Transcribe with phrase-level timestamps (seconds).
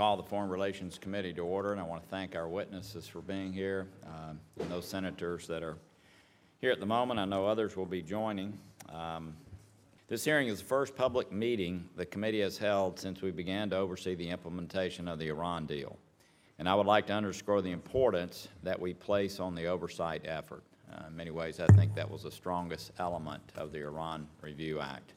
[0.00, 3.20] call the Foreign Relations Committee to order, and I want to thank our witnesses for
[3.20, 5.76] being here, um, and those senators that are
[6.62, 7.20] here at the moment.
[7.20, 8.58] I know others will be joining.
[8.88, 9.34] Um,
[10.08, 13.76] This hearing is the first public meeting the committee has held since we began to
[13.76, 15.98] oversee the implementation of the Iran deal.
[16.58, 20.62] And I would like to underscore the importance that we place on the oversight effort.
[20.90, 24.80] Uh, In many ways, I think that was the strongest element of the Iran Review
[24.80, 25.12] Act.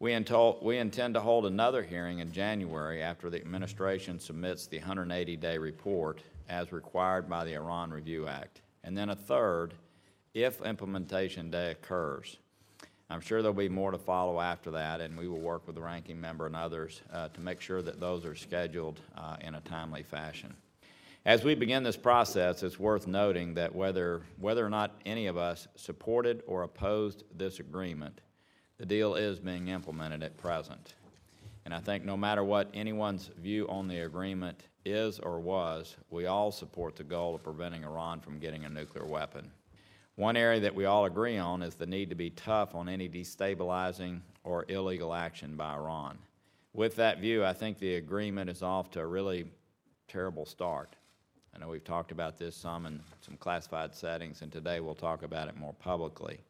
[0.00, 4.80] We intol- we intend to hold another hearing in January after the administration submits the
[4.80, 9.74] 180-day report as required by the Iran Review Act, and then a third
[10.32, 12.38] if implementation day occurs.
[13.10, 15.82] I'm sure there'll be more to follow after that, and we will work with the
[15.82, 19.60] ranking member and others uh, to make sure that those are scheduled uh, in a
[19.60, 20.54] timely fashion.
[21.26, 25.36] As we begin this process, it's worth noting that whether, whether or not any of
[25.36, 28.22] us supported or opposed this agreement,
[28.80, 30.94] the deal is being implemented at present.
[31.66, 36.24] And I think no matter what anyone's view on the agreement is or was, we
[36.24, 39.50] all support the goal of preventing Iran from getting a nuclear weapon.
[40.16, 43.06] One area that we all agree on is the need to be tough on any
[43.06, 46.16] destabilizing or illegal action by Iran.
[46.72, 49.44] With that view, I think the agreement is off to a really
[50.08, 50.96] terrible start.
[51.54, 55.22] I know we've talked about this some in some classified settings, and today we'll talk
[55.22, 56.40] about it more publicly.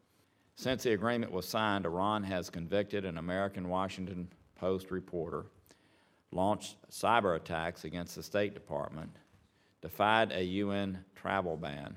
[0.61, 5.47] Since the agreement was signed, Iran has convicted an American Washington Post reporter,
[6.31, 9.09] launched cyber attacks against the State Department,
[9.81, 11.95] defied a UN travel ban,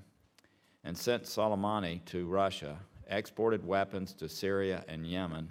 [0.83, 5.51] and sent Soleimani to Russia, exported weapons to Syria and Yemen,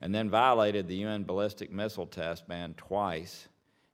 [0.00, 3.46] and then violated the UN ballistic missile test ban twice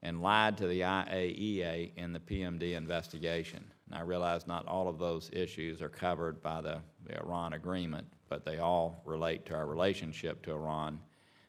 [0.03, 3.63] and lied to the IAEA in the PMD investigation.
[3.91, 8.07] And I realize not all of those issues are covered by the, the Iran agreement,
[8.35, 10.99] but they all relate to our relationship to Iran.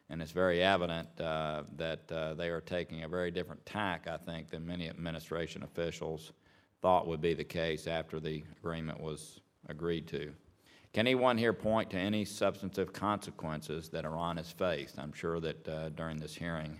[0.08, 4.16] And it's very evident uh, that uh, they are taking a very different tack, I
[4.18, 6.30] think, than many administration officials
[6.82, 10.32] thought would be the case after the agreement was agreed to.
[10.92, 14.96] Can anyone here point to any substantive consequences that Iran has faced?
[14.96, 16.78] I'm sure that uh, during this hearing,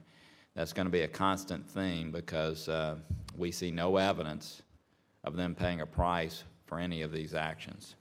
[0.55, 2.95] that's going to be a constant theme because uh,
[3.37, 4.63] we see no evidence
[5.25, 7.96] of them paying a price for any of these actions.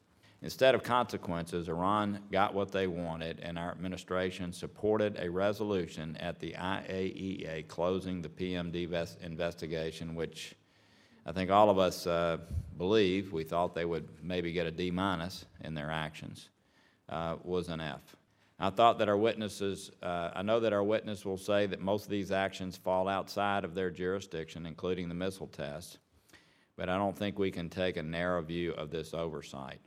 [0.45, 6.39] Instead of consequences, Iran got what they wanted, and our administration supported a resolution at
[6.39, 10.53] the IAEA closing the PMD investigation, which
[11.25, 12.37] I think all of us uh,
[12.77, 16.49] believe, we thought they would maybe get a D minus in their actions,
[17.09, 18.15] uh, was an F.
[18.59, 22.03] I thought that our witnesses, uh, I know that our witness will say that most
[22.03, 25.97] of these actions fall outside of their jurisdiction, including the missile test,
[26.77, 29.81] but I don't think we can take a narrow view of this oversight.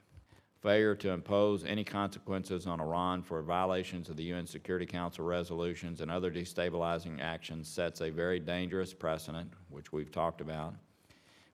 [0.61, 6.01] Failure to impose any consequences on Iran for violations of the UN Security Council resolutions
[6.01, 10.75] and other destabilizing actions sets a very dangerous precedent, which we've talked about,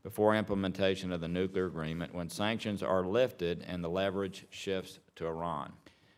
[0.02, 5.26] before implementation of the nuclear agreement when sanctions are lifted and the leverage shifts to
[5.26, 5.70] Iran.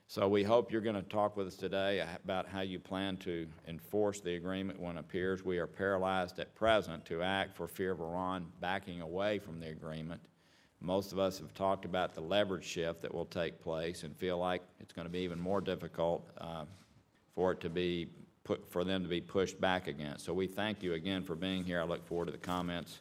[0.07, 3.49] So we hope you're going to talk with us today about how you plan to
[3.67, 7.91] enforce the agreement when it appears we are paralyzed at present to act for fear
[7.91, 10.21] of Iran backing away from the agreement.
[10.87, 14.39] Most of us have talked about the leverage shift that will take place and feel
[14.39, 16.65] like it's going to be even more difficult uh,
[17.35, 18.07] for it to be
[18.45, 20.25] put, for them to be pushed back against.
[20.25, 21.81] So we thank you again for being here.
[21.81, 23.01] I look forward to the comments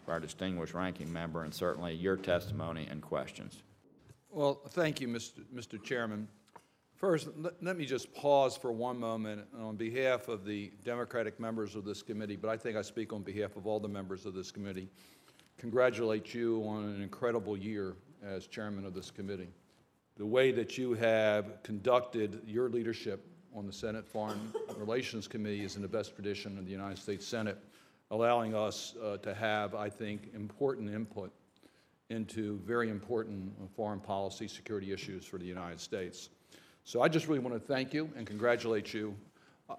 [0.00, 3.62] of our distinguished ranking member and certainly your testimony and questions.
[4.30, 5.40] Well, thank you, Mr.
[5.52, 5.82] Mr.
[5.82, 6.28] Chairman.
[6.94, 11.74] First, let, let me just pause for one moment on behalf of the Democratic members
[11.74, 14.34] of this committee, but I think I speak on behalf of all the members of
[14.34, 14.88] this committee.
[15.58, 19.48] Congratulate you on an incredible year as chairman of this committee.
[20.16, 25.74] The way that you have conducted your leadership on the Senate Foreign Relations Committee is
[25.74, 27.58] in the best tradition of the United States Senate,
[28.12, 31.32] allowing us uh, to have, I think, important input
[32.08, 36.30] into very important foreign policy security issues for the United States.
[36.84, 39.12] So I just really want to thank you and congratulate you.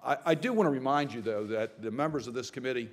[0.04, 2.90] I, I, do want to remind you, though, that the members of this committee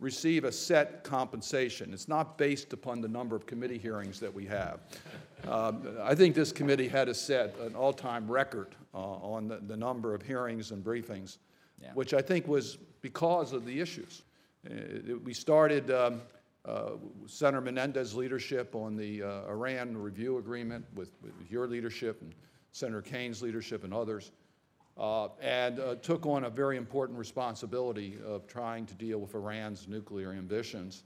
[0.00, 1.92] receive a set compensation.
[1.92, 4.80] It's not based upon the number of committee hearings that we have.
[5.46, 9.76] Um, I think this committee had a set an all-time record uh, on the, the,
[9.76, 11.38] number of hearings and briefings,
[11.80, 11.90] yeah.
[11.94, 14.22] which I think was because of the issues.
[14.68, 16.20] Uh, we started um,
[16.64, 16.90] uh,
[17.26, 22.34] Senator Menendez's leadership on the uh, Iran review agreement with, with, your leadership and
[22.72, 24.32] Senator Kaine's leadership and others,
[24.98, 29.86] uh, and uh, took on a very important responsibility of trying to deal with Iran's
[29.86, 31.04] nuclear ambitions.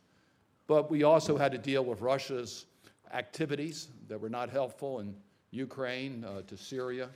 [0.66, 2.66] But we also had to deal with Russia's
[3.12, 5.14] activities that were not helpful in
[5.50, 7.10] Ukraine uh, to Syria.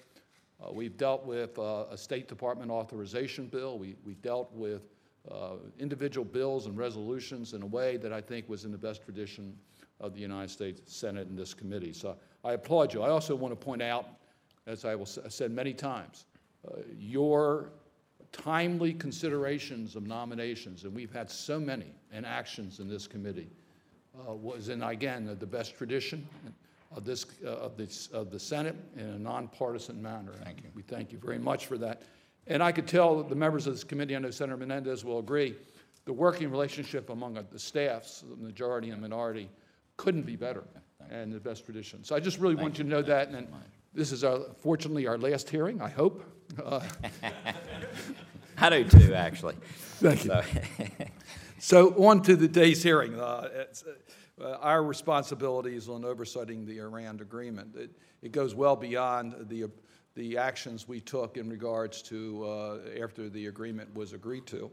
[0.62, 3.78] Uh, we've dealt with a State Department authorization bill.
[3.78, 4.82] We, we dealt with
[5.31, 9.02] uh, individual bills and resolutions in a way that I think was in the best
[9.02, 9.56] tradition
[10.00, 11.93] of the United States Senate and this committee.
[11.93, 13.02] So I applaud you.
[13.02, 14.06] I also want to point out,
[14.67, 16.36] as I will, I said many times, uh,
[16.98, 17.70] your
[18.32, 23.48] timely considerations of nominations, and we've had so many, and actions in this committee,
[24.28, 26.26] uh, was in, again, the best tradition
[26.94, 30.32] of this, uh, of this, of the Senate in a nonpartisan manner.
[30.44, 30.70] Thank you.
[30.74, 32.02] We thank you very much for that.
[32.46, 35.56] And I could tell the members of this committee, I know Senator Menendez will agree,
[36.04, 39.50] the working relationship among uh, the staffs, the majority and minority,
[39.96, 40.64] couldn't be better
[41.10, 42.04] and the best tradition.
[42.04, 43.48] So I just really want you to know that, and
[43.96, 46.22] this is our, fortunately our last hearing, I hope.
[46.62, 46.81] Uh,
[48.58, 49.54] I do too, actually.
[49.98, 50.31] Thank you.
[50.31, 50.43] So,
[51.58, 53.19] So on to the day's hearing.
[53.19, 53.64] Uh,
[54.38, 57.75] uh, Our responsibilities on oversighting the Iran agreement.
[57.75, 57.90] It,
[58.20, 59.70] it goes well beyond the,
[60.14, 64.70] the actions we took in regards to uh, after the agreement was agreed to.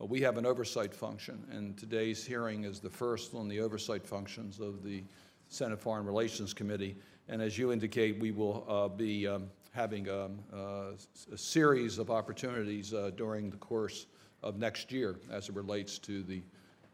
[0.00, 4.06] Uh, We have an oversight function, and today's hearing is the first on the oversight
[4.06, 5.04] functions of the
[5.48, 6.96] Senate Foreign Relations Committee.
[7.30, 10.92] And as you indicate, we will uh, be um, having um, uh,
[11.30, 14.06] a series of opportunities uh, during the course
[14.42, 16.42] of next year as it relates to the,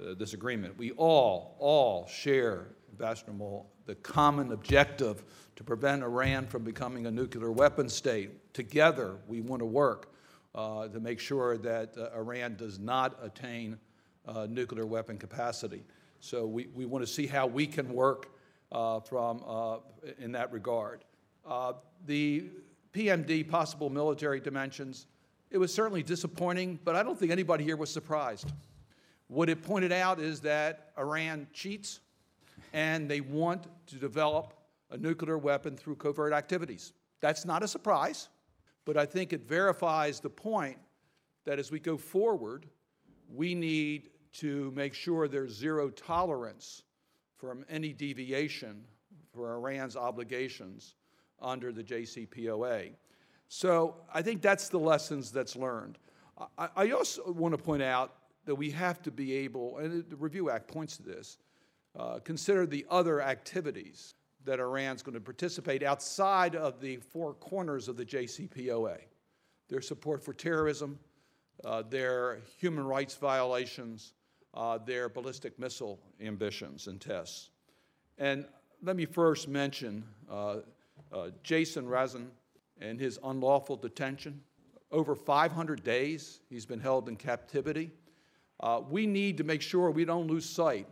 [0.01, 0.77] uh, this agreement.
[0.77, 5.23] We all, all share, Ambassador Mull, the common objective
[5.55, 8.53] to prevent Iran from becoming a nuclear weapon state.
[8.55, 10.13] Together, we want to work
[10.57, 13.79] uh, to make sure that Iran does not attain
[14.49, 15.85] nuclear weapon capacity.
[16.19, 18.34] So we, we want to see how we can work
[18.71, 19.79] from, uh,
[20.19, 21.05] in that regard.
[21.47, 21.75] Uh,
[22.07, 22.51] the
[22.93, 25.07] PMD, possible military dimensions,
[25.51, 28.53] it was certainly disappointing, but I don't think anybody here was surprised.
[29.29, 32.01] What it pointed out is that Iran cheats
[32.73, 34.55] and they want to develop
[34.91, 36.93] a nuclear weapon through covert activities.
[37.21, 38.29] That's not a surprise,
[38.85, 40.79] but I think it verifies the point
[41.45, 42.67] that as we go forward,
[43.33, 46.83] we need to make sure there's zero tolerance
[47.45, 48.83] from any deviation
[49.35, 50.95] for Iran's obligations
[51.43, 52.93] under the JCPOA.
[53.49, 55.99] So I think that's the lessons that's learned.
[56.57, 58.15] I, I also want to point out
[58.47, 61.39] that we have to be able, and the Review Act points to this,
[61.99, 64.15] uh, consider the other activities
[64.45, 68.99] that Iran's going to participate outside of the four corners of the JCPOA.
[69.69, 70.99] Their support for terrorism,
[71.65, 74.15] uh, their human rights violations,
[74.55, 77.51] uh, their ballistic missile ambitions and tests.
[78.19, 78.47] And
[78.83, 80.57] let me first mention uh,
[81.13, 82.29] uh, Jason Rezaian
[82.81, 84.41] and his unlawful detention.
[84.91, 87.91] Over 500 days he's been held in captivity.
[88.61, 90.87] Uh, we need to make sure we don't lose sight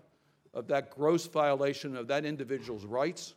[0.55, 3.35] of that gross violation of that individual's rights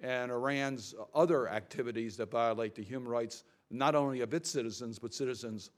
[0.00, 5.12] and Iran's other activities that violate the human rights not only of its citizens, but
[5.12, 5.70] citizens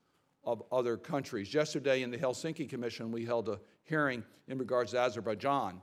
[0.45, 1.53] of other countries.
[1.53, 5.81] Yesterday in the Helsinki Commission, we held a hearing in regards to Azerbaijan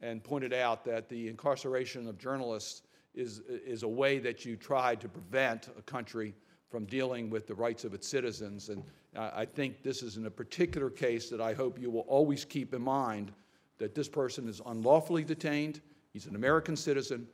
[0.00, 2.82] and pointed out that the incarceration of journalists
[3.14, 6.34] is, is a way that you try to prevent a country
[6.70, 8.68] from dealing with the rights of its citizens.
[8.68, 8.82] And
[9.16, 12.74] I think this is in a particular case that I hope you will always keep
[12.74, 13.32] in mind
[13.78, 15.80] that this person is unlawfully detained,
[16.12, 17.26] he's an American citizen,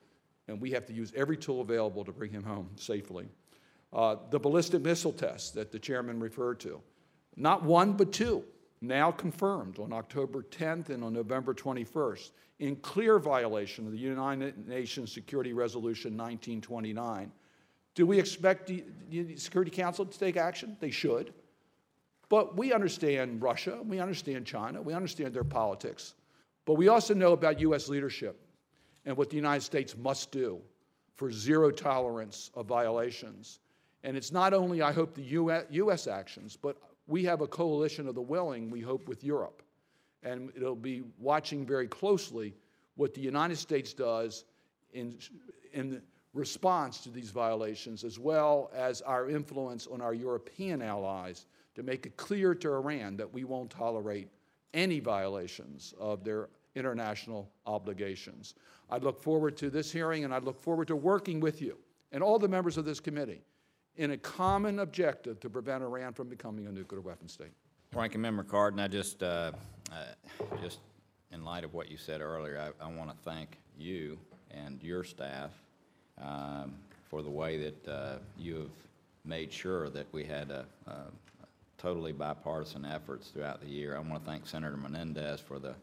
[0.47, 3.27] and we have to use every tool available to bring him home safely.
[3.95, 6.81] Uh, the ballistic missile test that the chairman referred to,
[7.37, 8.43] not one but two,
[8.81, 14.69] now confirmed on October 10th and on November 21st, in clear violation of the United
[14.69, 17.31] Nations Security Resolution 1929.
[17.95, 20.77] Do we expect the, the Security Council to take action?
[20.81, 21.33] They should.
[22.29, 26.15] But we understand Russia, we understand China, we understand their politics.
[26.65, 27.89] But we also know about U.S.
[27.89, 28.41] leadership
[29.05, 30.61] and what the United States must do
[31.15, 33.61] for zero tolerance of violations.
[34.05, 38.07] And it's not only, I hope, the US, US actions, but we have a coalition
[38.07, 39.63] of the willing, we hope, with Europe.
[40.23, 42.55] And it'll be watching very closely
[42.97, 44.45] what the United States does
[44.93, 45.19] in,
[45.73, 46.03] in
[46.35, 52.05] response to these violations, as well as our influence on our European allies to make
[52.05, 54.29] it clear to Iran that we won't tolerate
[54.75, 58.55] any violations of their international obligations.
[58.91, 61.79] I look forward to this hearing, and I look forward to working with you
[62.13, 63.43] and all the members of this committee
[63.97, 67.53] in a common objective to prevent Iran from becoming a nuclear weapon state.
[67.93, 69.53] Ranking Member Cardin, I just, uh,
[69.93, 70.05] uh,
[70.61, 70.81] just
[71.31, 74.19] in light of what you said earlier, I, I want to thank you
[74.51, 75.51] and your staff
[76.21, 76.75] um,
[77.09, 78.71] for the way that uh, you have
[79.25, 80.95] made sure that we had a, a
[81.79, 83.97] totally bipartisan efforts throughout the year.
[83.97, 85.75] I want to thank Senator Menendez for the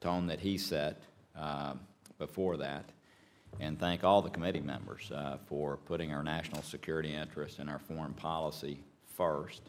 [0.00, 1.02] tone that he set
[1.36, 1.80] um,
[2.18, 2.84] before that,
[3.58, 7.78] and thank all the committee members uh, for putting our national security interests and our
[7.78, 8.80] foreign policy
[9.16, 9.62] first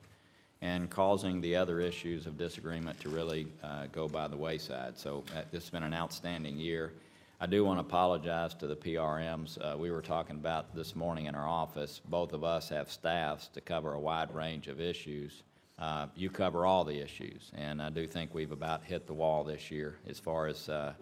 [0.62, 4.98] and causing the other issues of disagreement to really uh, go by the wayside.
[4.98, 6.94] So uh, this has been an outstanding year.
[7.40, 9.58] I do want to apologize to the PRMs.
[9.58, 13.48] Uh, We were talking about this morning in our office, both of us have staffs
[13.50, 15.42] to cover a wide range of issues.
[15.80, 19.44] Uh, You cover all the issues, and I do think we've about hit the wall
[19.44, 20.94] this year as far as uh,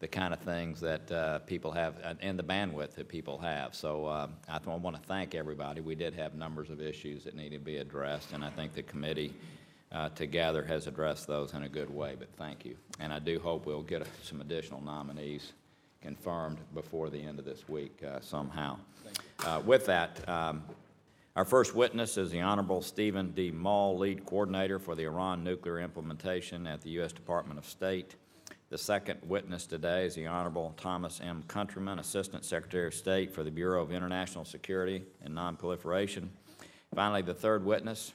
[0.00, 3.74] the kind of things that uh, people have and- and the bandwidth that people have.
[3.74, 5.80] So uh, I want to thank everybody.
[5.80, 8.82] We did have numbers of issues that needed to be addressed, and I think the
[8.82, 9.32] committee
[9.92, 12.76] uh, together has addressed those in a good way, but thank you.
[12.98, 15.52] And I do hope we'll get some additional nominees
[16.02, 18.76] confirmed before the end of this week uh, somehow.
[19.46, 20.64] Uh, With that, um,
[21.36, 23.50] our first witness is the Honorable Stephen D.
[23.50, 27.12] Mull, Lead Coordinator for the Iran Nuclear Implementation at the U.S.
[27.12, 28.16] Department of State.
[28.70, 31.44] The second witness today is the Honorable Thomas M.
[31.46, 36.28] Countryman, Assistant Secretary of State for the Bureau of International Security and Nonproliferation.
[36.94, 38.14] Finally, the third witness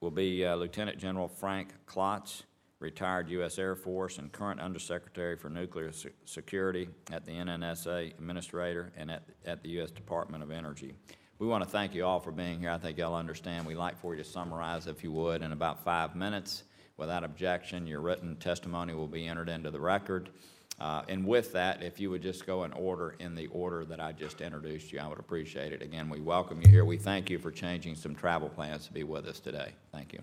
[0.00, 2.44] will be uh, Lieutenant General Frank Klotz,
[2.78, 3.58] retired U.S.
[3.58, 9.24] Air Force and current Undersecretary for Nuclear Se- Security at the NNSA Administrator and at,
[9.44, 9.90] at the U.S.
[9.90, 10.94] Department of Energy.
[11.40, 12.70] We want to thank you all for being here.
[12.70, 13.66] I think y'all understand.
[13.66, 16.62] We'd like for you to summarize, if you would, in about five minutes.
[16.98, 20.28] Without objection, your written testimony will be entered into the record.
[20.80, 24.00] Uh, And with that, if you would just go in order, in the order that
[24.00, 25.80] I just introduced you, I would appreciate it.
[25.80, 26.84] Again, we welcome you here.
[26.84, 29.72] We thank you for changing some travel plans to be with us today.
[29.92, 30.20] Thank you.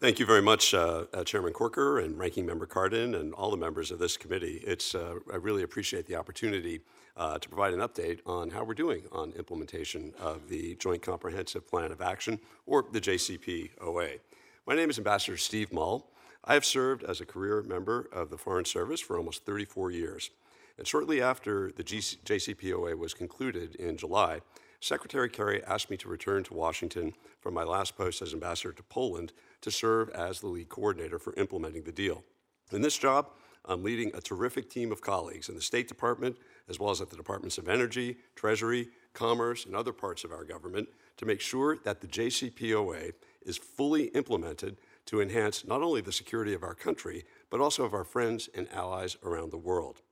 [0.00, 3.56] Thank you very much, uh, uh, Chairman Corker and Ranking Member Cardin and all the
[3.56, 4.60] members of this committee.
[4.66, 6.80] It's, uh, I really appreciate the opportunity
[7.16, 11.68] uh, to provide an update on how we're doing on implementation of the Joint Comprehensive
[11.68, 14.18] Plan of Action, or the JCPOA.
[14.64, 16.08] My name is Ambassador Steve Mull.
[16.44, 20.30] I have served as a career member of the Foreign Service for almost 34 years.
[20.78, 24.40] And shortly after the GC JCPOA was concluded in July,
[24.78, 28.84] Secretary Kerry asked me to return to Washington from my last post as ambassador to
[28.84, 32.22] Poland to serve as the lead coordinator for implementing the deal.
[32.70, 33.30] In this job,
[33.64, 36.36] I'm leading a terrific team of colleagues in the State Department,
[36.68, 40.44] as well as at the Departments of Energy, Treasury, Commerce, and other parts of our
[40.44, 43.12] government to make sure that the JCPOA
[43.46, 47.94] is fully implemented to enhance not only the security of our country, but also of
[47.94, 50.02] our friends and allies around the world.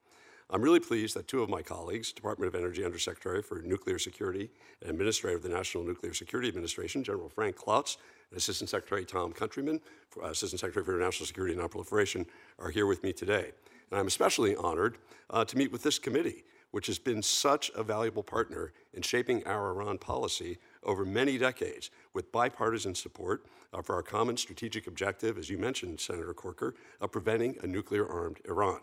[0.53, 4.51] I'm really pleased that two of my colleagues, Department of Energy Undersecretary for Nuclear Security
[4.81, 7.99] and Administrator of the National Nuclear Security Administration, General Frank Klotz,
[8.31, 9.81] and Assistant Secretary Tom Countryman,
[10.21, 12.27] uh, Assistant Secretary for International Security and Nonproliferation,
[12.59, 13.53] are here with me today.
[13.91, 14.99] And I'm especially honored
[15.31, 19.47] uh, to meet with this committee, which has been such a valuable partner in shaping
[19.47, 25.39] our Iran policy over many decades with bipartisan support uh, for our common strategic objective,
[25.39, 28.81] as you mentioned, Senator Corker, of preventing a nuclear armed Iran.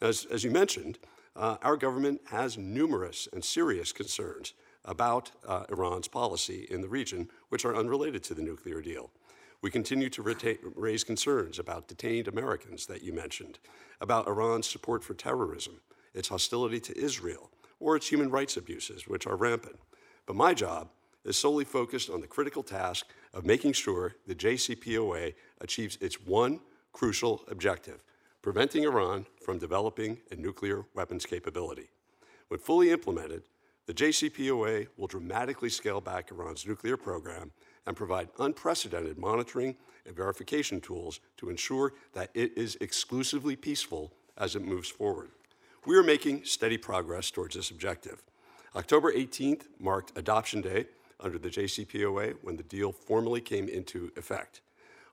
[0.00, 0.98] As, as you mentioned,
[1.34, 7.28] uh, our government has numerous and serious concerns about uh, Iran's policy in the region,
[7.48, 9.10] which are unrelated to the nuclear deal.
[9.60, 10.22] We continue to
[10.76, 13.58] raise concerns about detained Americans that you mentioned,
[14.00, 15.80] about Iran's support for terrorism,
[16.14, 17.50] its hostility to Israel,
[17.80, 19.78] or its human rights abuses, which are rampant.
[20.26, 20.90] But my job
[21.28, 26.60] is solely focused on the critical task of making sure the JCPOA achieves its one
[26.92, 28.02] crucial objective
[28.40, 31.90] preventing Iran from developing a nuclear weapons capability.
[32.48, 33.42] When fully implemented,
[33.86, 37.50] the JCPOA will dramatically scale back Iran's nuclear program
[37.86, 44.54] and provide unprecedented monitoring and verification tools to ensure that it is exclusively peaceful as
[44.54, 45.30] it moves forward.
[45.84, 48.22] We are making steady progress towards this objective.
[48.76, 50.86] October 18th marked Adoption Day
[51.20, 54.60] under the JCPOA when the deal formally came into effect.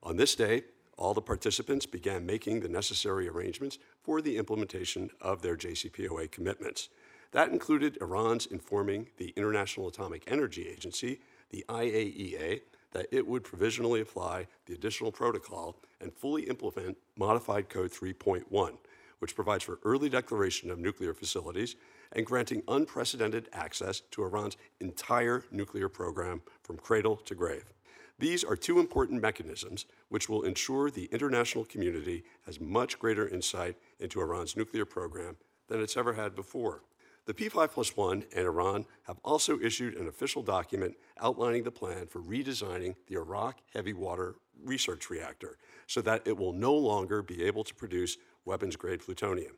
[0.04, 0.64] On this day,
[0.98, 6.90] all the participants began making the necessary arrangements for the implementation of their JCPOA commitments.
[7.32, 11.20] That included Iran's informing the International Atomic Energy Agency,
[11.50, 12.62] the IAEA,
[12.94, 18.78] that it would provisionally apply the additional protocol and fully implement Modified Code 3.1,
[19.20, 21.76] which provides for early declaration of nuclear facilities
[22.12, 27.66] and granting unprecedented access to Iran's entire nuclear program from cradle to grave.
[28.18, 33.76] These are two important mechanisms which will ensure the international community has much greater insight
[34.00, 35.36] into Iran's nuclear program
[35.68, 36.84] than it's ever had before.
[37.26, 42.06] The P5 plus 1 and Iran have also issued an official document outlining the plan
[42.06, 45.58] for redesigning the Arak heavy water research reactor
[45.88, 49.54] so that it will no longer be able to produce weapons grade plutonium.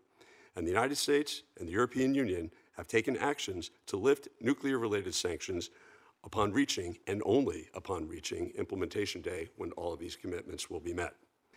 [0.56, 5.14] And the United States and the European Union have taken actions to lift nuclear related
[5.14, 5.70] sanctions
[6.24, 10.94] upon reaching, and only upon reaching, implementation day when all of these commitments will be
[10.94, 11.14] met.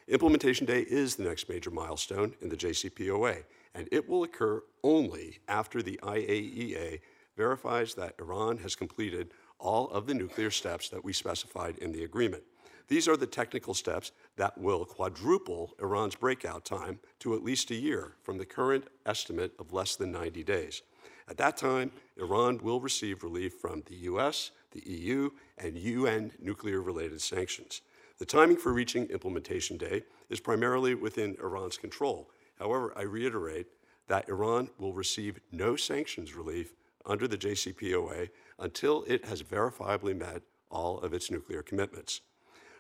[0.07, 3.45] Implementation day is the next major milestone in the JCPOA,
[3.75, 7.01] and it will occur only after the IAEA
[7.37, 12.05] verifies that Iran has completed all of the nuclear steps that we specified in the
[12.05, 12.43] agreement.
[12.89, 17.75] These are the technical steps that will quadruple Iran's breakout time to at least a
[17.75, 20.81] year from the current estimate of less than 90 days.
[21.29, 25.29] At that time, Iran will receive relief from the US, the EU,
[25.59, 27.83] and UN nuclear related sanctions.
[28.19, 32.31] The timing for reaching implementation day is primarily within Iran's control.
[32.59, 33.67] However, I reiterate
[34.09, 36.73] that Iran will receive no sanctions relief
[37.05, 42.23] under the JCPOA until it has verifiably met all of its nuclear commitments.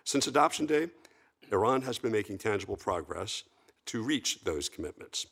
[0.04, 0.88] Since adoption day,
[1.52, 3.44] Iran has been making tangible progress
[3.86, 5.26] to reach those commitments.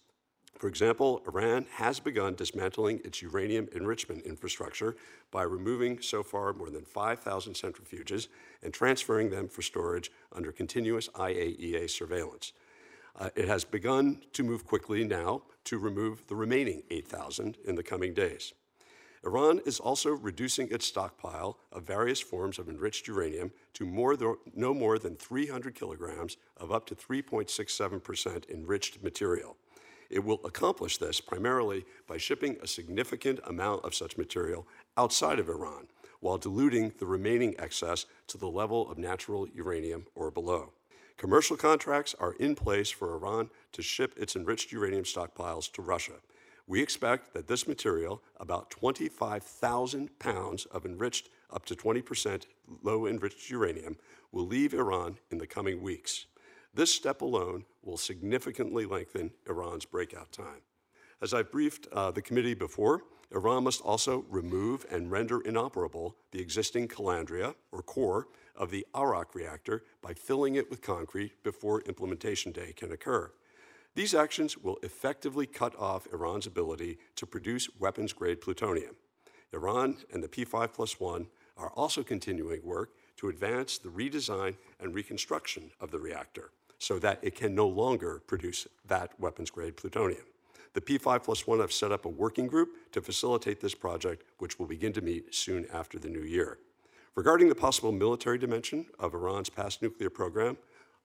[0.58, 4.96] For example, Iran has begun dismantling its uranium enrichment infrastructure
[5.30, 8.26] by removing so far more than 5,000 centrifuges
[8.64, 12.52] and transferring them for storage under continuous IAEA surveillance.
[13.14, 17.82] Uh, it has begun to move quickly now to remove the remaining 8,000 in the
[17.84, 18.52] coming days.
[19.28, 24.16] Iran is also reducing its stockpile of various forms of enriched uranium to more
[24.54, 29.58] no more than 300 kilograms of up to 3.67% enriched material.
[30.08, 34.66] It will accomplish this primarily by shipping a significant amount of such material
[34.97, 35.88] outside of Iran,
[36.20, 40.73] while diluting the remaining excess to the level of natural uranium or below.
[41.18, 46.14] Commercial contracts are in place for Iran to ship its enriched uranium stockpiles to Russia.
[46.68, 52.44] We expect that this material, about 25,000 pounds of enriched up to 20%
[52.82, 53.96] low enriched uranium,
[54.32, 56.26] will leave Iran in the coming weeks.
[56.75, 60.60] This step alone will significantly lengthen Iran's breakout time.
[61.22, 63.00] As I've briefed uh, the committee before,
[63.32, 69.34] Iran must also remove and render inoperable the existing calandria, or core, of the Arak
[69.34, 73.30] reactor by filling it with concrete before implementation day can occur.
[73.95, 78.95] These actions will effectively cut off Iran's ability to produce weapons grade plutonium.
[79.52, 81.26] Iran and the P5 plus 1
[81.57, 87.18] are also continuing work to advance the redesign and reconstruction of the reactor so that
[87.23, 90.25] it can no longer produce that weapons grade plutonium.
[90.75, 94.58] The P5 plus 1 have set up a working group to facilitate this project, which
[94.58, 96.58] will begin to meet soon after the new year.
[97.17, 100.56] Regarding the possible military dimension of Iran's past nuclear program,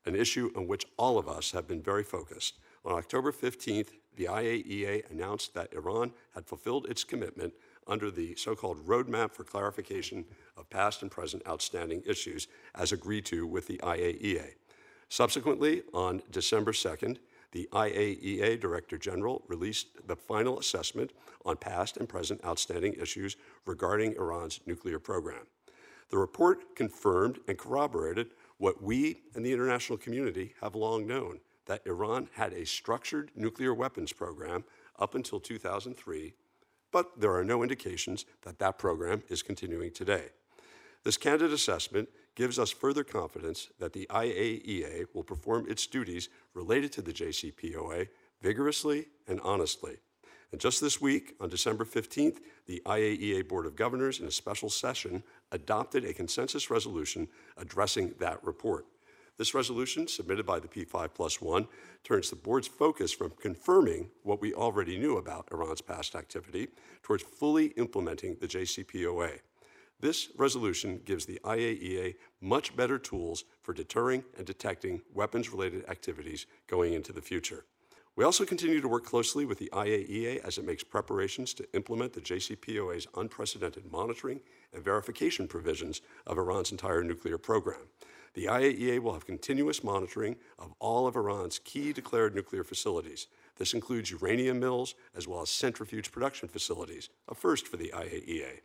[0.05, 4.25] an issue on which all of us have been very focused, on October 15th, the
[4.25, 7.53] IAEA announced that Iran had fulfilled its commitment
[7.87, 10.25] under the so called Roadmap for Clarification
[10.57, 14.55] of Past and Present Outstanding Issues, as agreed to with the IAEA.
[15.09, 17.17] Subsequently, on December 2nd,
[17.51, 21.11] the IAEA Director General released the final assessment
[21.45, 25.45] on past and present outstanding issues regarding Iran's nuclear program.
[26.09, 31.85] The report confirmed and corroborated what we and the international community have long known that
[31.85, 34.63] Iran had a structured nuclear weapons program
[34.99, 36.33] up until 2003,
[36.91, 40.25] but there are no indications that that program is continuing today.
[41.03, 46.91] This candid assessment gives us further confidence that the IAEA will perform its duties related
[46.93, 48.07] to the JCPOA
[48.41, 49.97] vigorously and honestly.
[50.51, 54.69] And just this week, on December 15th, the IAEA Board of Governors, in a special
[54.69, 58.85] session, adopted a consensus resolution addressing that report.
[59.37, 61.67] This resolution, submitted by the P5 plus one,
[62.03, 66.67] turns the board's focus from confirming what we already knew about Iran's past activity
[67.01, 69.39] towards fully implementing the JCPOA.
[69.99, 76.45] This resolution gives the IAEA much better tools for deterring and detecting weapons related activities
[76.67, 77.65] going into the future.
[78.15, 82.13] We also continue to work closely with the IAEA as it makes preparations to implement
[82.13, 84.41] the JCPOA's unprecedented monitoring
[84.73, 87.79] and verification provisions of Iran's entire nuclear program.
[88.33, 93.27] The IAEA will have continuous monitoring of all of Iran's key declared nuclear facilities.
[93.57, 98.61] This includes uranium mills as well as centrifuge production facilities, a first for the IAEA.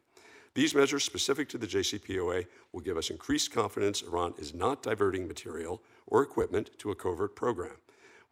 [0.55, 5.29] These measures specific to the JCPOA will give us increased confidence Iran is not diverting
[5.29, 7.77] material or equipment to a covert program.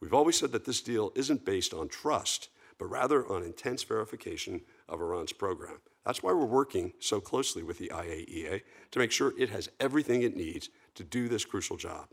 [0.01, 4.63] We've always said that this deal isn't based on trust, but rather on intense verification
[4.89, 5.79] of Iran's program.
[6.05, 10.23] That's why we're working so closely with the IAEA to make sure it has everything
[10.23, 12.09] it needs to do this crucial job.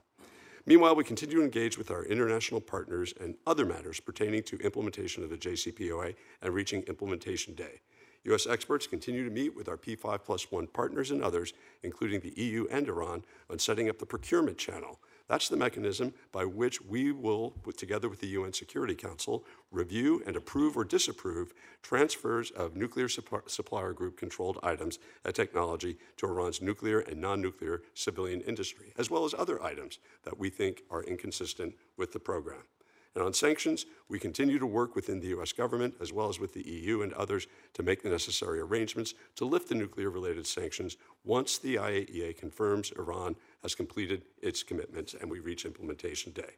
[0.65, 5.23] Meanwhile, we continue to engage with our international partners and other matters pertaining to implementation
[5.23, 7.81] of the JCPOA and reaching implementation day.
[8.25, 8.47] U.S.
[8.47, 12.65] experts continue to meet with our P5 plus one partners and others, including the EU
[12.71, 17.53] and Iran, on setting up the procurement channel that's the mechanism by which we will,
[17.77, 23.93] together with the UN Security Council, review and approve or disapprove transfers of nuclear supplier
[23.93, 29.25] group controlled items and technology to Iran's nuclear and non nuclear civilian industry, as well
[29.25, 32.63] as other items that we think are inconsistent with the program.
[33.15, 35.51] And on sanctions, we continue to work within the U.S.
[35.51, 37.45] government as well as with the EU and others
[37.75, 42.91] to make the necessary arrangements to lift the nuclear related sanctions once the IAEA confirms
[42.97, 46.53] Iran has completed its commitments and we reach implementation day.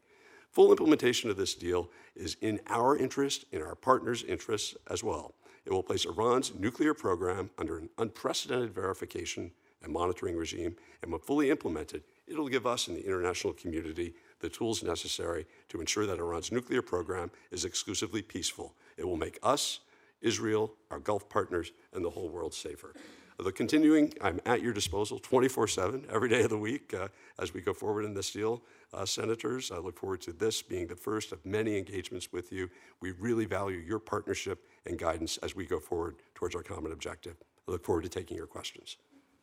[0.52, 5.34] Full implementation of this deal is in our interest, in our partners' interests as well.
[5.66, 9.52] It will place Iran's nuclear program under an unprecedented verification
[9.84, 14.50] and monitoring regime, and when fully implemented, it'll give us and the international community the
[14.50, 18.76] tools necessary to ensure that Iran's nuclear program is exclusively peaceful.
[18.98, 19.80] It will make us,
[20.22, 22.94] Israel, our Gulf partners, and the whole world safer.
[23.38, 27.54] The continuing, I'm at your disposal 24 7, every day of the week, uh, as
[27.54, 28.62] we go forward in this deal.
[28.94, 32.70] Uh, senators, I look forward to this being the first of many engagements with you.
[33.02, 37.36] We really value your partnership and guidance as we go forward towards our common objective.
[37.68, 38.96] I look forward to taking your questions.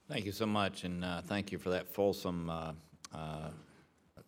[0.09, 2.72] Thank you so much, and uh, thank you for that fulsome uh,
[3.14, 3.50] uh,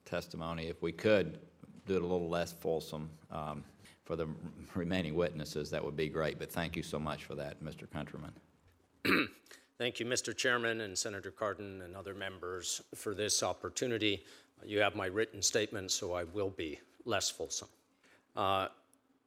[0.04, 0.68] testimony.
[0.68, 1.38] If we could
[1.86, 3.64] do it a little less fulsome um,
[4.04, 4.28] for the
[4.74, 6.38] remaining witnesses, that would be great.
[6.38, 7.90] But thank you so much for that, Mr.
[7.90, 8.32] Countryman.
[9.76, 10.34] Thank you, Mr.
[10.34, 14.24] Chairman and Senator Cardin and other members for this opportunity.
[14.64, 17.68] You have my written statement, so I will be less fulsome.
[18.36, 18.68] Uh,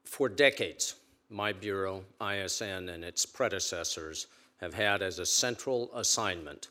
[0.06, 0.96] for decades,
[1.30, 4.28] my Bureau, ISN, and its predecessors
[4.62, 6.70] have had as a central assignment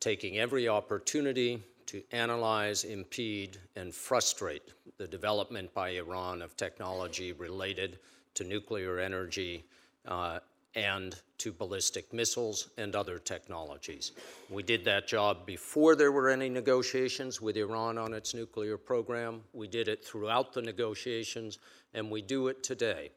[0.00, 4.62] taking every opportunity to analyze, impede, and frustrate
[4.96, 7.98] the development by Iran of technology related
[8.34, 9.64] to nuclear energy
[10.06, 10.38] uh,
[10.76, 14.12] and to ballistic missiles and other technologies.
[14.50, 19.40] We did that job before there were any negotiations with Iran on its nuclear program.
[19.52, 21.58] We did it throughout the negotiations,
[21.94, 23.10] and we do it today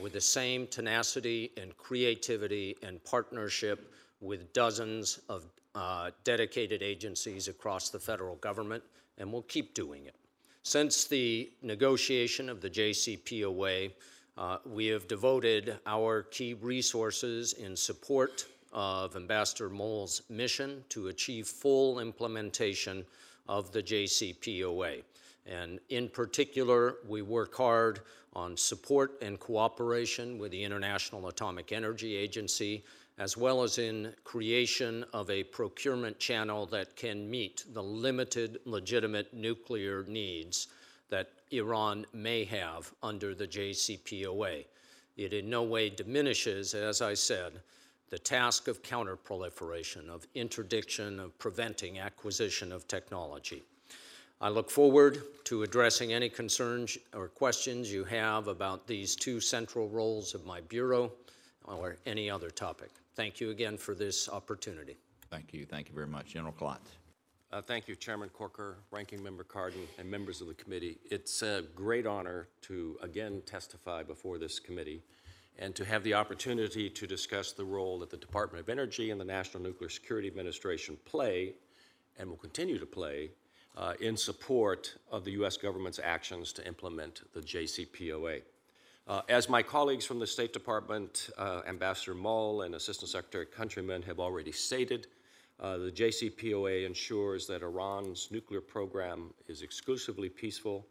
[0.00, 7.90] with the same tenacity and creativity and partnership with dozens of uh, dedicated agencies across
[7.90, 8.82] the federal government,
[9.18, 10.14] and we'll keep doing it.
[10.62, 13.92] Since the negotiation of the JCPOA,
[14.38, 21.46] uh, we have devoted our key resources in support of Ambassador Mull's mission to achieve
[21.46, 23.04] full implementation
[23.48, 25.02] of the JCPOA.
[25.46, 28.00] And in particular, we work hard
[28.34, 32.84] on support and cooperation with the International Atomic Energy Agency,
[33.18, 39.32] as well as in creation of a procurement channel that can meet the limited legitimate
[39.34, 40.68] nuclear needs
[41.10, 44.64] that Iran may have under the JCPOA.
[45.16, 47.60] It in no way diminishes, as I said,
[48.08, 53.62] the task of counterproliferation, of interdiction, of preventing acquisition of technology.
[54.40, 59.88] I look forward to addressing any concerns or questions you have about these two central
[59.88, 61.12] roles of my Bureau
[61.64, 62.90] or any other topic.
[63.14, 64.96] Thank you again for this opportunity.
[65.30, 65.66] Thank you.
[65.66, 66.26] Thank you very much.
[66.28, 66.90] General Klotz.
[67.52, 70.96] Uh, Thank you, Chairman Corker, Ranking Member Cardin, and members of the committee.
[71.10, 75.02] It's a great honor to again testify before this committee
[75.58, 79.20] and to have the opportunity to discuss the role that the Department of Energy and
[79.20, 81.54] the National Nuclear Security Administration play
[82.18, 83.30] and will continue to play
[83.76, 85.56] uh, in support of the U.S.
[85.56, 88.42] government's actions to implement the JCPOA.
[89.12, 94.00] Uh, as my colleagues from the State Department, uh, Ambassador Mull and Assistant Secretary Countryman
[94.00, 95.06] have already stated,
[95.60, 100.86] uh, the JCPOA ensures that Iran's nuclear program is exclusively peaceful.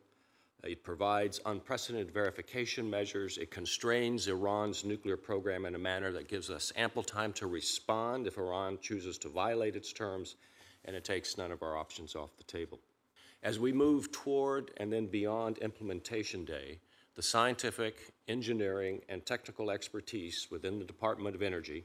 [0.64, 3.40] It provides unprecedented verification measures.
[3.40, 8.28] It constrains Iran's nuclear program in a manner that gives us ample time to respond
[8.28, 10.36] if Iran chooses to violate its terms,
[10.86, 12.78] and it takes none of our options off the table.
[13.42, 16.78] As we move toward and then beyond implementation day,
[17.16, 21.84] the scientific, engineering, and technical expertise within the Department of Energy,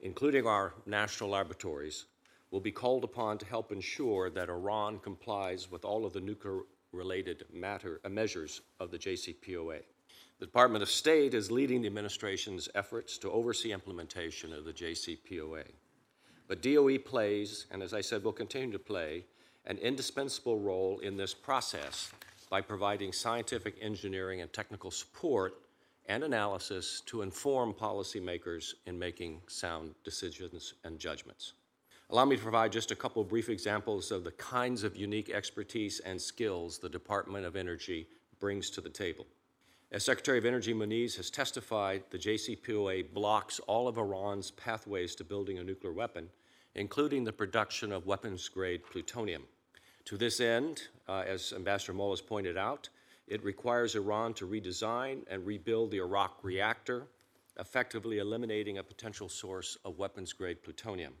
[0.00, 2.06] including our national laboratories,
[2.50, 7.44] will be called upon to help ensure that Iran complies with all of the nuclear-related
[7.52, 9.80] matter, uh, measures of the JCPOA.
[10.38, 15.64] The Department of State is leading the administration's efforts to oversee implementation of the JCPOA.
[16.48, 19.24] But DOE plays, and as I said, will continue to play,
[19.66, 22.10] an indispensable role in this process
[22.52, 25.54] by providing scientific engineering and technical support
[26.04, 31.54] and analysis to inform policymakers in making sound decisions and judgments.
[32.10, 36.00] Allow me to provide just a couple brief examples of the kinds of unique expertise
[36.00, 38.06] and skills the Department of Energy
[38.38, 39.24] brings to the table.
[39.90, 45.24] As Secretary of Energy Moniz has testified, the JCPOA blocks all of Iran's pathways to
[45.24, 46.28] building a nuclear weapon,
[46.74, 49.44] including the production of weapons grade plutonium.
[50.06, 52.88] To this end, uh, as Ambassador Mull has pointed out,
[53.28, 57.06] it requires Iran to redesign and rebuild the Arak reactor,
[57.58, 61.14] effectively eliminating a potential source of weapons grade plutonium.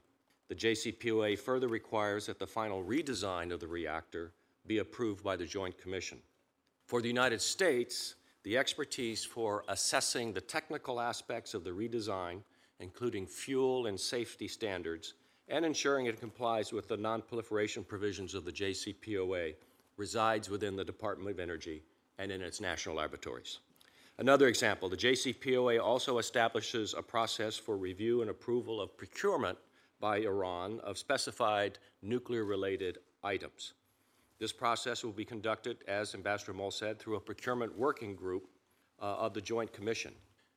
[0.48, 4.32] The JCPOA further requires that the final redesign of the reactor
[4.66, 6.18] be approved by the Joint Commission.
[6.86, 12.42] For the United States, the expertise for assessing the technical aspects of the redesign,
[12.80, 15.14] including fuel and safety standards,
[15.52, 19.54] and ensuring it complies with the nonproliferation provisions of the JCPOA
[19.98, 21.82] resides within the Department of Energy
[22.18, 23.58] and in its national laboratories.
[24.16, 29.58] Another example, the JCPOA also establishes a process for review and approval of procurement
[30.00, 33.74] by Iran of specified nuclear-related items.
[34.38, 38.48] This process will be conducted, as Ambassador Mull said, through a procurement working group
[39.00, 40.14] uh, of the Joint Commission.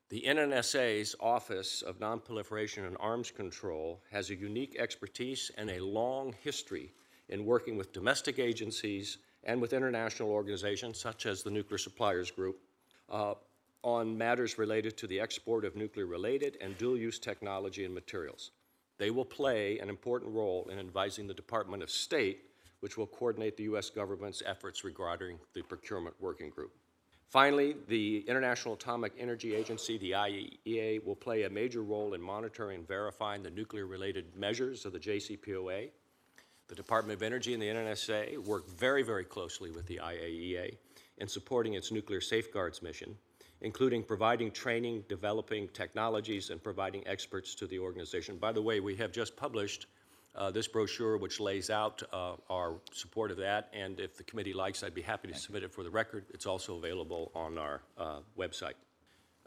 [0.09, 6.35] The NNSA's Office of Nonproliferation and Arms Control has a unique expertise and a long
[6.43, 6.93] history
[7.29, 12.59] in working with domestic agencies and with international organizations such as the Nuclear Suppliers Group
[13.09, 13.33] uh,
[13.81, 18.51] on matters related to the export of nuclear-related and dual-use technology and materials.
[18.99, 22.41] They will play an important role in advising the Department of State,
[22.81, 23.89] which will coordinate the U.S.
[23.89, 26.73] government's efforts regarding the procurement working group.
[27.29, 32.79] Finally, the International Atomic Energy Agency, the IAEA, will play a major role in monitoring
[32.79, 35.89] and verifying the nuclear-related measures of the JCPOA.
[36.67, 40.77] The Department of Energy and the NNSA work very, very closely with the IAEA
[41.17, 43.15] in supporting its nuclear safeguards mission,
[43.61, 48.37] including providing training, developing technologies, and providing experts to the organization.
[48.37, 49.87] By the way, we have just published
[50.37, 54.53] uh, this brochure, which lays out uh, our support of that, and if the committee
[54.53, 56.25] likes, I'd be happy to submit it for the record.
[56.33, 58.73] It's also available on our uh, website.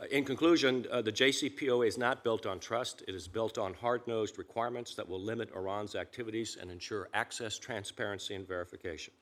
[0.01, 3.03] Uh, In conclusion, uh, the JCPOA is not built on trust.
[3.09, 8.35] It is built on hard-nosed requirements that will limit Iran's activities and ensure access, transparency,
[8.35, 9.13] and verification.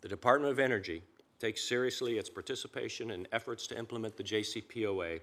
[0.00, 1.02] The Department of Energy
[1.38, 5.20] takes seriously its participation in efforts to implement the JCPOA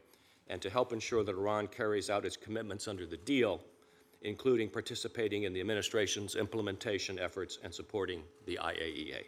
[0.47, 3.61] and to help ensure that Iran carries out its commitments under the deal,
[4.21, 9.23] including participating in the administration's implementation efforts and supporting the IAEA.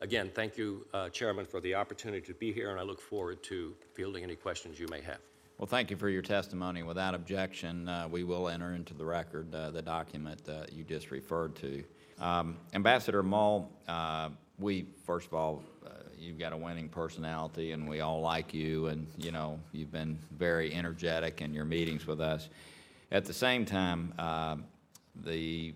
[0.00, 3.42] Again, thank you, uh, Chairman, for the opportunity to be here, and I look forward
[3.44, 5.18] to fielding any questions you may have.
[5.58, 6.82] Well, thank you for your testimony.
[6.82, 11.10] Without objection, uh, we will enter into the record uh, the document uh, you just
[11.10, 11.84] referred to.
[12.18, 17.88] Um, Ambassador Mull, uh, we, first of all, uh, you've got a winning personality, and
[17.88, 22.20] we all like you, and, you know, you've been very energetic in your meetings with
[22.20, 22.48] us.
[23.12, 24.56] At the same time, uh,
[25.24, 25.74] the,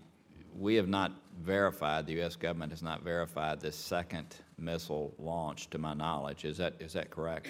[0.57, 2.35] we have not verified, the U.S.
[2.35, 6.43] government has not verified this second missile launch, to my knowledge.
[6.43, 7.47] Is that, is that correct?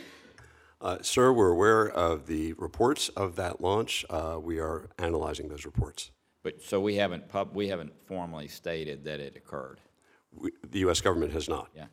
[0.81, 4.05] Uh, Sir, we're aware of the reports of that launch.
[4.09, 6.11] Uh, We are analyzing those reports.
[6.43, 9.81] But, so we haven't pub, we haven't formally stated that it occurred?
[10.31, 11.01] We- The U.S.
[11.01, 11.69] government has not.
[11.75, 11.87] Yeah.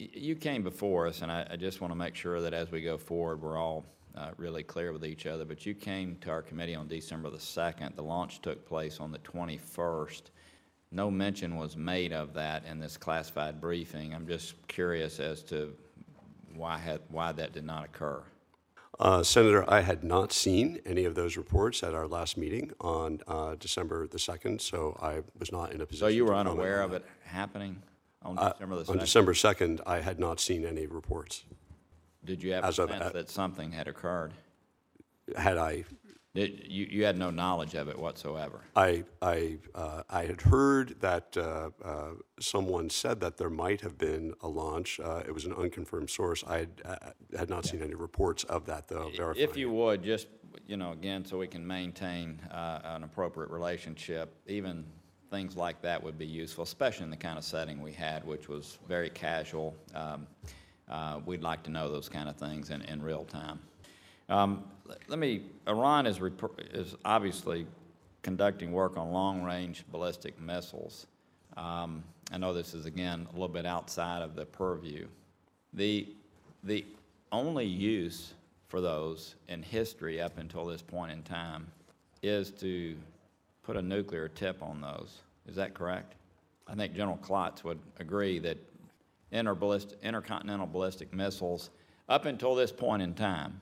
[0.00, 2.70] Y- You came before us, and I, I just want to make sure that as
[2.72, 3.84] we go forward, we're all
[4.16, 5.44] uh, really clear with each other.
[5.44, 7.96] But you came to our committee on December the 2nd.
[7.96, 10.22] The launch took place on the 21st.
[10.92, 14.14] No mention was made of that in this classified briefing.
[14.14, 15.74] I'm just curious as to
[16.54, 18.22] why had, why that did not occur.
[19.00, 23.18] Uh, Senator, I had not seen any of those reports at our last meeting on
[23.26, 26.80] uh, December the 2nd, so I was not in a position So you were unaware
[26.80, 27.82] of it happening
[28.22, 28.90] on Uh, December the 2nd?
[28.90, 31.42] On December 2nd, I had not seen any reports.
[32.24, 34.32] Did you have a as of- sense that something had occurred?
[35.36, 35.84] Had I,
[36.34, 38.60] Did, you, you had no knowledge of it whatsoever?
[38.76, 42.10] I, I, uh, I had heard that uh, uh,
[42.40, 45.00] someone said that there might have been a launch.
[45.00, 46.44] Uh, It was an unconfirmed source.
[46.46, 46.96] I had, uh,
[47.38, 49.48] had not seen any reports of that, though, verifying.
[49.48, 50.28] If you would, just,
[50.66, 54.84] you know, again, so we can maintain uh, an appropriate relationship, even
[55.30, 58.48] things like that would be useful, especially in the kind of setting we had, which
[58.48, 59.74] was very casual.
[59.94, 60.26] Um,
[60.88, 63.60] uh, We'd like to know those kind of things in, in real time.
[64.28, 64.64] Um,
[65.08, 66.20] let- me, Iran is,
[66.72, 67.66] is obviously
[68.22, 71.06] conducting work on long-range ballistic missiles.
[71.56, 75.06] Um, I know this is, again, a little bit outside of the purview.
[75.74, 76.08] The,
[76.62, 76.84] the
[77.32, 78.32] only use
[78.68, 81.66] for those in history up until this point in time
[82.22, 82.96] is to
[83.62, 85.20] put a nuclear tip on those.
[85.46, 86.14] Is that correct?
[86.66, 88.56] I think General Klotz would agree that
[89.32, 91.70] interballistic, intercontinental ballistic missiles,
[92.08, 93.60] up until this point in time,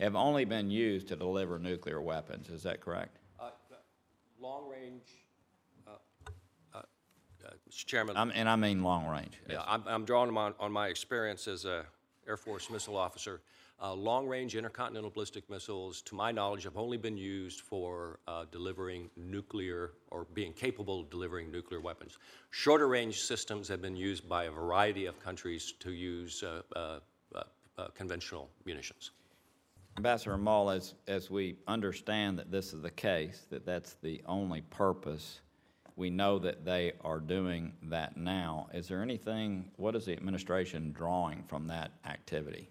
[0.00, 2.48] have only been used to deliver nuclear weapons.
[2.48, 3.18] Is that correct?
[3.38, 3.50] Uh,
[4.40, 5.04] Long-range,
[5.86, 5.90] uh,
[6.74, 6.80] uh,
[7.70, 7.86] Mr.
[7.86, 9.38] Chairman, I'm- And I mean long range.
[9.48, 11.84] Yeah, I'm, I'm drawing on, on my experience as a
[12.26, 13.40] Air Force missile officer.
[13.84, 19.10] Uh, long-range intercontinental ballistic missiles, to my knowledge, have only been used for uh, delivering
[19.16, 22.18] nuclear or being capable of delivering nuclear weapons.
[22.50, 27.00] Shorter-range systems have been used by a variety of countries to use uh, uh,
[27.34, 27.42] uh,
[27.76, 29.10] uh, conventional munitions.
[29.96, 34.60] Ambassador Mull, as, as we understand that this is the case, that that's the only
[34.60, 35.40] purpose,
[35.96, 38.68] we know that they are doing that now.
[38.72, 42.70] Is there anything, what is the administration drawing from that activity?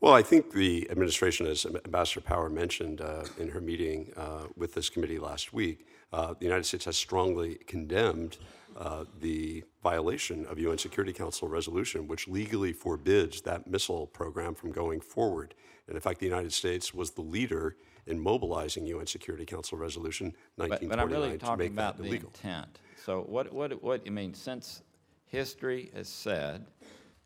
[0.00, 4.72] Well, I think the administration, as Ambassador Power mentioned uh, in her meeting uh, with
[4.72, 8.38] this committee last week, uh, the United States has strongly condemned
[8.78, 14.72] uh, the violation of UN Security Council resolution, which legally forbids that missile program from
[14.72, 15.54] going forward.
[15.86, 20.32] And in fact, the United States was the leader in mobilizing UN Security Council resolution
[20.56, 22.30] But, 1949 but I'm really to talking make that about the illegal.
[22.34, 22.78] intent.
[23.04, 24.80] So what, what, what, I mean, since
[25.26, 26.64] history has said,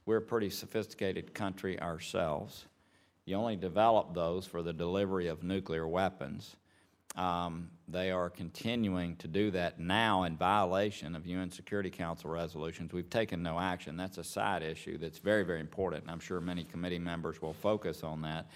[0.06, 2.66] we're a pretty sophisticated country ourselves.
[3.24, 6.56] You only develop those for the delivery of nuclear weapons.
[7.16, 12.92] Um, they are continuing to do that now in violation of UN Security Council resolutions.
[12.92, 13.96] We've taken no action.
[13.96, 17.52] That's a side issue that's very, very important, and I'm sure many committee members will
[17.52, 18.46] focus on that.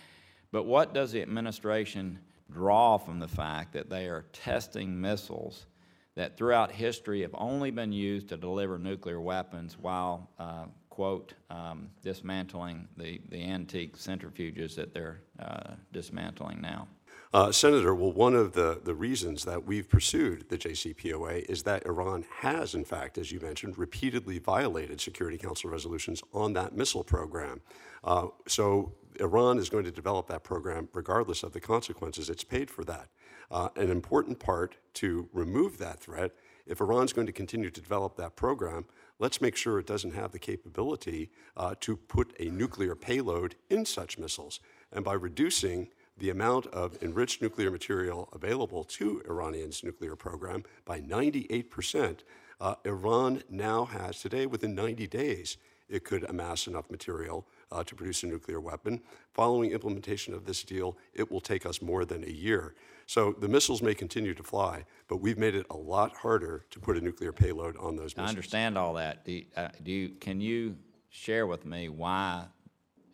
[0.51, 2.19] But what does the administration
[2.51, 5.67] draw from the fact that they are testing missiles
[6.15, 10.65] that throughout history have only been used to deliver nuclear weapons while, uh,
[10.99, 16.89] quote, um, dismantling the, the antique centrifuges that they're uh, dismantling now?
[17.33, 21.87] Uh, Senator, well, one of the, the reasons that we've pursued the JCPOA is that
[21.87, 27.05] Iran has, in fact, as you mentioned, repeatedly violated Security Council resolutions on that missile
[27.05, 27.61] program.
[28.03, 32.29] Uh, so Iran is going to develop that program regardless of the consequences.
[32.29, 33.07] It's paid for that.
[33.53, 36.33] Uh, an important part to remove that threat,
[36.67, 38.85] if Iran's going to continue to develop that program,
[39.19, 43.85] let's make sure it doesn't have the capability uh, to put a nuclear payload in
[43.85, 44.61] such missiles.
[44.93, 51.01] And by reducing the amount of enriched nuclear material available to Iranian's nuclear program by
[51.01, 52.19] 98%.
[52.61, 57.95] Uh, Iran now has, today, within 90 days, it could amass enough material uh, to
[57.95, 59.01] produce a nuclear weapon.
[59.33, 62.75] Following implementation of this deal, it will take us more than a year.
[63.09, 66.79] So the missiles may continue to fly, but we've made it a lot harder to
[66.79, 68.19] put a nuclear payload on those missiles.
[68.19, 68.29] I missiles.
[68.29, 69.25] understand all that.
[69.25, 70.77] Do you, uh, do you, can you
[71.09, 72.45] share with me why,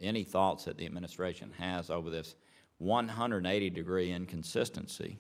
[0.00, 2.35] any thoughts that the administration has over this
[2.83, 5.16] 180-degree inconsistency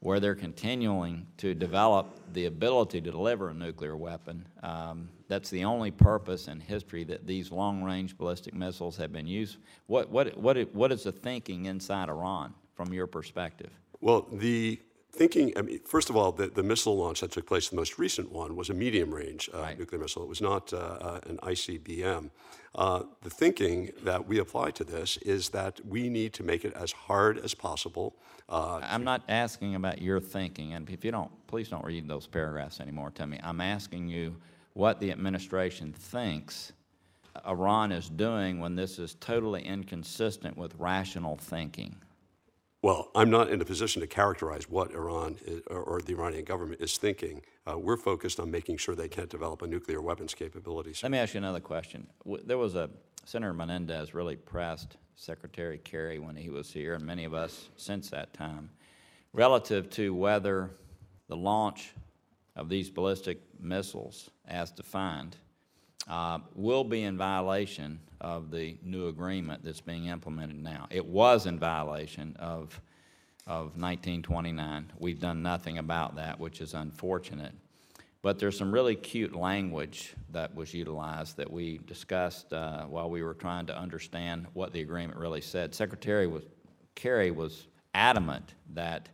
[0.00, 4.48] where they're continuing to develop the ability to deliver a nuclear weapon?
[4.64, 9.58] Um, That's the only purpose in history that these long-range ballistic missiles have been used.
[9.86, 13.70] What, what, what, what is the thinking inside Iran, from your perspective?
[14.00, 14.80] Well, the
[15.12, 17.98] thinking, I mean, first of all, the, the missile launch that took place, the most
[17.98, 19.78] recent one, was a medium range uh, Right.
[19.78, 20.22] nuclear missile.
[20.22, 22.30] It was not uh, uh, an ICBM.
[22.74, 26.74] Uh, the thinking that we apply to this is that we need to make it
[26.74, 28.14] as hard as possible.
[28.50, 32.26] Uh, I'm not asking about your thinking, and if you don't, please don't read those
[32.26, 33.40] paragraphs anymore to me.
[33.42, 34.36] I'm asking you
[34.74, 36.72] what the administration thinks
[37.46, 41.96] Iran is doing when this is totally inconsistent with rational thinking.
[42.86, 46.44] Well, I'm not in a position to characterize what Iran is, or, or the Iranian
[46.44, 47.42] government is thinking.
[47.68, 50.94] Uh, we're focused on making sure they can't develop a nuclear weapons capability.
[51.02, 52.06] Let me ask you another question.
[52.44, 52.88] There was a,
[53.24, 58.08] Senator Menendez really pressed Secretary Kerry when he was here, and many of us since
[58.10, 58.70] that time,
[59.32, 60.70] relative to whether
[61.26, 61.92] the launch
[62.54, 65.34] of these ballistic missiles, as defined,
[66.06, 70.86] uh, will be in violation of the new agreement that's being implemented now.
[70.90, 72.80] It was in violation of,
[73.46, 74.92] of 1929.
[74.98, 77.52] We've done nothing about that, which is unfortunate.
[78.22, 83.22] But there's some really cute language that was utilized that we discussed uh, while we
[83.22, 85.74] were trying to understand what the agreement really said.
[85.74, 86.42] Secretary was,
[86.94, 89.08] Kerry was adamant that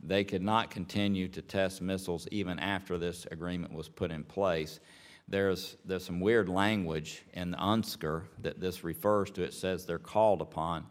[0.00, 4.80] they could not continue to test missiles even after this agreement was put in place.
[5.28, 9.42] There's, there's some weird language in the UNSCR that this refers to.
[9.42, 10.86] It says they're called upon.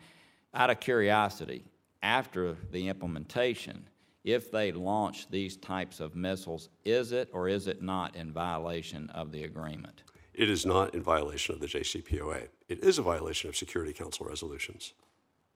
[0.53, 1.63] Out of curiosity,
[2.03, 3.87] after the implementation,
[4.23, 9.09] if they launch these types of missiles, is it or is it not in violation
[9.11, 10.03] of the agreement?
[10.33, 12.49] It is not in violation of the JCPOA.
[12.67, 14.93] It is a violation of Security Council resolutions.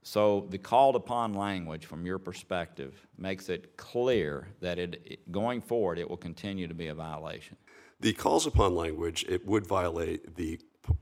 [0.04, 6.00] So the called upon language, from your perspective, makes it clear that it- going forward,
[6.00, 7.58] it will continue to be a violation.
[8.02, 10.60] The calls upon language, it would violate the,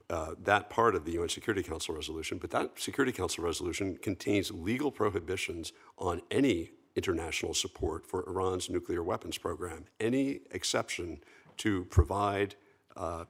[0.09, 4.51] uh, that part of the UN Security Council resolution, but that Security Council resolution contains
[4.51, 9.85] legal prohibitions on any international support for Iran's nuclear weapons program.
[10.01, 11.21] Any exception
[11.59, 12.55] to provide
[12.97, 13.23] uh,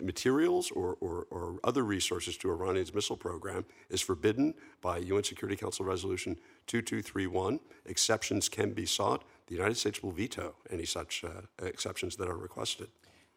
[0.00, 5.54] materials or, or, or other resources to Iranian's missile program is forbidden by UN Security
[5.54, 6.34] Council Resolution
[6.66, 7.60] 2231.
[7.86, 9.22] Exceptions can be sought.
[9.46, 12.88] The United States will veto any such uh, exceptions that are requested.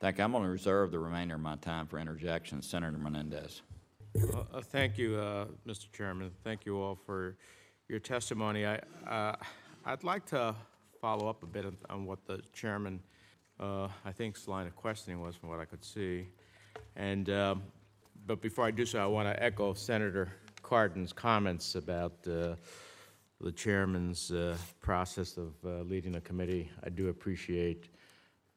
[0.02, 0.26] Thank you.
[0.26, 2.62] I'm going to reserve the remainder of my time for interjection.
[2.62, 3.62] Senator Menendez.
[4.34, 5.92] Uh, Thank you, uh, Mr.
[5.92, 6.32] Chairman.
[6.44, 7.38] Thank you all for
[7.88, 8.66] your testimony.
[8.66, 9.36] I, uh,
[9.86, 10.54] I'd like to
[11.00, 13.00] follow up a bit on- what the chairman
[13.58, 16.28] uh, I think, line of questioning was from what I could see.
[16.98, 17.64] And, um,
[18.26, 20.28] but before I do so, I want to echo Senator
[20.62, 22.56] Cardin's comments about uh,
[23.40, 25.54] the chairman's uh, process of
[25.90, 26.70] leading a committee.
[26.84, 27.88] I do appreciate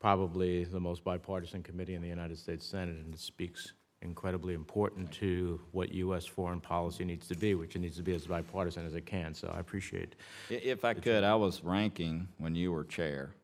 [0.00, 5.10] probably the most bipartisan committee in the United States Senate, and it speaks incredibly important
[5.10, 6.24] to what U.S.
[6.24, 9.34] foreign policy needs to be, which it needs to be as bipartisan as it can.
[9.34, 10.14] So I appreciate
[10.48, 13.34] If I could, I was ranking when you were chair,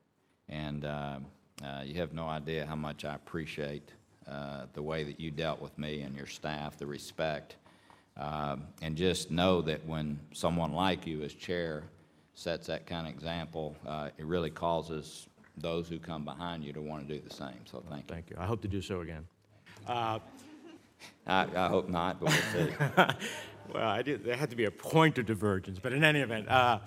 [0.49, 1.27] and um,
[1.65, 3.91] uh, you have no idea how much I appreciate
[4.29, 7.57] uh, the way that you dealt with me and your staff, the respect.
[8.17, 11.83] Um, And just know that when someone like you as chair
[12.35, 15.27] sets that kind of example, uh, it really causes
[15.57, 17.65] those who come behind you to want to do the same.
[17.65, 18.15] So thank you.
[18.15, 18.37] Thank you.
[18.39, 19.27] I hope to do so again.
[21.27, 23.15] I, I hope not, but we'll see.
[23.73, 26.49] Well, I did, there had to be a point of divergence, but in any event,
[26.49, 26.81] uh,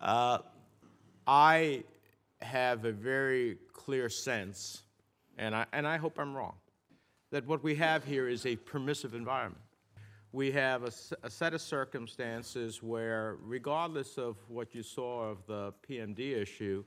[0.00, 0.38] uh,
[1.26, 1.84] I
[2.40, 4.82] have a very clear sense,
[5.38, 6.54] and I, and I hope I'm wrong,
[7.30, 9.62] that what we have here is a permissive environment.
[10.32, 16.36] We have a set of circumstances where, regardless of what you saw of the PMD
[16.36, 16.84] issue,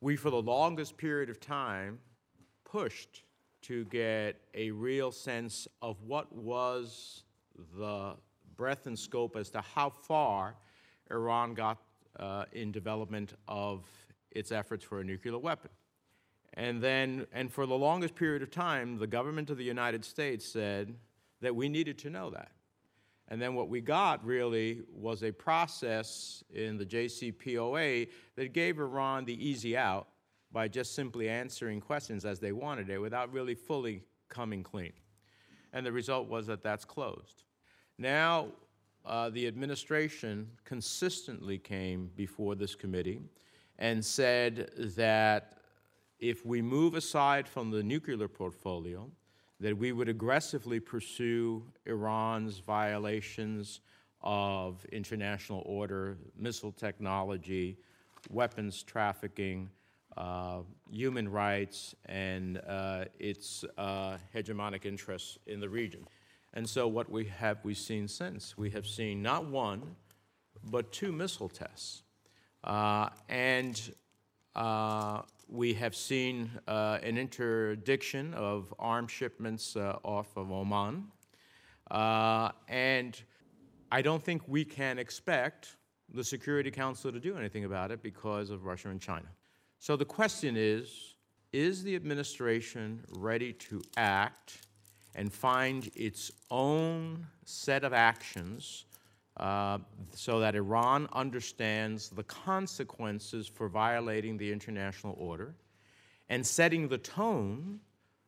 [0.00, 1.98] we, for the longest period of time,
[2.64, 3.22] pushed
[3.62, 7.24] to get a real sense of what was
[7.78, 8.14] the
[8.56, 10.56] breadth and scope as to how far
[11.10, 11.78] Iran got
[12.18, 13.84] uh, in development of
[14.30, 15.70] its efforts for a nuclear weapon.
[16.54, 20.46] And then, and for the longest period of time, the government of the United States
[20.46, 20.94] said
[21.40, 22.50] that we needed to know that.
[23.28, 29.24] And then what we got really was a process in the JCPOA that gave Iran
[29.24, 30.06] the easy out
[30.52, 34.92] by just simply answering questions as they wanted it without really fully coming clean.
[35.72, 37.42] And the result was that that's closed.
[37.98, 38.48] Now,
[39.04, 43.20] uh, the administration consistently came before this committee
[43.78, 45.58] and said that
[46.18, 49.10] if we move aside from the nuclear portfolio,
[49.60, 53.80] that we would aggressively pursue Iran's violations
[54.22, 57.78] of international order, missile technology,
[58.30, 59.70] weapons trafficking,
[60.16, 66.06] uh, human rights, and uh, its uh, hegemonic interests in the region.
[66.54, 68.56] And so, what we have we seen since?
[68.56, 69.96] We have seen not one,
[70.64, 72.02] but two missile tests.
[72.64, 73.92] Uh, and
[74.56, 81.04] uh, we have seen uh, an interdiction of arms shipments uh, off of Oman.
[81.90, 83.22] Uh, and
[83.92, 85.76] I don't think we can expect
[86.12, 89.28] the Security Council to do anything about it because of Russia and China.
[89.78, 91.12] So the question is
[91.52, 94.66] is the administration ready to act
[95.14, 98.84] and find its own set of actions
[99.36, 99.78] uh,
[100.12, 105.54] so that Iran understands the consequences for violating the international order
[106.28, 107.80] and setting the tone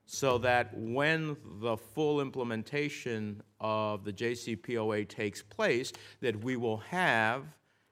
[0.06, 7.44] so that when the full implementation of the JCPOA takes place, that we will have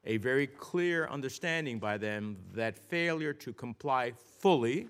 [0.04, 4.88] a very clear understanding by them that failure to comply fully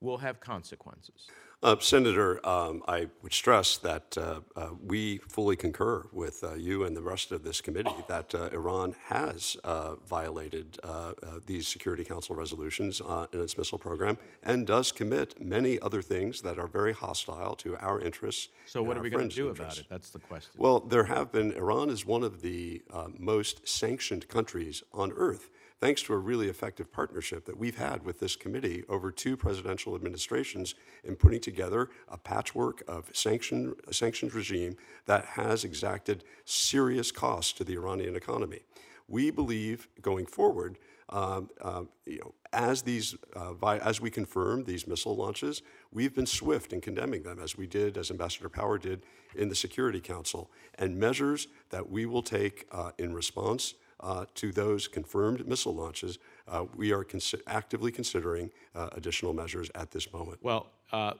[0.00, 1.28] will have consequences.
[1.64, 6.84] Uh, Senator, um, I would stress that uh, uh, we fully concur with uh, you
[6.84, 11.12] and the rest of this committee that uh, Iran has uh, violated uh, uh,
[11.46, 16.42] these Security Council resolutions uh, in its missile program and does commit many other things
[16.42, 18.48] that are very hostile to our interests.
[18.66, 19.80] So and what are our we going friends' to do about interests.
[19.80, 19.86] it?
[19.88, 20.52] That's the question.
[20.58, 25.48] Well, there have been, Iran is one of the uh, most sanctioned countries on earth,
[25.84, 29.94] thanks to a really effective partnership that we've had with this committee over two presidential
[29.94, 30.74] administrations
[31.04, 37.52] in putting together a patchwork of sanction, a sanctioned regime that has exacted serious costs
[37.52, 38.60] to the Iranian economy.
[39.08, 40.78] We believe going forward,
[41.10, 45.60] um, um, you know, as these, uh, vi- as we confirm these missile launches,
[45.92, 49.02] we've been swift in condemning them, as we did, as Ambassador Power did
[49.36, 53.74] in the Security Council, and measures that we will take uh, in response
[54.04, 56.18] uh, to those confirmed missile launches.
[56.46, 60.38] Uh, we are consi- actively considering uh, additional measures at this moment.
[60.42, 61.14] Well, uh,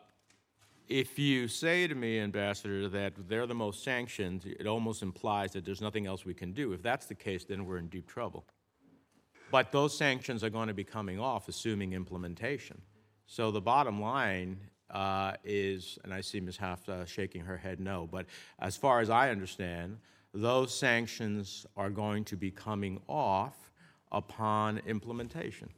[0.87, 5.65] if you say to me, Ambassador, that they're the most sanctioned, it almost implies that
[5.65, 6.75] there's nothing else we can do.
[6.75, 8.45] If that's the case, then we're in deep trouble.
[9.51, 12.83] But those sanctions are going to be coming off, assuming implementation.
[13.27, 14.59] So the bottom line
[14.91, 16.59] uh, is, and I see Ms.
[16.59, 18.27] Hafta shaking her head no, but
[18.59, 19.99] as far as I understand,
[20.35, 23.71] those sanctions are going to be coming off
[24.13, 25.69] upon implementation.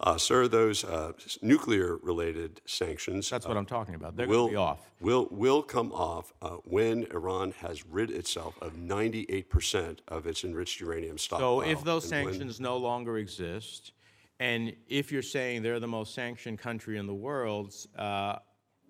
[0.00, 4.16] Uh, sir, those uh, nuclear-related sanctions That's what I'm talking about.
[4.16, 4.90] They're will, going to be off.
[5.00, 10.80] will, will come off uh, when Iran has rid itself of 98% of its enriched
[10.80, 11.60] uranium stockpile.
[11.60, 13.92] So if those and when- sanctions no longer exist,
[14.40, 18.38] And if you're saying they're the most sanctioned country in the world, uh,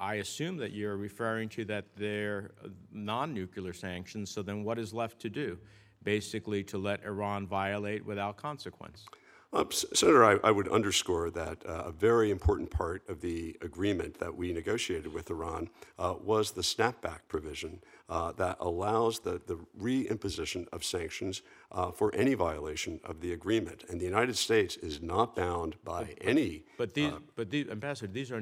[0.01, 4.31] I assume that you're referring to that they're uh, non-nuclear sanctions.
[4.31, 5.59] So then, what is left to do?
[6.03, 9.07] Basically, to let Iran violate without consequence.
[9.55, 13.57] Uh, S- Senator, I, I would underscore that uh, a very important part of the
[13.63, 19.41] agreement that we negotiated with Iran uh, was the snapback provision uh, that allows the,
[19.47, 23.85] the reimposition of sanctions uh, for any violation of the agreement.
[23.89, 26.65] And the United States is not bound by any.
[26.77, 28.41] But these, but the Ambassador, these are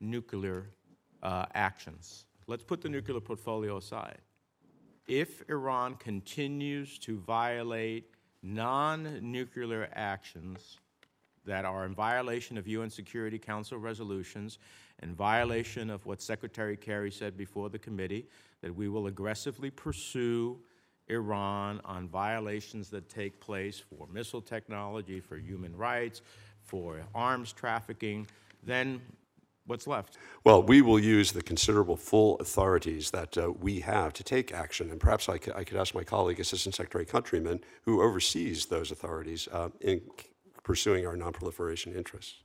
[0.00, 0.66] non-nuclear
[1.22, 2.26] uh, actions.
[2.46, 4.18] Let's put the nuclear portfolio aside.
[5.06, 8.10] If Iran continues to violate
[8.42, 10.78] non-nuclear actions
[11.46, 14.58] that are in violation of UN Security Council resolutions,
[15.02, 18.26] in violation of what Secretary Kerry said before the committee,
[18.62, 20.58] that we will aggressively pursue
[21.08, 26.22] Iran on violations that take place for missile technology, for human rights,
[26.62, 28.26] for arms trafficking,
[28.62, 29.02] then
[29.66, 30.18] what's left?
[30.44, 34.90] Well, we will use the considerable full authorities that uh, we have to take action.
[34.90, 38.90] And perhaps I could, I could ask my colleague, Assistant Secretary Countryman, who oversees those
[38.90, 40.02] authorities uh, in
[40.62, 42.36] pursuing our nonproliferation interests.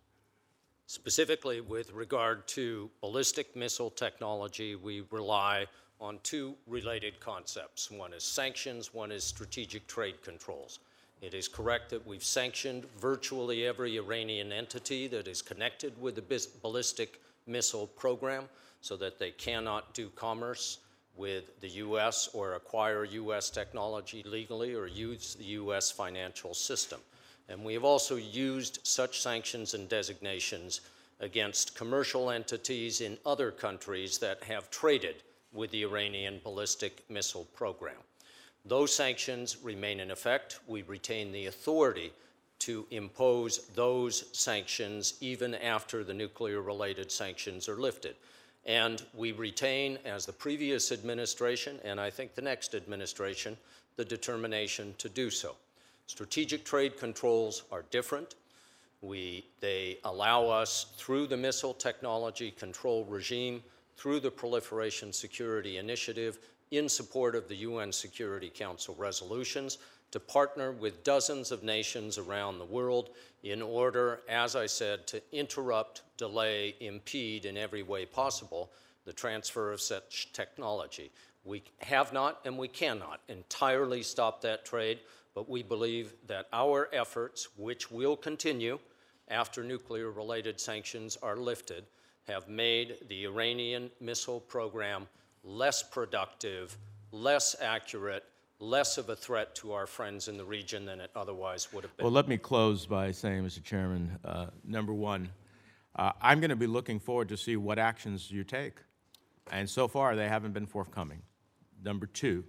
[0.86, 5.67] Specifically, with regard to ballistic missile technology, we rely
[6.01, 7.91] on two related concepts.
[7.91, 10.80] One is sanctions, one is strategic trade controls.
[11.22, 16.47] It is correct that we've sanctioned virtually every Iranian entity that is connected with the
[16.61, 18.45] ballistic missile program
[18.82, 20.80] so that they cannot do commerce
[21.15, 22.30] with the U.S.
[22.34, 23.49] or acquire U.S.
[23.49, 25.91] technology legally or use the U.S.
[25.91, 27.01] financial system.
[27.49, 30.82] And we have also used such sanctions and designations
[31.20, 37.97] against commercial entities in other countries that have traded with the Iranian ballistic missile program.
[38.66, 40.60] Those sanctions remain in effect.
[40.68, 42.12] We retain the authority
[42.60, 48.16] to impose those sanctions even after the nuclear related sanctions are lifted.
[48.66, 53.57] And we retain, as the previous administration, and I think the next administration,
[53.95, 55.55] the determination to do so.
[56.07, 58.36] Strategic trade controls are different.
[59.01, 63.64] We, they allow us, through the missile technology control regime,
[63.95, 66.39] through the Proliferation Security Initiative,
[66.72, 69.78] in support of the UN Security Council resolutions,
[70.11, 73.09] to partner with dozens of nations around the world
[73.43, 78.72] in order, as I said, to interrupt, delay, impede in every way possible
[79.05, 81.11] the transfer of such technology.
[81.43, 84.99] We have not and we cannot entirely stop that trade,
[85.36, 88.80] but we believe that our efforts, which will continue
[89.28, 91.86] after nuclear related sanctions are lifted,
[92.28, 95.07] have made the Iranian missile program
[95.43, 96.77] less productive,
[97.11, 98.23] less accurate,
[98.59, 101.95] less of a threat to our friends in the region than it otherwise would have
[101.95, 102.03] been.
[102.03, 103.63] Well, let me close by saying, Mr.
[103.63, 105.29] Chairman, uh, number one,
[105.95, 108.79] uh, I'm going to be looking forward to see what actions you take.
[109.51, 111.21] And so far, they haven't been forthcoming.
[111.83, 112.43] Number two,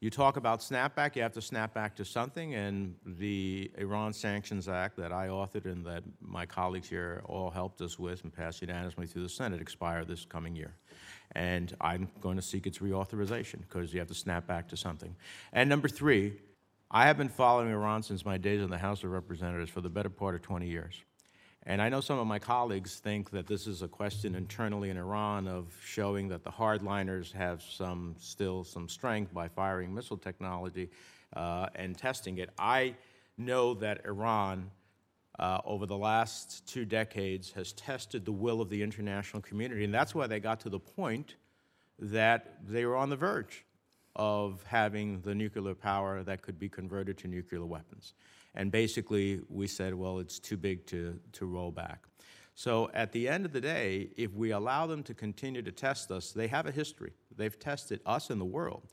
[0.00, 4.68] you talk about snapback, you have to snap back to something, and the Iran Sanctions
[4.68, 8.60] Act that I authored and that my colleagues here all helped us with and passed
[8.60, 10.76] unanimously through the Senate expire this coming year.
[11.32, 15.16] And I'm going to seek its reauthorization because you have to snap back to something.
[15.52, 16.34] And number three,
[16.90, 19.90] I have been following Iran since my days in the House of Representatives for the
[19.90, 21.02] better part of 20 years.
[21.68, 24.96] And I know some of my colleagues think that this is a question internally in
[24.96, 30.88] Iran of showing that the hardliners have some still some strength by firing missile technology
[31.36, 32.48] uh, and testing it.
[32.58, 32.94] I
[33.36, 34.70] know that Iran,
[35.38, 39.92] uh, over the last two decades, has tested the will of the international community, and
[39.92, 41.36] that's why they got to the point
[41.98, 43.66] that they were on the verge
[44.16, 48.14] of having the nuclear power that could be converted to nuclear weapons.
[48.54, 52.06] And basically, we said, well, it's too big to, to roll back.
[52.54, 56.10] So at the end of the day, if we allow them to continue to test
[56.10, 57.12] us, they have a history.
[57.36, 58.88] They've tested us and the world.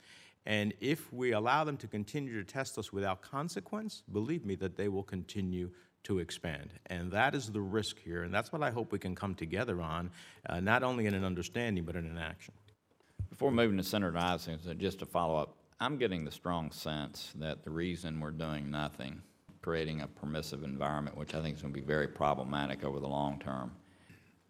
[0.45, 4.77] And if we allow them to continue to test us without consequence, believe me that
[4.77, 5.71] they will continue
[6.03, 6.73] to expand.
[6.85, 8.21] And that is the risk here.
[8.21, 10.11] And that's what I hope we can come together on,
[10.47, 12.53] uh, not only in an understanding, but in an action.
[13.31, 17.63] Before moving to Senator Isakson, just to follow up, I'm getting the strong sense that
[17.63, 19.23] the reason we're doing nothing,
[19.65, 23.07] creating a permissive environment, which I think is going to be very problematic over the
[23.07, 23.71] long term,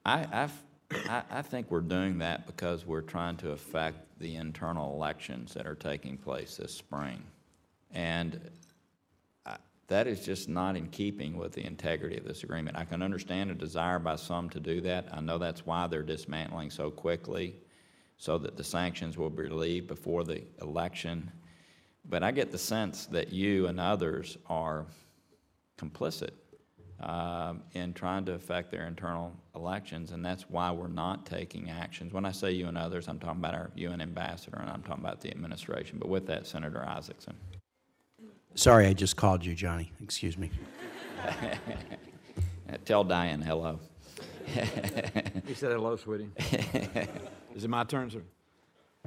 [0.04, 0.50] I,
[0.92, 5.66] I, I think we're doing that because we're trying to affect the internal elections that
[5.66, 7.24] are taking place this spring.
[7.92, 8.42] And
[9.88, 12.76] that is just not in keeping with the integrity of this agreement.
[12.76, 15.08] I can understand a desire by some to do that.
[15.14, 17.56] I know that's why they're dismantling so quickly,
[18.18, 21.32] so that the sanctions will be relieved before the election.
[22.04, 24.88] But I get the sense that you and others are
[25.78, 26.32] complicit
[27.00, 32.14] um, in trying to affect their internal elections, and that's why we're not taking actions.
[32.14, 35.04] When I say you and others, I'm talking about our UN ambassador, and I'm talking
[35.04, 35.98] about the administration.
[36.00, 37.34] But with that, Senator Isakson.
[38.56, 39.92] Sorry, I just called you, Johnny.
[40.02, 40.50] Excuse me.
[41.28, 41.56] Uh,
[42.86, 43.80] Tell Diane hello.
[45.46, 46.30] He said hello, sweetie.
[47.56, 48.22] Is it my turn, sir?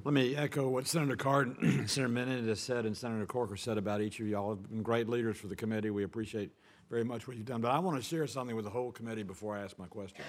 [0.05, 4.21] Let me echo what Senator Cardin, Senator Menendez said, and Senator Corker said about each
[4.21, 4.37] of you.
[4.37, 5.91] all have been great leaders for the committee.
[5.91, 6.51] We appreciate
[6.89, 7.61] very much what you've done.
[7.61, 10.25] But I want to share something with the whole committee before I ask my question.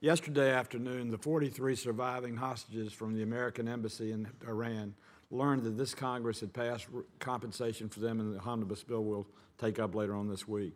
[0.00, 4.94] Yesterday afternoon, the 43 surviving hostages from the American Embassy in Iran
[5.30, 6.86] learned that this Congress had passed
[7.18, 9.26] compensation for them in the omnibus bill we'll
[9.56, 10.74] take up later on this week.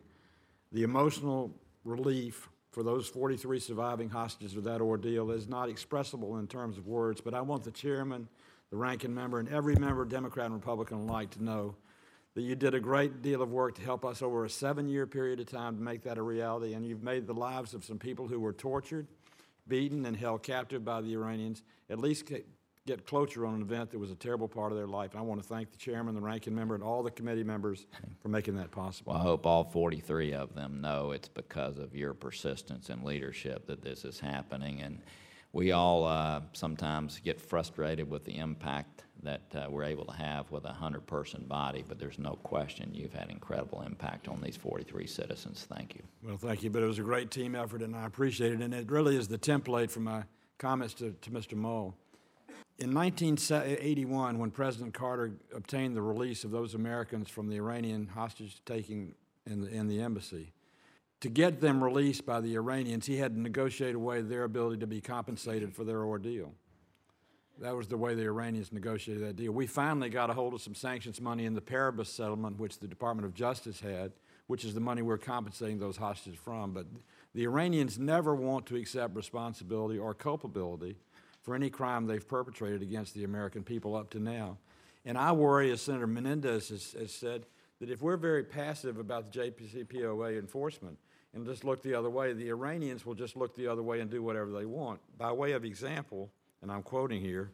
[0.71, 1.53] The emotional
[1.83, 6.87] relief for those 43 surviving hostages of that ordeal is not expressible in terms of
[6.87, 8.27] words, but I want the chairman,
[8.69, 11.75] the ranking member, and every member, Democrat and Republican alike, to know
[12.35, 15.39] that you did a great deal of work to help us over a seven-year period
[15.39, 18.27] of time to make that a reality, and you've made the lives of some people
[18.27, 19.07] who were tortured,
[19.67, 22.25] beaten, and held captive by the Iranians at least
[22.87, 25.11] get, closure on an event that was a terrible part of their life.
[25.11, 27.85] And I want to thank the chairman, the ranking member, and all the committee members
[28.19, 29.13] for making that possible.
[29.13, 33.67] Well, I hope all 43 of them know it's because of your persistence and leadership
[33.67, 34.81] that this is happening.
[34.81, 35.01] And
[35.51, 40.49] we all uh, sometimes get frustrated with the impact that uh, we're able to have
[40.51, 44.55] with a 100 person body, but there's no question you've had incredible impact on these
[44.55, 45.65] 43 citizens.
[45.67, 46.03] Thank you.
[46.23, 48.61] Well, thank you, but it was a great team effort, and I appreciate it.
[48.61, 50.23] And it really is the template for my
[50.59, 51.55] comments to, to Mr.
[51.55, 51.95] Mull.
[52.79, 58.61] In 1981, when President Carter obtained the release of those Americans from the Iranian hostage
[58.65, 59.15] taking
[59.47, 60.53] in the, in the embassy,
[61.21, 64.85] to get them released by the Iranians, he had to negotiate away their ability to
[64.85, 66.53] be compensated for their ordeal.
[67.59, 69.51] That was the way the Iranians negotiated that deal.
[69.51, 72.87] We finally got a hold of some sanctions money in the Paribas settlement, which the
[72.87, 74.11] Department of Justice had,
[74.45, 76.73] which is the money we're compensating those hostages from.
[76.73, 76.85] But
[77.33, 80.97] the Iranians never want to accept responsibility or culpability
[81.47, 84.57] for any crime they've perpetrated against the American people up to now.
[85.05, 87.45] And I worry, as Senator Menendez has, has said,
[87.79, 90.97] that if we're very passive about the JCPOA enforcement
[91.33, 94.11] and just look the other way, the Iranians will just look the other way and
[94.11, 94.99] do whatever they want.
[95.17, 96.29] By way of example,
[96.61, 97.51] and I'm quoting here,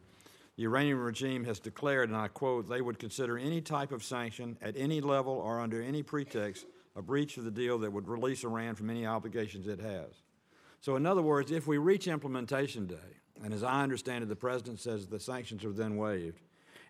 [0.56, 4.58] the Iranian regime has declared, and I quote, they would consider any type of sanction
[4.60, 6.66] at any level or under any pretext
[6.96, 10.10] a breach of the deal that would release Iran from any obligations it has.
[10.80, 14.36] So, in other words, if we reach implementation day, and as I understand it, the
[14.36, 16.40] president says the sanctions are then waived,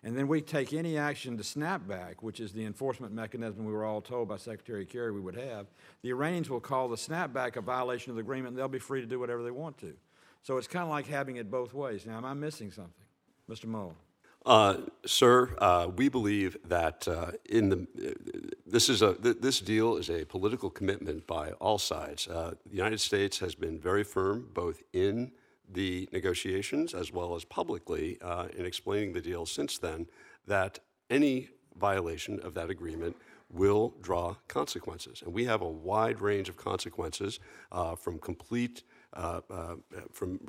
[0.03, 3.73] and then we take any action to snap back, which is the enforcement mechanism we
[3.73, 5.65] were all told by Secretary Kerry we would have,
[6.03, 9.01] the Iranians will call the snapback a violation of the agreement, and they'll be free
[9.01, 9.93] to do whatever they want to.
[10.43, 12.05] So it's kind of like having it both ways.
[12.05, 12.93] Now, am I missing something?
[13.49, 13.65] Mr.
[13.65, 13.95] Mull?
[14.45, 14.77] Uh,
[15.07, 17.87] Sir, uh, we believe that uh, in the,
[18.67, 22.27] this, is a, th- this deal is a political commitment by all sides.
[22.27, 25.31] Uh, the United States has been very firm, both in
[25.71, 30.07] the negotiations as well as publicly, uh, in explaining the deal since then,
[30.47, 33.15] that any violation of that agreement
[33.51, 35.21] will draw consequences.
[35.23, 37.39] And we have a wide range of consequences
[37.71, 38.83] uh, from complete
[39.15, 39.75] uh, uh,
[40.11, 40.39] from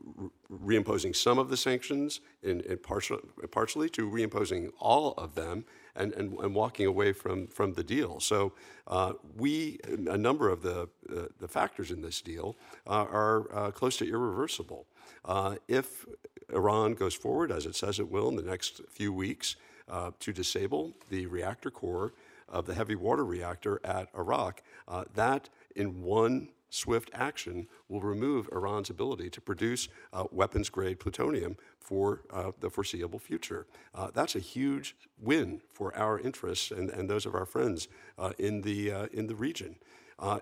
[0.48, 3.20] re- reimposing some of the sanctions in, in partial,
[3.52, 5.64] partially to reimposing all of them
[5.94, 8.18] and, and, and walking away from, from the deal.
[8.18, 8.54] So
[8.88, 12.56] uh, we, a number of the, uh, the factors in this deal
[12.88, 14.86] uh, are uh, close to irreversible.
[15.24, 16.06] Uh, if
[16.52, 19.56] Iran goes forward, as it says it will in the next few weeks,
[19.88, 22.12] uh, to disable the reactor core
[22.48, 28.48] of the heavy water reactor at Arak, uh, that in one swift action will remove
[28.52, 33.66] Iran's ability to produce uh, weapons grade plutonium for uh, the foreseeable future.
[33.94, 37.88] Uh, that's a huge win for our interests and, and those of our friends
[38.38, 39.76] in, the, in the region.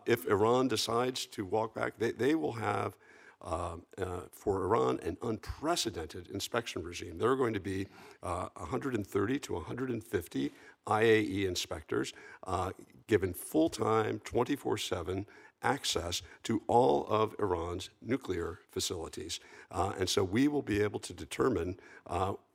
[0.06, 2.96] If Iran decides to walk back, they, they will have
[3.42, 7.18] uh, uh, for Iran an unprecedented inspection regime.
[7.18, 7.86] There are going to be
[8.22, 10.52] uh, 130 to 150
[10.86, 12.12] IAE inspectors
[12.46, 12.72] uh,
[13.06, 15.26] given full time, 24 7
[15.62, 19.40] access to all of Iran's nuclear facilities.
[19.70, 21.78] Uh, and so we will be able to determine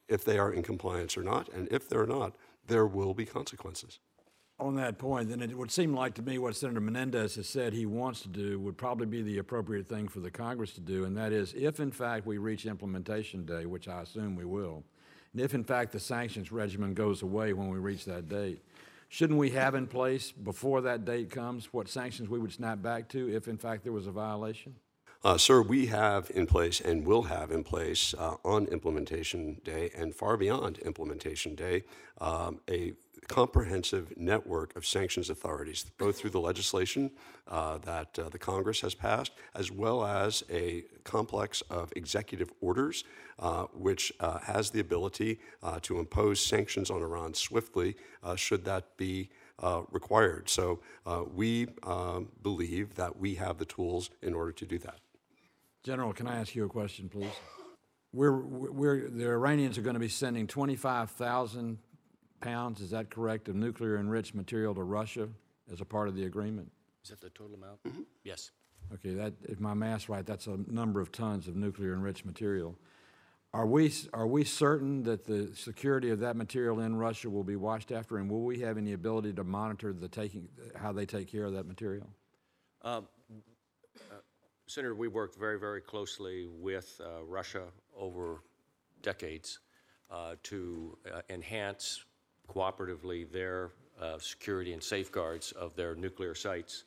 [0.08, 1.50] if they are in compliance or not.
[1.50, 2.36] And if they're not,
[2.68, 4.00] there will be consequences.
[4.60, 7.72] On that point, then it would seem like to me what Senator Menendez has said
[7.72, 11.06] he wants to do would probably be the appropriate thing for the Congress to do,
[11.06, 14.84] and that is if in fact we reach implementation day, which I assume we will,
[15.32, 18.62] and if in fact the sanctions regimen goes away when we reach that date,
[19.08, 23.08] shouldn't we have in place before that date comes what sanctions we would snap back
[23.10, 24.76] to if in fact there was a violation?
[25.22, 29.92] Uh, Sir, we have in place and will have in place uh, on implementation day
[29.94, 31.84] and far beyond implementation day
[32.22, 32.94] um, a
[33.28, 37.12] comprehensive network of sanctions authorities, both through the legislation
[37.48, 43.04] uh, that uh, the Congress has passed, as well as a complex of executive orders,
[43.40, 48.66] uh, which uh, has the ability uh, to impose sanctions on Iran swiftly, uh, should
[48.66, 49.30] that be
[49.92, 50.50] required.
[50.50, 50.80] So
[51.34, 55.00] we um, believe that we have the tools in order to do that.
[55.84, 57.32] General, can I ask you a question, please?
[58.14, 61.78] We're, we're, the Iranians are going to be sending 25,000
[62.42, 65.30] pounds, is that correct, of nuclear enriched material to Russia
[65.72, 66.72] as a part of the agreement?
[67.04, 67.80] Is that the total amount?
[68.24, 68.52] Yes.
[68.94, 72.76] Okay, that, if my math's right, that's a number of tons of nuclear enriched material.
[73.54, 77.56] Are we, are we certain that the security of that material in Russia will be
[77.56, 81.28] watched after, and will we have any ability to monitor the taking, how they take
[81.32, 82.08] care of that material?
[84.68, 87.64] Senator, we worked very, very closely with uh, Russia
[87.98, 88.44] over
[89.02, 89.60] decades
[90.12, 92.06] uh, to uh, enhance
[92.54, 93.72] cooperatively their
[94.02, 96.86] uh, security and safeguards of their nuclear sites.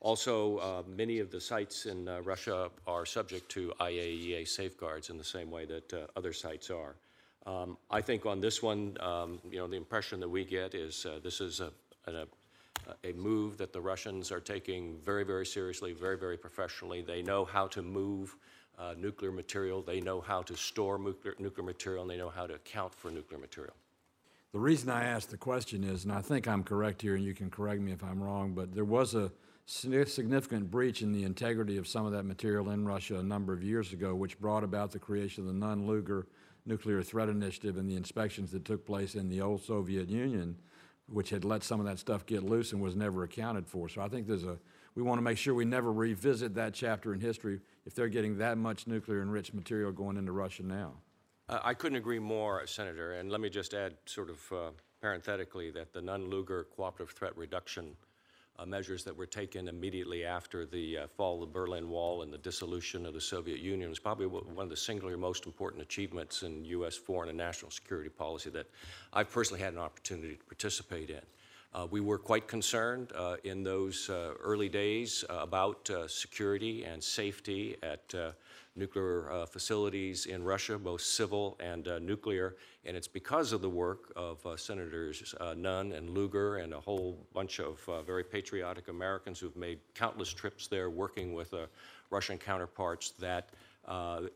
[0.00, 5.16] Also, uh, many of the sites in uh, Russia are subject to IAEA safeguards in
[5.16, 6.96] the same way that other sites are.
[7.46, 11.06] Um, I think on this one, um, you know, the impression that we get is
[11.22, 11.70] this is a,
[12.06, 12.26] a,
[13.02, 17.02] a move that the Russians are taking very, very seriously, very, very professionally.
[17.02, 18.36] They know how to move
[18.78, 22.46] uh, nuclear material, they know how to store nuclear, nuclear material, and they know how
[22.46, 23.74] to account for nuclear material.
[24.54, 27.34] The reason I asked the question is, and I think I'm correct here, and you
[27.34, 29.32] can correct me if I'm wrong, but there was a
[29.66, 33.64] significant breach in the integrity of some of that material in Russia a number of
[33.64, 36.28] years ago, which brought about the creation of the Nunn-Lugar
[36.66, 40.56] Nuclear Threat Initiative and the inspections that took place in the old Soviet Union,
[41.08, 43.88] which had let some of that stuff get loose and was never accounted for.
[43.88, 44.56] So I think there's a,
[44.94, 48.38] we want to make sure we never revisit that chapter in history if they're getting
[48.38, 50.92] that much nuclear enriched material going into Russia now.
[51.46, 54.70] Uh, I couldn't agree more, Senator, and let me just add, sort of uh,
[55.02, 57.94] parenthetically, that the Nunn-Lugar Cooperative Threat Reduction
[58.58, 62.32] uh, measures that were taken immediately after the uh, fall of the Berlin Wall and
[62.32, 66.44] the dissolution of the Soviet Union was probably one of the singular most important achievements
[66.44, 66.96] in U.S.
[66.96, 68.66] foreign and national security policy that
[69.12, 71.20] I've personally had an opportunity to participate in.
[71.74, 76.84] Uh, we were quite concerned uh, in those uh, early days uh, about uh, security
[76.84, 78.14] and safety at
[78.76, 82.56] nuclear uh, facilities in Russia, both civil and uh, nuclear.
[82.84, 86.80] And it's because of the work of uh, Senators uh, Nunn and Lugar and a
[86.80, 91.66] whole bunch of uh, very patriotic Americans who've made countless trips there working with uh,
[92.10, 93.50] Russian counterparts that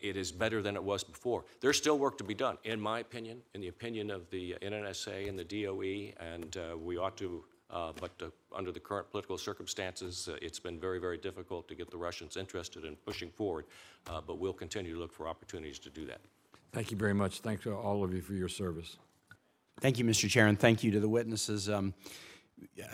[0.00, 1.42] it is better than it was before.
[1.60, 5.26] There's still work to be done, in my opinion, in the opinion of the NNSA
[5.26, 10.28] and the DOE, and we ought to, uh, but uh, under the current political circumstances,
[10.32, 13.66] uh, it's been very, very difficult to get the Russians interested in pushing forward,
[14.08, 16.20] uh, but we'll continue to look for opportunities to do that.
[16.72, 17.40] Thank you very much.
[17.40, 18.96] Thanks to all of you for your service.
[19.80, 20.28] Thank you, Mr.
[20.28, 21.68] Chair, and thank you to the witnesses.
[21.68, 21.94] Um,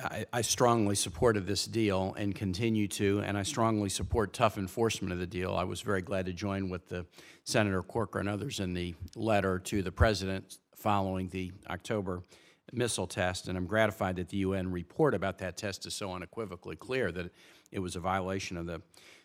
[0.02, 5.12] I, I strongly supported this deal and continue to, and I strongly support tough enforcement
[5.12, 5.54] of the deal.
[5.54, 7.06] I was very glad to join with the
[7.44, 12.22] Senator Corker and others in the letter to the President following the October
[12.72, 16.76] missile test, and I'm gratified that the UN report about that test is so unequivocally
[16.76, 17.30] clear that
[17.70, 18.80] it was a violation of the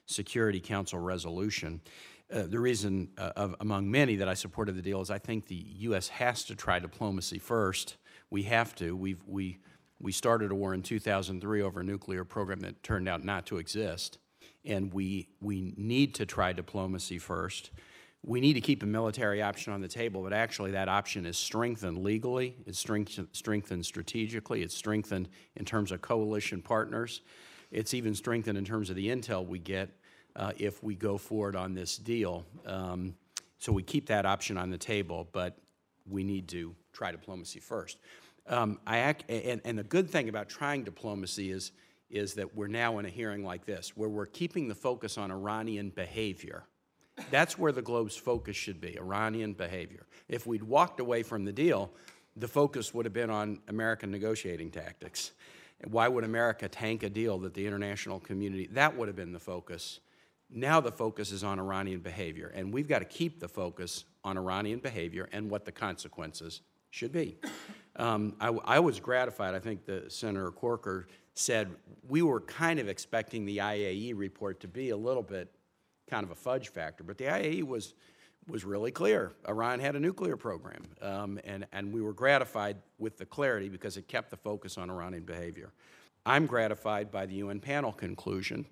[0.06, 1.82] Security Council resolution.
[2.34, 5.48] Uh, the reason, uh, of, among many, that I supported the deal is I think
[5.48, 6.08] the U.S.
[6.10, 7.98] has to try diplomacy first.
[8.30, 8.96] We have to.
[8.96, 9.60] We've, we,
[10.00, 13.58] we started a war in 2003 over a nuclear program that turned out not to
[13.58, 14.20] exist,
[14.64, 17.72] and we, we need to try diplomacy first.
[18.24, 21.38] We need to keep a military option on the table, but actually that option is
[21.38, 27.22] strengthened legally, it's strengthened, strategically, it's strengthened in terms of coalition partners.
[27.72, 29.89] It's even strengthened in terms of the intel we get
[30.36, 32.45] uh, if we go forward on this deal.
[32.65, 33.15] Um,
[33.57, 35.57] so we keep that option on the table, but
[36.07, 37.99] we need to try diplomacy first.
[38.47, 41.72] Um, I and, and the good thing about trying diplomacy is,
[42.09, 45.32] is that we're now in a hearing like this, where we're keeping the focus on
[45.32, 46.63] Iranian behavior.
[47.32, 50.05] That's where the globe's focus should be Iranian behavior.
[50.28, 51.91] If we'd walked away from the deal,
[52.36, 55.32] the focus would have been on American negotiating tactics.
[55.88, 59.39] Why would America tank a deal that the international community, that would have been the
[59.39, 59.99] focus.
[60.49, 64.38] Now the focus is on Iranian behavior, and we've got to keep the focus on
[64.38, 67.38] Iranian behavior and what the consequences should be.
[67.95, 71.70] Um, I, I was gratified, I think the Senator Corker said,
[72.07, 75.53] we were kind of expecting the IAE report to be a little bit
[76.10, 77.93] kind of a fudge factor, but the IAE was,
[78.47, 79.32] was really clear.
[79.47, 83.97] Iran had a nuclear program, um, and, and we were gratified with the clarity because
[83.97, 85.72] it kept the focus on Iranian behavior.
[86.26, 88.66] I'm gratified by the UN panel conclusion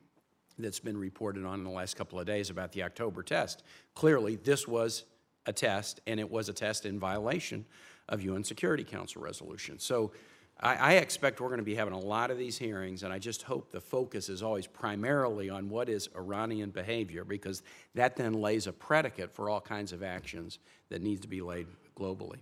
[0.59, 3.63] that's been reported on in the last couple of days about the October test.
[3.93, 5.05] Clearly, this was
[5.45, 7.65] a test, and it was a test in violation
[8.09, 9.79] of UN Security Council resolution.
[9.79, 10.11] So
[10.59, 13.19] I, I expect we're going to be having a lot of these hearings, and I
[13.19, 17.61] just hope the focus is always primarily on what is Iranian behavior, because
[17.95, 21.67] that then lays a predicate for all kinds of actions that need to be laid
[21.95, 22.39] globally.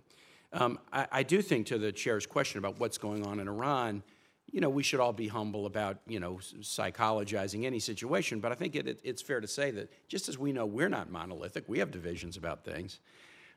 [0.54, 4.04] Um, I, I do think to the chair's question about what's going on in Iran,
[4.52, 8.56] you know, we should all be humble about, you know, psychologizing any situation, but I
[8.56, 11.66] think it, it, it's fair to say that just as we know we're not monolithic,
[11.68, 13.00] we have divisions about things.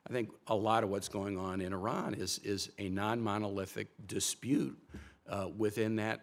[0.09, 3.89] I think a lot of what's going on in Iran is, is a non monolithic
[4.07, 4.79] dispute
[5.29, 6.23] uh, within that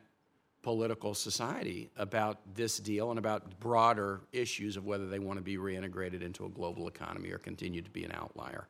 [0.64, 5.58] political society about this deal and about broader issues of whether they want to be
[5.58, 8.68] reintegrated into a global economy or continue to be an outlier.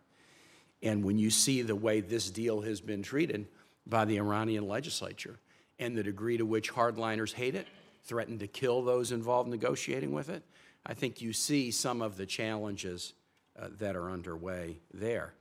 [0.84, 3.47] And when you see the way this deal has been treated
[3.88, 5.39] by the Iranian legislature
[5.80, 7.68] and the degree to which hardliners hate it,
[8.03, 10.43] threaten to kill those involved negotiating with it,
[10.86, 13.13] I think you see some of the challenges
[13.59, 15.33] uh, that are underway there.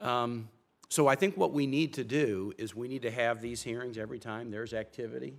[0.00, 0.48] Um,
[0.88, 3.98] so I think what we need to do is we need to have these hearings
[3.98, 5.34] every time there's activity.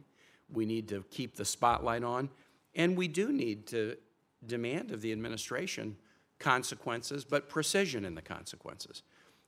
[0.52, 2.30] We need to keep the spotlight on,
[2.76, 3.98] and we do need to
[4.46, 5.96] demand of the administration
[6.40, 9.04] consequences, but precision in the consequences.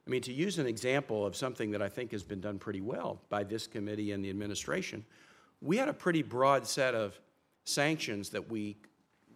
[0.07, 2.81] I mean, to use an example of something that I think has been done pretty
[2.81, 5.05] well by this committee and the administration,
[5.61, 7.19] we had a pretty broad set of
[7.63, 8.77] sanctions that we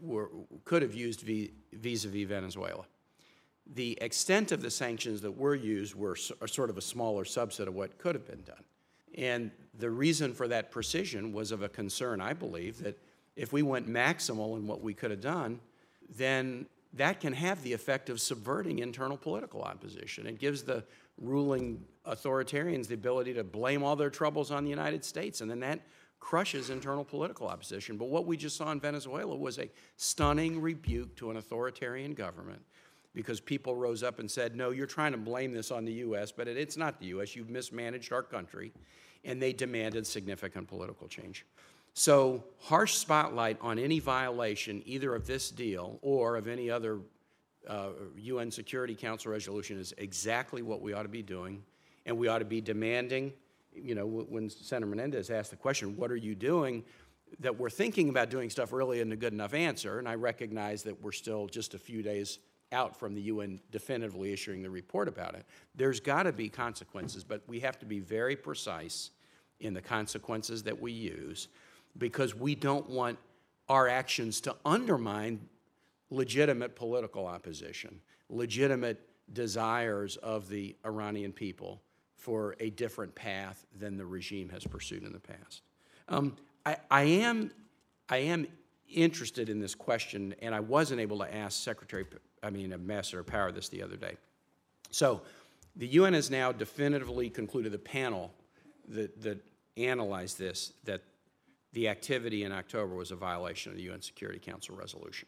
[0.02, 0.32] were,
[0.66, 2.86] could have used vis a vis Venezuela.
[3.66, 7.76] The extent of the sanctions that were used were sort of a smaller subset of
[7.76, 8.64] what could have been done.
[9.16, 13.00] And the reason for that precision was of a concern, I believe, that
[13.36, 15.60] if we went maximal in what we could have done,
[16.16, 20.28] then that can have the effect of subverting internal political opposition.
[20.28, 20.84] It gives the
[21.20, 25.60] ruling authoritarians the ability to blame all their troubles on the United States, and then
[25.62, 25.80] that
[26.20, 27.98] crushes internal political opposition.
[27.98, 32.62] But what we just saw in Venezuela was a stunning rebuke to an authoritarian government
[33.14, 36.32] because people rose up and said, No, you're trying to blame this on the U.S.,
[36.32, 37.36] but it's not the U.S.
[37.36, 38.72] You've mismanaged our country.
[39.26, 41.46] And they demanded significant political change.
[41.94, 47.00] So, harsh spotlight on any violation, either of this deal or of any other
[47.70, 51.64] uh, UN Security Council resolution, is exactly what we ought to be doing.
[52.06, 53.32] And we ought to be demanding,
[53.74, 56.84] you know, when Senator Menendez asked the question, what are you doing?
[57.40, 60.00] That we're thinking about doing stuff really isn't a good enough answer.
[60.00, 62.40] And I recognize that we're still just a few days
[62.74, 65.46] out from the UN definitively issuing the report about it.
[65.76, 69.12] There's got to be consequences, but we have to be very precise
[69.60, 71.48] in the consequences that we use
[71.98, 73.18] because we don't want
[73.70, 75.40] our actions to undermine
[76.10, 79.00] legitimate political opposition, legitimate
[79.32, 81.82] desires of the Iranian people
[82.16, 85.62] for a different path than the regime has pursued in the past.
[86.08, 87.52] Um, I, I, am,
[88.10, 88.48] I am
[88.90, 92.06] interested in this question, and I wasn't able to ask Secretary,
[92.44, 94.18] I mean, Ambassador Power this the other day.
[94.92, 95.22] So,
[95.76, 98.32] the UN has now definitively concluded the panel
[98.90, 99.44] that, that
[99.76, 101.02] analyzed this that
[101.72, 105.28] the activity in October was a violation of the UN Security Council resolution.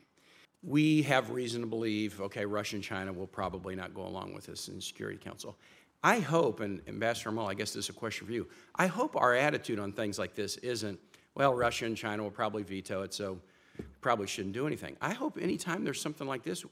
[0.62, 4.46] We have reason to believe, okay, Russia and China will probably not go along with
[4.46, 5.58] this in the Security Council.
[6.04, 8.48] I hope, and Ambassador Mull, I guess this is a question for you.
[8.76, 11.00] I hope our attitude on things like this isn't,
[11.34, 13.40] well, Russia and China will probably veto it, so
[14.02, 14.96] probably shouldn't do anything.
[15.02, 16.64] I hope anytime there's something like this,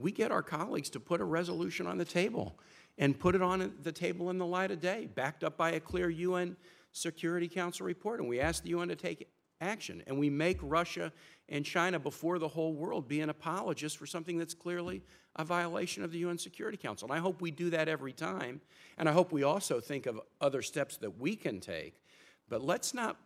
[0.00, 2.58] we get our colleagues to put a resolution on the table
[2.98, 5.80] and put it on the table in the light of day, backed up by a
[5.80, 6.56] clear UN
[6.92, 9.28] Security Council report, and we ask the UN to take
[9.60, 10.02] action.
[10.06, 11.12] And we make Russia
[11.48, 15.02] and China before the whole world be an apologist for something that's clearly
[15.36, 17.08] a violation of the UN Security Council.
[17.08, 18.60] And I hope we do that every time.
[18.98, 22.02] And I hope we also think of other steps that we can take.
[22.48, 23.16] But let's not,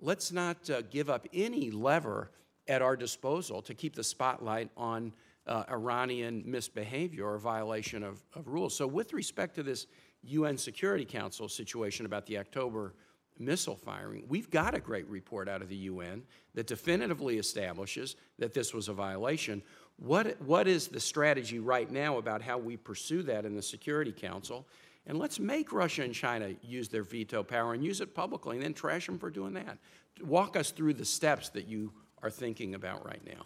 [0.00, 2.30] let's not uh, give up any lever
[2.68, 5.12] at our disposal to keep the spotlight on
[5.48, 8.76] uh, Iranian misbehavior or violation of, of rules.
[8.76, 9.86] So, with respect to this
[10.24, 12.94] UN Security Council situation about the October
[13.38, 14.24] missile firing.
[14.28, 16.22] We've got a great report out of the UN
[16.54, 19.62] that definitively establishes that this was a violation.
[19.96, 24.12] What, what is the strategy right now about how we pursue that in the Security
[24.12, 24.66] Council?
[25.06, 28.64] And let's make Russia and China use their veto power and use it publicly and
[28.64, 29.78] then trash them for doing that.
[30.22, 31.92] Walk us through the steps that you
[32.22, 33.44] are thinking about right now.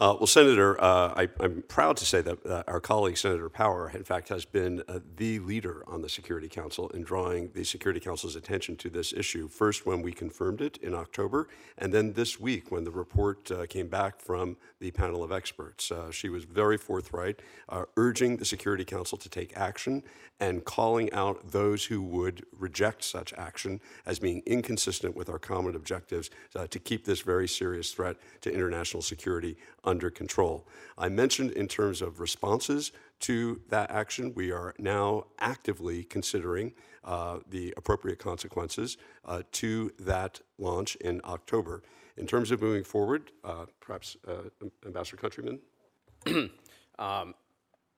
[0.00, 3.92] Uh, well, Senator, uh, I, I'm proud to say that uh, our colleague Senator Power,
[3.94, 8.00] in fact, has been uh, the leader on the Security Council in drawing the Security
[8.00, 9.46] Council's attention to this issue.
[9.46, 11.46] First, when we confirmed it in October,
[11.78, 15.92] and then this week when the report uh, came back from the panel of experts.
[15.92, 17.40] Uh, she was very forthright,
[17.96, 20.02] urging the Security Council to take action
[20.40, 25.76] and calling out those who would reject such action as being inconsistent with our common
[25.76, 26.28] objectives
[26.68, 30.66] to keep this very serious threat to international security under control.
[30.96, 36.72] I mentioned in terms of responses to that action, we are now actively considering
[37.04, 41.82] uh, the appropriate consequences uh, to that launch in October.
[42.16, 44.48] In terms of moving forward, uh, perhaps uh,
[44.86, 45.58] Ambassador Countryman?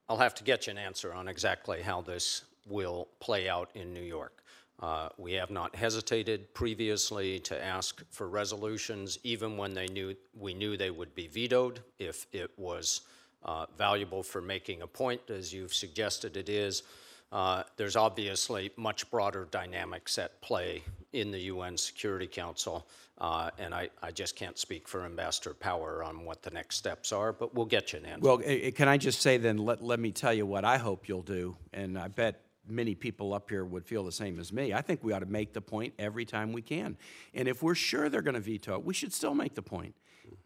[0.09, 3.93] I'll have to get you an answer on exactly how this will play out in
[3.95, 4.43] New York.
[4.81, 10.53] Uh, We have not hesitated previously to ask for resolutions, even when they knew, we
[10.53, 13.03] knew they would be vetoed, if it was
[13.45, 16.83] uh, valuable for making a point, as you've suggested it is.
[17.33, 22.87] Uh, There's obviously much broader dynamics at play in the UN Security Council,
[23.19, 27.13] uh, and I, I just can't speak for Ambassador Power on what the next steps
[27.13, 28.21] are, but we'll get you an answer.
[28.29, 30.77] Well, eh, eh, can I just say then, let, let me tell you what I
[30.77, 34.53] hope you'll do, and I bet many people up here would feel the same as
[34.53, 34.73] me.
[34.73, 36.97] I think we ought to make the point every time we can.
[37.35, 39.95] And if we're sure they're going to veto it, we should still make the point.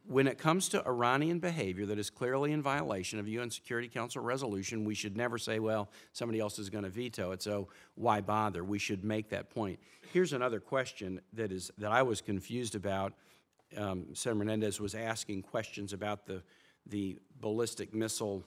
[0.07, 4.23] When it comes to Iranian behavior that is clearly in violation of UN Security Council
[4.23, 8.21] resolution, we should never say, well, somebody else is going to veto it, so why
[8.21, 8.65] bother?
[8.65, 9.79] We should make that point.
[10.13, 13.15] Here's another question that is that I was confused about.
[13.77, 16.43] Um, Senator Menendez was asking questions about the
[16.87, 18.45] the ballistic missile,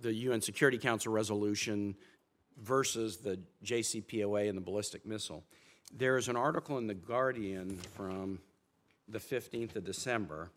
[0.00, 1.96] the UN Security Council resolution
[2.62, 5.44] versus the JCPOA and the ballistic missile.
[5.96, 8.40] There is an article in The Guardian from
[9.08, 10.50] the 15th of December,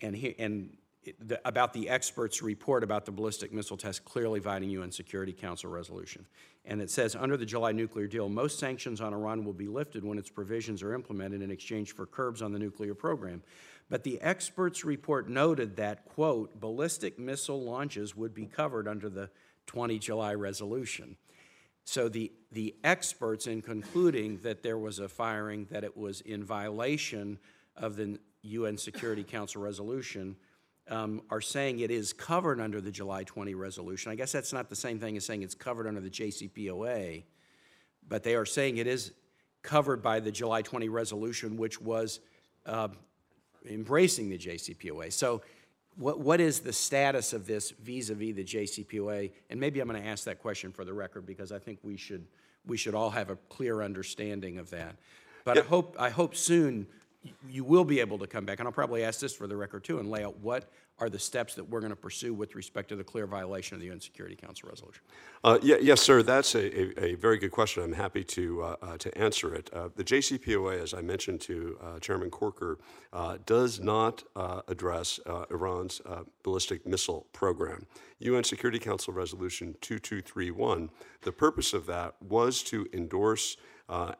[0.00, 0.76] and he, and
[1.20, 5.70] the, about the experts' report about the ballistic missile test clearly violating UN Security Council
[5.70, 6.26] resolution.
[6.64, 10.04] And it says, under the July nuclear deal, most sanctions on Iran will be lifted
[10.04, 13.42] when its provisions are implemented in exchange for curbs on the nuclear program.
[13.88, 19.30] But the experts' report noted that, quote, ballistic missile launches would be covered under the
[19.70, 21.16] 20 July resolution.
[21.84, 26.42] So the, the experts, in concluding that there was a firing, that it was in
[26.42, 27.38] violation
[27.76, 30.34] of the UN Security Council resolution,
[30.88, 34.10] um, are saying it is covered under the July 20 resolution.
[34.10, 37.22] I guess that's not the same thing as saying it's covered under the JCPOA,
[38.08, 39.12] but they are saying it is
[39.62, 42.18] covered by the July 20 resolution, which was
[42.66, 42.88] uh,
[43.64, 45.12] embracing the JCPOA.
[45.12, 45.42] So
[45.96, 49.32] what, what is the status of this vis-à-vis the JCPOA?
[49.50, 51.96] And maybe I'm going to ask that question for the record because I think we
[51.96, 52.26] should,
[52.66, 54.96] we should all have a clear understanding of that.
[55.44, 56.86] But I hope, I hope soon
[57.48, 59.84] you will be able to come back, and I'll probably ask this for the record
[59.84, 62.90] too, and lay out what are the steps that we're going to pursue with respect
[62.90, 65.02] to the clear violation of the UN Security Council resolution.
[65.42, 66.22] Uh, yeah, yes, sir.
[66.22, 67.82] That's a, a, a very good question.
[67.82, 69.70] I'm happy to uh, uh, to answer it.
[69.72, 72.78] Uh, the JCPOA, as I mentioned to uh, Chairman Corker,
[73.12, 74.22] uh, does not
[74.68, 75.18] address
[75.50, 76.00] Iran's
[76.42, 77.86] ballistic missile program.
[78.18, 80.90] UN Security Council Resolution 2231.
[81.22, 83.56] The purpose of that was to endorse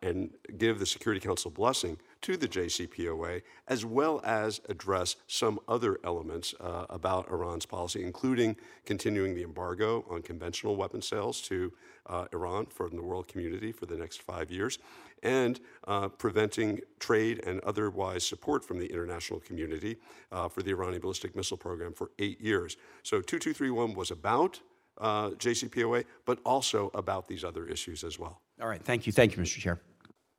[0.02, 5.98] and give the Security Council blessing to the JCPOA, as well as address some other
[6.04, 11.72] elements uh, about Iran's policy, including continuing the embargo on conventional weapon sales to
[12.06, 14.78] uh, Iran from the world community for the next five years,
[15.22, 19.96] and uh, preventing trade and otherwise support from the international community
[20.32, 22.76] uh, for the Iranian ballistic missile program for eight years.
[23.02, 24.60] So 2231 was about
[24.98, 28.40] uh, JCPOA, but also about these other issues as well.
[28.60, 29.58] All right, thank you, thank you, Mr.
[29.58, 29.80] Chair.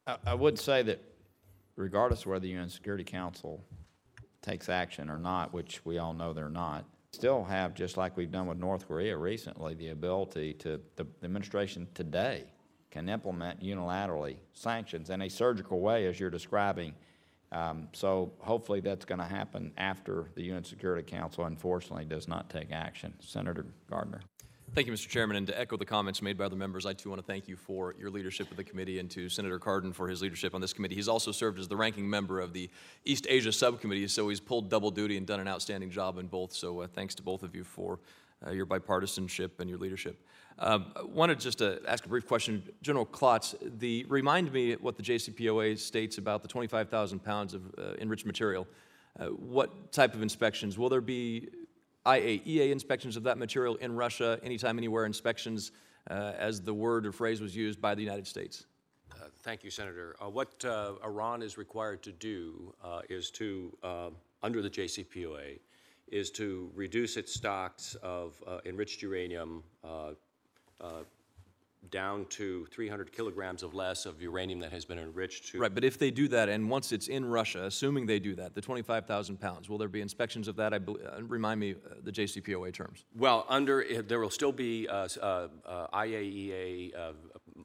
[0.06, 1.02] I, I would say that
[1.76, 3.64] regardless of whether the UN Security Council
[4.42, 8.32] takes action or not, which we all know they're not, still have, just like we've
[8.32, 12.46] done with North Korea recently, the ability to, the the administration today
[12.90, 16.94] can implement unilaterally sanctions in a surgical way, as you're describing.
[17.54, 22.50] Um, so hopefully that's going to happen after the UN Security Council unfortunately does not
[22.50, 23.14] take action.
[23.20, 24.22] Senator Gardner.
[24.74, 25.10] Thank you, Mr.
[25.10, 27.50] Chairman, and to echo the comments made by other members, I too want to thank
[27.50, 30.62] you for your leadership of the committee and to Senator Cardin for his leadership on
[30.62, 30.96] this committee.
[30.96, 32.70] He's also served as the ranking member of the
[33.04, 36.54] East Asia Subcommittee, so he's pulled double duty and done an outstanding job in both.
[36.54, 38.00] So uh, thanks to both of you for
[38.48, 40.26] uh, your bipartisanship and your leadership.
[40.58, 42.64] Um, I wanted just to ask a brief question.
[42.82, 47.96] General Klotz, the, remind me what the JCPOA states about the 25,000 pounds of uh,
[48.00, 48.66] enriched material.
[49.20, 50.78] Uh, what type of inspections?
[50.78, 51.50] Will there be
[52.06, 55.72] IAEA inspections of that material in Russia, anytime, anywhere inspections,
[56.10, 58.66] uh, as the word or phrase was used by the United States?
[59.12, 60.16] Uh, Thank you, Senator.
[60.22, 64.10] Uh, What uh, Iran is required to do uh, is to, uh,
[64.42, 65.60] under the JCPOA,
[66.08, 69.64] is to reduce its stocks of enriched uranium
[71.90, 75.84] down to 300 kilograms of less of uranium that has been enriched to Right, but
[75.84, 79.40] if they do that, and once it's in Russia, assuming they do that, the 25,000
[79.40, 80.74] pounds, will there be inspections of that?
[80.74, 83.06] I, bel- uh, remind me uh, the JCPOA terms.
[83.18, 87.12] Well, under, there will still be uh, uh, uh, IAEA uh,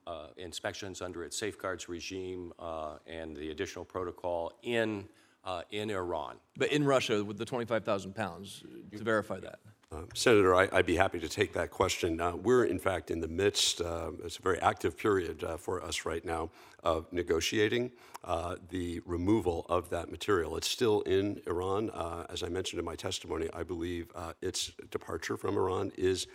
[0.07, 5.07] uh, inspections under its safeguards regime uh, and the additional protocol in,
[5.45, 6.37] uh, in Iran.
[6.57, 8.64] But in Russia, with the 25,000 pounds,
[8.97, 9.61] to verify that.
[9.93, 12.20] Uh, Senator, I- I'd be happy to take that question.
[12.20, 15.80] Uh, We're, in fact, in the midst, uh, it's a very active period uh, for
[15.80, 16.51] us right now,
[16.82, 17.93] of negotiating
[18.24, 20.57] uh, the removal of that material.
[20.57, 21.91] It's still in Iran.
[21.91, 24.11] Uh, As I mentioned in my testimony, I believe
[24.43, 26.26] its departure from Iran is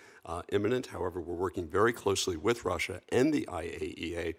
[0.49, 0.87] imminent.
[0.87, 4.35] However, we're working very closely with Russia and the IAEA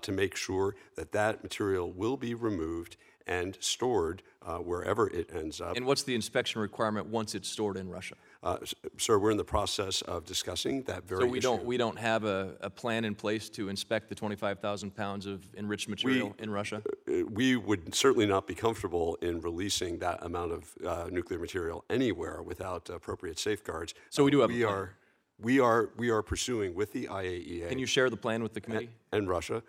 [0.00, 2.96] to make sure that that material will be removed
[3.26, 4.22] and stored
[4.62, 5.76] wherever it ends up.
[5.76, 8.16] And what's the inspection requirement once it's stored in Russia?
[8.44, 8.58] Uh,
[8.98, 11.48] Sir, we're in the process of discussing that very So we issue.
[11.48, 15.48] don't, we don't have a, a plan in place to inspect the 25,000 pounds of
[15.56, 16.82] enriched material in Russia?
[17.08, 21.84] Uh, We would certainly not be comfortable in releasing that amount of uh, nuclear material
[21.88, 23.94] anywhere without appropriate safeguards.
[24.10, 24.74] So we do have a We plan.
[24.74, 24.90] are,
[25.40, 27.70] we are, we are pursuing with the IAEA.
[27.70, 28.90] Can you share the plan with the committee?
[29.10, 29.62] And Russia.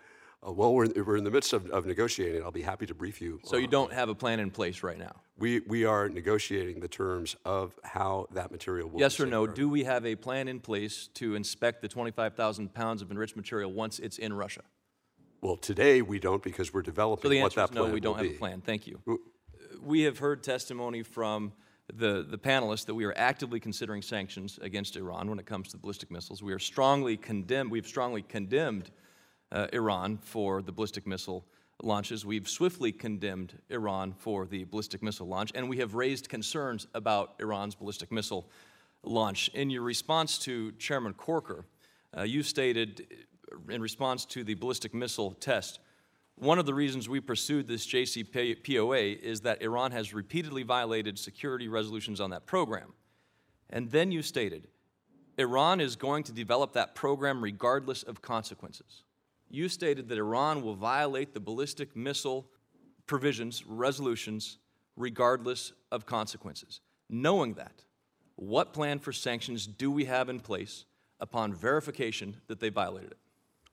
[0.46, 2.42] Uh, Well, we're, in- we're in the midst of, of negotiating.
[2.42, 3.40] I'll be happy to brief you.
[3.44, 5.14] So you uh, don't have a plan in place right now?
[5.38, 9.46] We, we are negotiating the terms of how that material will be Yes or no,
[9.46, 13.72] do we have a plan in place to inspect the 25,000 pounds of enriched material
[13.72, 14.62] once it's in Russia?
[15.42, 18.00] Well, today, we don't because we're developing So the what answer that is no, we
[18.00, 18.38] don't will have a be.
[18.38, 18.60] plan.
[18.62, 19.00] Thank you.
[19.82, 21.52] We have heard testimony from
[21.92, 25.76] the, the panelists that we are actively considering sanctions against Iran when it comes to
[25.76, 26.42] ballistic missiles.
[26.42, 28.90] We are strongly condemned, we've strongly condemned
[29.52, 31.44] uh, Iran for the ballistic missile
[31.82, 32.24] launches.
[32.24, 37.34] We've swiftly condemned Iran for the ballistic missile launch, and we have raised concerns about
[37.40, 38.48] Iran's ballistic missile
[39.02, 39.48] launch.
[39.48, 41.66] In your response to Chairman Corker,
[42.16, 43.06] uh, you stated,
[43.52, 45.80] uh, in response to the ballistic missile test,
[46.36, 51.66] one of the reasons we pursued this JCPOA is that Iran has repeatedly violated security
[51.66, 52.92] resolutions on that program.
[53.70, 54.68] And then you stated,
[55.38, 59.02] Iran is going to develop that program regardless of consequences.
[59.48, 62.46] You stated that Iran will violate the ballistic missile
[63.06, 64.58] provisions, resolutions,
[64.96, 66.80] regardless of consequences.
[67.08, 67.84] Knowing that,
[68.34, 70.84] what plan for sanctions do we have in place
[71.20, 73.18] upon verification that they violated it?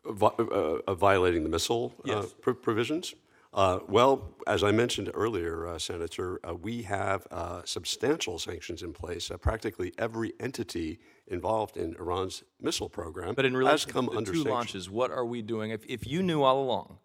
[0.06, 2.36] Vi- uh, Of violating the missile uh, Yes.
[2.42, 3.16] pro- provisions?
[3.54, 8.94] Uh, Well, as I mentioned earlier, uh, Senator, uh, we have uh, substantial sanctions in
[8.94, 9.30] place.
[9.30, 14.12] Uh, Practically every entity involved in Iran's missile program But in has relation come to
[14.12, 14.52] the under two sanction.
[14.52, 15.72] launches, what are we doing?
[15.72, 16.98] If, if you knew all along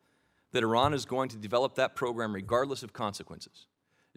[0.52, 3.66] that Iran is going to develop that program regardless of consequences,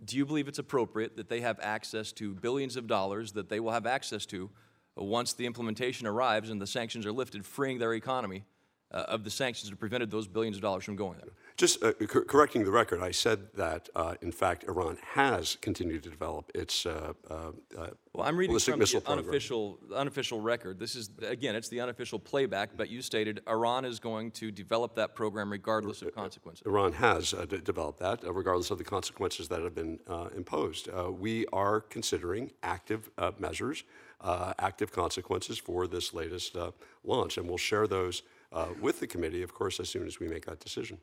[0.03, 3.59] do you believe it's appropriate that they have access to billions of dollars that they
[3.59, 4.49] will have access to
[4.95, 8.45] once the implementation arrives and the sanctions are lifted, freeing their economy
[8.93, 11.31] uh, of the sanctions that prevented those billions of dollars from going there?
[11.57, 16.03] Just uh, cor- correcting the record, I said that, uh, in fact, Iran has continued
[16.03, 17.33] to develop its uh, uh,
[17.77, 20.79] uh, Well, I'm reading from the unofficial, unofficial record.
[20.79, 24.95] This is, again, it's the unofficial playback, but you stated Iran is going to develop
[24.95, 26.65] that program regardless of consequences.
[26.65, 30.29] Iran has uh, de- developed that, uh, regardless of the consequences that have been uh,
[30.35, 30.89] imposed.
[30.89, 33.83] Uh, we are considering active uh, measures,
[34.21, 36.71] uh, active consequences for this latest uh,
[37.03, 40.27] launch, and we'll share those uh, with the committee, of course, as soon as we
[40.27, 40.97] make that decision.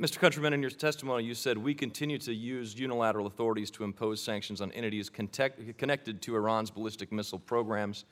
[0.00, 0.18] Mr.
[0.18, 4.60] Countryman, in your testimony, you said we continue to use unilateral authorities to impose sanctions
[4.60, 8.06] on entities contact- connected to Iran's ballistic missile programs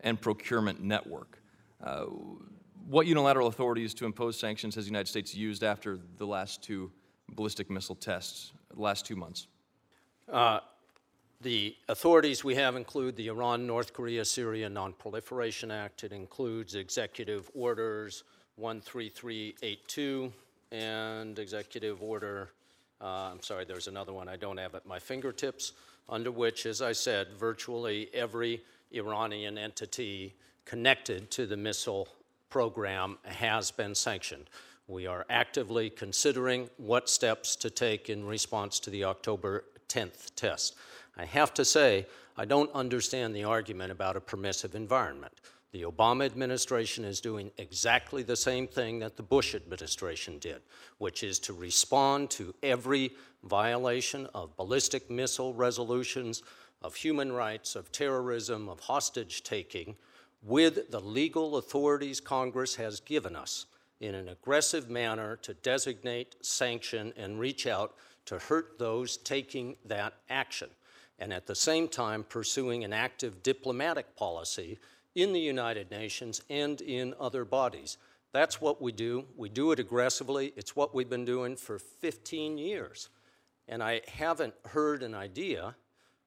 [0.00, 1.40] and procurement network.
[1.82, 2.06] Uh,
[2.88, 6.90] what unilateral authorities to impose sanctions has the United States used after the last two
[7.28, 9.46] ballistic missile tests, the last two months?
[11.42, 16.04] The authorities we have include the Iran, North Korea, Syria Non-Proliferation Act.
[16.04, 18.24] It includes Executive Orders
[18.58, 20.30] 13382
[20.70, 22.50] and Executive Order,
[23.00, 25.72] uh, I'm sorry, there's another one I don't have at my fingertips,
[26.10, 28.62] under which, as I said, virtually every
[28.92, 30.34] Iranian entity
[30.66, 32.06] connected to the missile
[32.50, 34.50] program has been sanctioned.
[34.88, 40.76] We are actively considering what steps to take in response to the October 10th test.
[41.20, 42.06] I have to say,
[42.38, 45.34] I don't understand the argument about a permissive environment.
[45.70, 50.62] The Obama administration is doing exactly the same thing that the Bush administration did,
[50.96, 53.12] which is to respond to every
[53.44, 56.42] violation of ballistic missile resolutions,
[56.80, 59.96] of human rights, of terrorism, of hostage taking,
[60.42, 63.66] with the legal authorities Congress has given us
[64.00, 67.94] in an aggressive manner to designate, sanction, and reach out
[68.24, 70.70] to hurt those taking that action.
[71.20, 74.78] And at the same time pursuing an active diplomatic policy
[75.14, 77.98] in the United Nations and in other bodies.
[78.32, 79.26] That's what we do.
[79.36, 80.52] We do it aggressively.
[80.56, 83.08] It's what we've been doing for 15 years.
[83.68, 85.74] And I haven't heard an idea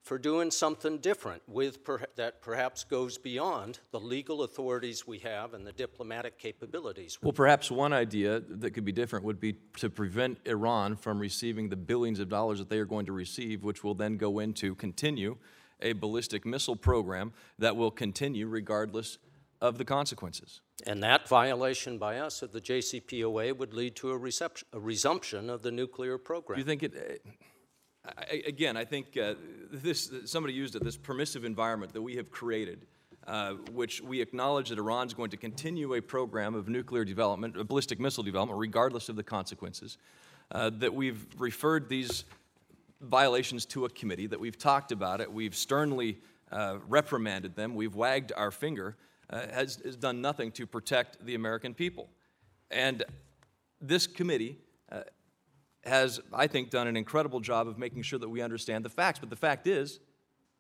[0.04, 5.54] for doing something different with per- that perhaps goes beyond the legal authorities we have
[5.54, 7.18] and the diplomatic capabilities.
[7.22, 11.20] we Well, perhaps one idea that could be different would be to prevent Iran from
[11.20, 14.40] receiving the billions of dollars that they are going to receive, which will then go
[14.40, 15.38] into continue
[15.82, 19.18] a ballistic missile program that will continue regardless
[19.62, 20.60] of the consequences.
[20.86, 25.50] And that violation by us of the JCPOA would lead to a, reception, a resumption
[25.50, 26.58] of the nuclear program.
[26.58, 26.94] Do you think it?
[27.26, 27.32] uh,
[28.06, 29.36] I, again, I think uh,
[29.72, 30.12] this.
[30.26, 30.84] Somebody used it.
[30.84, 32.86] This permissive environment that we have created,
[33.28, 37.68] uh, which we acknowledge that Iran's going to continue a program of nuclear development, of
[37.68, 39.98] ballistic missile development, regardless of the consequences.
[40.52, 42.26] Uh, that we've referred these
[43.00, 44.28] violations to a committee.
[44.28, 45.32] That we've talked about it.
[45.32, 46.18] We've sternly
[46.52, 47.74] uh, reprimanded them.
[47.74, 48.98] We've wagged our finger.
[49.30, 52.10] Uh, has, has done nothing to protect the American people,
[52.70, 53.04] and
[53.80, 54.58] this committee
[55.86, 59.20] has, I think, done an incredible job of making sure that we understand the facts.
[59.20, 60.00] But the fact is,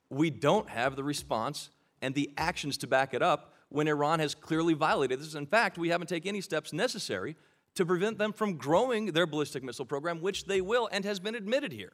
[0.10, 1.70] we don't have the response
[2.02, 5.34] and the actions to back it up when Iran has clearly violated this.
[5.34, 7.36] In fact, we haven't taken any steps necessary
[7.76, 11.36] to prevent them from growing their ballistic missile program, which they will and has been
[11.36, 11.94] admitted here.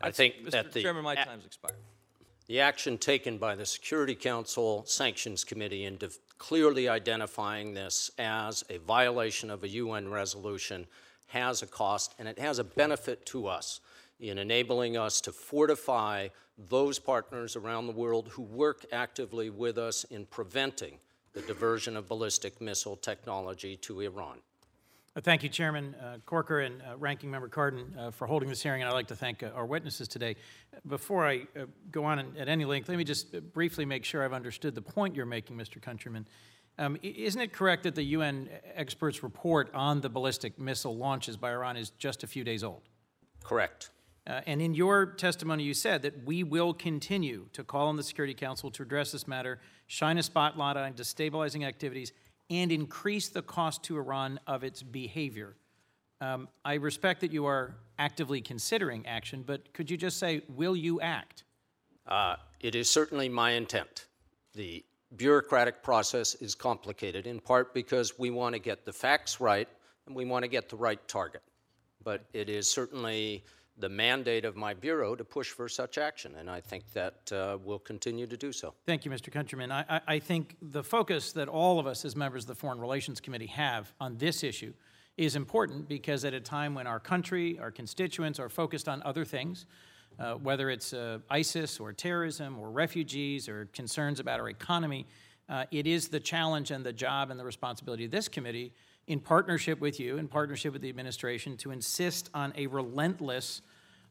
[0.00, 0.50] I think Mr.
[0.50, 1.76] that the Chairman, my time's expired.
[2.46, 5.98] The action taken by the Security Council Sanctions Committee in
[6.36, 10.86] clearly identifying this as a violation of a UN resolution
[11.34, 13.80] has a cost, and it has a benefit to us
[14.20, 16.28] in enabling us to fortify
[16.68, 20.96] those partners around the world who work actively with us in preventing
[21.32, 24.38] the diversion of ballistic missile technology to Iran.
[25.16, 28.62] Uh, Thank you, Chairman uh, Corker and uh, Ranking Member Cardin, uh, for holding this
[28.62, 30.36] hearing, and I'd like to thank uh, our witnesses today.
[30.86, 34.32] Before I uh, go on at any length, let me just briefly make sure I've
[34.32, 35.82] understood the point you're making, Mr.
[35.82, 36.26] Countryman.
[36.78, 41.52] Um, Isn't it correct that the UN experts' report on the ballistic missile launches by
[41.52, 42.82] Iran is just a few days old?
[43.44, 43.90] Correct.
[44.26, 48.02] Uh, And in your testimony, you said that we will continue to call on the
[48.02, 52.12] Security Council to address this matter, shine a spotlight on destabilizing activities,
[52.50, 55.56] and increase the cost to Iran of its behavior.
[56.20, 60.76] Um, I respect that you are actively considering action, but could you just say, will
[60.76, 61.44] you act?
[62.06, 64.06] Uh, It is certainly my intent.
[64.54, 64.84] The
[65.16, 69.68] bureaucratic process is complicated, in part because we want to get the facts right
[70.06, 71.42] and we want to get the right target.
[72.02, 73.44] But it is certainly
[73.78, 77.58] the mandate of my bureau to push for such action, and I think that uh,
[77.64, 78.74] we'll continue to do so.
[78.86, 79.32] Thank you, Mr.
[79.32, 79.72] Countryman.
[79.72, 82.78] I, I, I think the focus that all of us as members of the Foreign
[82.78, 84.72] Relations Committee have on this issue
[85.16, 89.24] is important because at a time when our country, our constituents are focused on other
[89.24, 89.66] things,
[90.18, 95.06] uh, whether it's uh, ISIS or terrorism or refugees or concerns about our economy,
[95.48, 98.72] uh, it is the challenge and the job and the responsibility of this committee
[99.06, 103.60] in partnership with you, in partnership with the administration, to insist on a relentless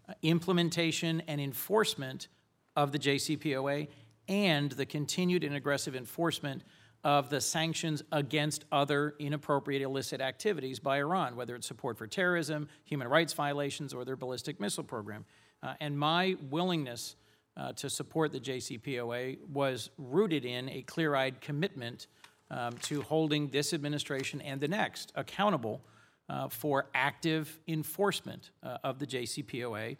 [0.08, 2.28] uh, implementation and enforcement
[2.76, 3.88] of the JCPOA
[4.28, 6.64] and the continued and aggressive enforcement
[7.04, 12.70] of the sanctions against other inappropriate illicit activities by Iran, whether it's support for terrorism,
[12.86, 15.26] human rights violations, or their ballistic missile program.
[15.64, 17.16] Uh, and my willingness
[17.56, 22.08] uh, to support the JCPOA was rooted in a clear eyed commitment
[22.52, 25.82] um, to holding this administration and the next accountable
[26.30, 29.98] uh, for active enforcement uh, of the JCPOA,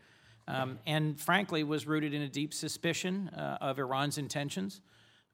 [0.48, 4.82] um, and frankly was rooted in a deep suspicion uh, of Iran's intentions.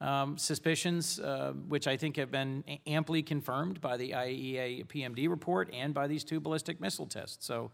[0.01, 5.69] Um, suspicions uh, which I think have been amply confirmed by the IAEA PMD report
[5.73, 7.45] and by these two ballistic missile tests.
[7.45, 7.71] So,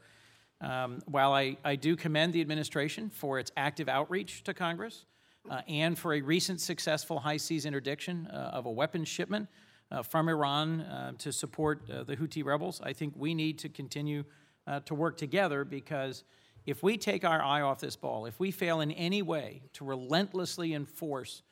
[0.61, 5.06] um, while I, I do commend the administration for its active outreach to Congress
[5.49, 9.48] uh, and for a recent successful high seas interdiction uh, of a weapons shipment
[9.91, 13.69] uh, from Iran uh, to support uh, the Houthi rebels, I think we need to
[13.69, 14.23] continue
[14.65, 16.23] uh, to work together because
[16.65, 19.86] if we take our eye off this ball, if we fail in any way to
[19.86, 21.44] relentlessly enforce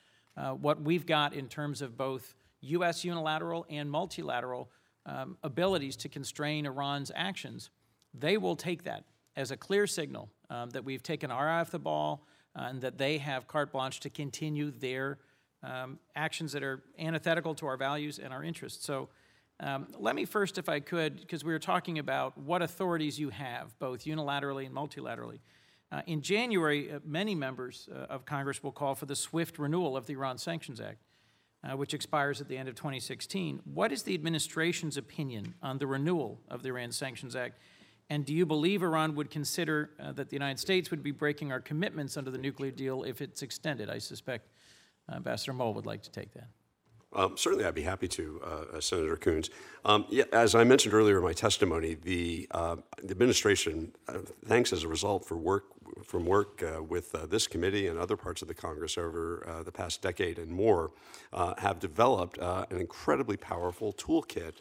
[0.60, 3.04] what we've got in terms of both U.S.
[3.04, 4.72] unilateral and multilateral
[5.06, 7.70] um, abilities to constrain Iran's actions,
[8.14, 11.72] they will take that as a clear signal um, that we've taken our eye off
[11.72, 12.26] the ball
[12.56, 15.18] uh, and that they have carte blanche to continue their
[15.64, 18.86] um, actions that are antithetical to our values and our interests.
[18.86, 19.10] So
[19.60, 23.30] um, let me first, if I could, because we were talking about what authorities you
[23.30, 25.40] have, both unilaterally and multilaterally.
[25.92, 29.96] Uh, in January, uh, many members uh, of Congress will call for the swift renewal
[29.96, 30.98] of the Iran Sanctions Act,
[31.64, 33.62] uh, which expires at the end of 2016.
[33.64, 37.60] What is the administration's opinion on the renewal of the Iran Sanctions Act?
[38.10, 41.52] And do you believe Iran would consider uh, that the United States would be breaking
[41.52, 43.90] our commitments under the nuclear deal if it's extended?
[43.90, 44.50] I suspect
[45.10, 46.48] uh, Ambassador Mull would like to take that.
[47.16, 49.50] Um, certainly, I'd be happy to, uh, uh, Senator Coons.
[49.86, 54.74] Um, yeah, as I mentioned earlier in my testimony, the, uh, the administration, uh, thanks
[54.74, 55.66] as a result for work
[56.04, 59.72] from work uh, with uh, this committee and other parts of the Congress over the
[59.72, 60.90] past decade and more,
[61.60, 64.56] have developed an incredibly powerful toolkit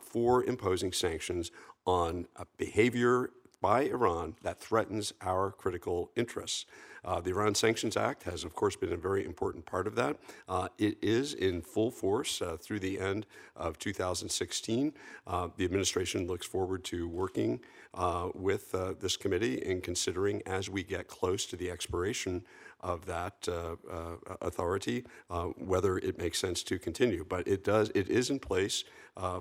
[0.00, 1.52] for imposing sanctions
[1.86, 2.26] on
[2.56, 3.30] behavior
[3.66, 6.66] by Iran that threatens our critical interests.
[7.04, 10.18] Uh, the Iran Sanctions Act has, of course, been a very important part of that.
[10.48, 13.26] Uh, it is in full force uh, through the end
[13.56, 14.92] of 2016.
[15.26, 17.58] Uh, the administration looks forward to working
[17.94, 22.44] uh, with uh, this committee in considering as we get close to the expiration
[22.86, 27.26] of that uh, uh, authority uh, whether it makes sense to continue.
[27.28, 27.90] But it does.
[27.94, 28.84] It is in place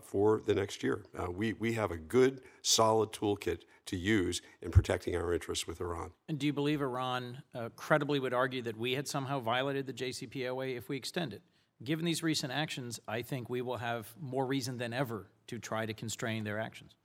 [0.02, 1.04] for the next year.
[1.32, 6.10] we we have a good, solid toolkit to use in protecting our interests with Iran.
[6.28, 9.94] And do you believe Iran uh, credibly would argue that we had somehow violated the
[9.94, 11.44] JCPOA if we extend it?
[11.84, 15.86] Given these recent actions, I think we will have more reason than ever to try
[15.86, 16.96] to constrain their actions.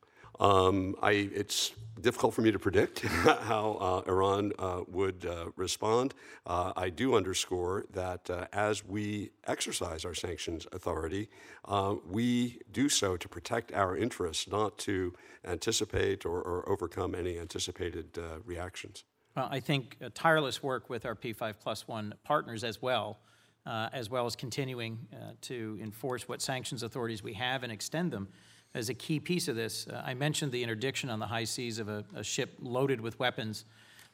[0.41, 3.77] Um, I, it's difficult for me to predict how
[4.07, 6.15] uh, Iran uh, would uh, respond.
[6.47, 11.29] Uh, I do underscore that uh, as we exercise our sanctions authority,
[11.67, 15.13] uh, we do so to protect our interests, not to
[15.45, 19.05] anticipate or, or overcome any anticipated reactions.
[19.37, 23.21] Well, I think tireless work with our P5 plus one partners as well,
[23.67, 25.07] as well as continuing
[25.43, 28.29] to enforce what sanctions authorities we have and extend them
[28.75, 29.87] as a key piece of this.
[29.87, 33.19] Uh, I mentioned the interdiction on the high seas of a, a ship loaded with
[33.19, 33.65] weapons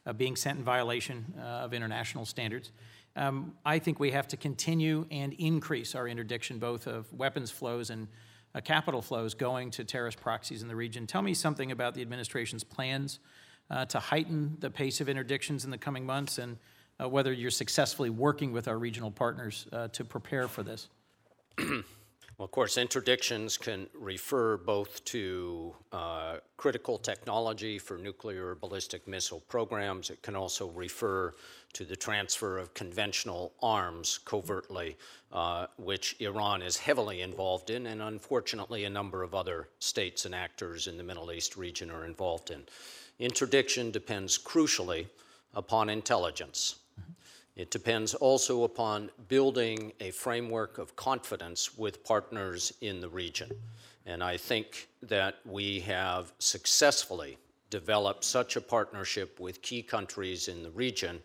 [0.05, 2.71] uh, being sent in violation uh, of international standards.
[3.15, 7.89] Um, I think we have to continue and increase our interdiction both of weapons flows
[7.89, 8.07] and
[8.55, 11.07] uh, capital flows going to terrorist proxies in the region.
[11.07, 13.19] Tell me something about the administration's plans
[13.69, 16.57] uh, to heighten the pace of interdictions in the coming months and
[16.99, 20.87] uh, whether you're successfully working with our regional partners to prepare for this.
[22.37, 29.39] Well, of course, interdictions can refer both to uh, critical technology for nuclear ballistic missile
[29.47, 30.11] programs.
[30.11, 31.33] It can also refer
[31.73, 34.97] to the transfer of conventional arms covertly,
[35.31, 40.35] uh, which Iran is heavily involved in, and unfortunately, a number of other states and
[40.35, 42.61] actors in the Middle East region are involved in.
[43.17, 45.07] Interdiction depends crucially
[45.55, 46.75] upon intelligence.
[47.57, 53.49] It depends also upon building a framework of confidence with partners in the region.
[54.05, 57.39] And I think that we have successfully
[57.71, 61.19] developed such a partnership with key countries in the region.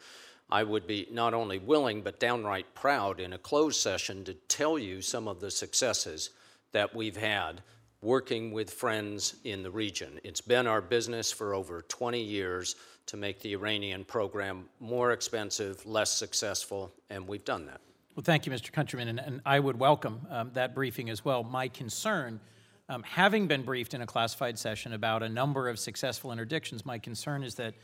[0.51, 4.79] I would be not only willing but downright proud in a closed session to tell
[4.79, 6.31] you some of the successes
[6.73, 7.63] that we've had
[8.01, 10.19] working with friends in the region.
[10.25, 12.75] It's been our business for over 20 years
[13.13, 17.79] to make the Iranian program more expensive, less successful, and we've done that.
[18.17, 18.73] Well, thank you, Mr.
[18.73, 21.45] Countryman, and, and I would welcome um, that briefing as well.
[21.45, 22.41] My concern,
[22.89, 26.99] um, having been briefed in a classified session about a number of successful interdictions, my
[26.99, 27.75] concern is that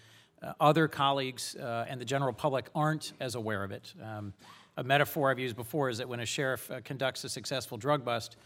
[0.43, 3.93] uh, other colleagues uh, and the general public aren't as aware of it.
[4.03, 4.33] Um,
[4.79, 8.03] a metaphor I've used before is that when a sheriff uh, conducts a successful drug
[8.03, 8.39] bust,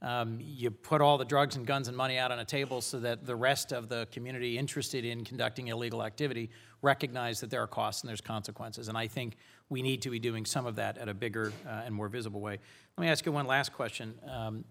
[0.00, 3.00] um, you put all the drugs and guns and money out on a table so
[3.00, 6.50] that the rest of the community interested in conducting illegal activity
[6.82, 8.88] recognize that there are costs and there's consequences.
[8.88, 9.36] And I think
[9.68, 12.40] we need to be doing some of that at a bigger uh, and more visible
[12.40, 12.58] way.
[12.96, 14.14] Let me ask you one last question.
[14.30, 14.64] Um,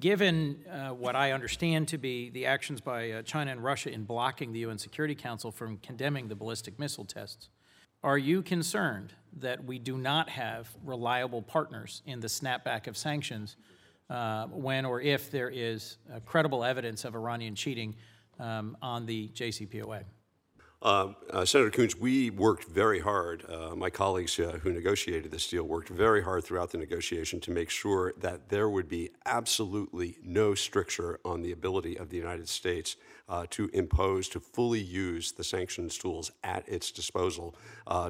[0.00, 4.04] given uh, what I understand to be the actions by uh, China and Russia in
[4.04, 7.50] blocking the UN Security Council from condemning the ballistic missile tests,
[8.02, 13.56] are you concerned that we do not have reliable partners in the snapback of sanctions
[14.10, 17.94] uh, when or if there is uh, credible evidence of Iranian cheating
[18.38, 20.04] um, on the JCPOA.
[20.82, 23.44] Uh, uh, Senator Coons, we worked very hard.
[23.46, 27.50] Uh, my colleagues uh, who negotiated this deal worked very hard throughout the negotiation to
[27.50, 32.48] make sure that there would be absolutely no stricture on the ability of the United
[32.48, 32.96] States
[33.28, 37.54] uh, to impose, to fully use the sanctions tools at its disposal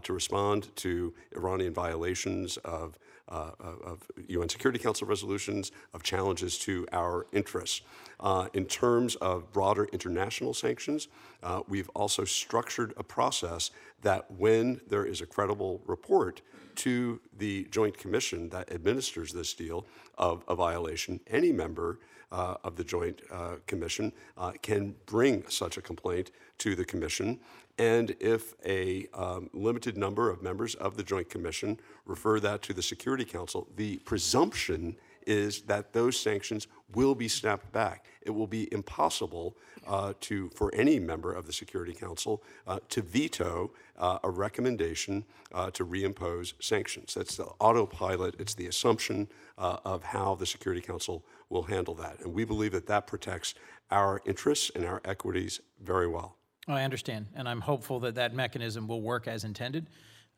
[0.02, 2.96] to respond to Iranian violations of
[3.30, 7.82] uh, of UN Security Council resolutions, of challenges to our interests.
[8.18, 11.08] Uh, in terms of broader international sanctions,
[11.42, 13.70] uh, we've also structured a process
[14.02, 16.42] that when there is a credible report
[16.76, 19.86] to the Joint Commission that administers this deal
[20.18, 21.98] of a violation, any member
[22.32, 27.40] uh, of the Joint uh, Commission uh, can bring such a complaint to the Commission.
[27.78, 31.80] And if a um, limited number of members of the Joint Commission
[32.10, 34.96] refer that to the Security Council, the presumption
[35.26, 38.06] is that those sanctions will be snapped back.
[38.22, 39.56] It will be impossible
[39.86, 45.24] uh, to, for any member of the Security Council uh, to veto uh, a recommendation
[45.52, 47.14] uh, to reimpose sanctions.
[47.14, 52.20] That's the autopilot, it's the assumption uh, of how the Security Council will handle that.
[52.20, 53.54] And we believe that that protects
[53.90, 56.36] our interests and our equities very well.
[56.68, 59.86] I understand, and I'm hopeful that that mechanism will work as intended.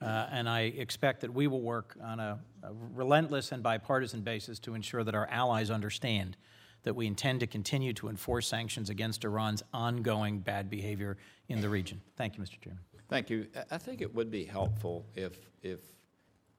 [0.03, 4.59] Uh, and I expect that we will work on a, a relentless and bipartisan basis
[4.61, 6.37] to ensure that our allies understand
[6.83, 11.17] that we intend to continue to enforce sanctions against Iran's ongoing bad behavior
[11.49, 12.01] in the region.
[12.17, 12.61] Thank you, Mr.
[12.61, 12.83] Chairman.
[13.09, 13.47] Thank you.
[13.71, 15.81] I- think it would be helpful if, if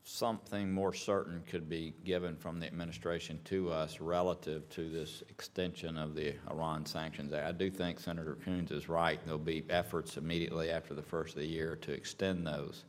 [0.04, 5.98] something more certain could be given from the administration to us relative to this extension
[5.98, 7.34] of the Iran sanctions.
[7.34, 9.20] I do think Senator Coons is right.
[9.26, 12.86] There'll be efforts immediately after the first of the year to extend those.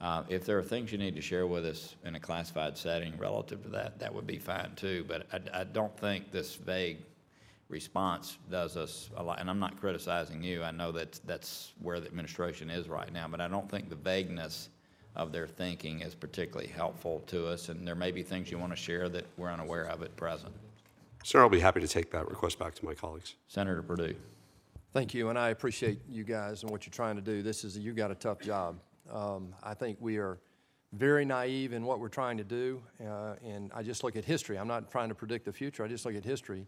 [0.00, 3.16] Uh, If there are things you need to share with us in a classified setting
[3.18, 5.04] relative to that, that would be fine too.
[5.06, 6.98] But I, I don't think this vague
[7.68, 10.62] response does us a lot, and I'm not criticizing you.
[10.62, 13.96] I know that that's where the administration is right now, but I don't think the
[13.96, 14.70] vagueness
[15.16, 18.72] of their thinking is particularly helpful to us, and there may be things you want
[18.72, 20.52] to share that we're unaware of at present.
[21.24, 23.34] Sir, I'll be happy to take that request back to my colleagues.
[23.48, 24.14] Senator Perdue.
[24.92, 27.42] Thank you, and I appreciate you guys and what you're trying to do.
[27.42, 28.78] This is, you've got a tough job.
[29.10, 30.38] Um, I think we are
[30.92, 34.58] very naive in what we're trying to do, uh, and I just look at history.
[34.58, 36.66] I'm not trying to predict the future, I just look at history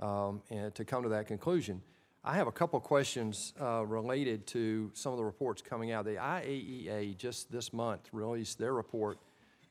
[0.00, 1.82] um, and to come to that conclusion.
[2.22, 6.04] I have a couple questions uh, related to some of the reports coming out.
[6.04, 9.18] The IAEA just this month released their report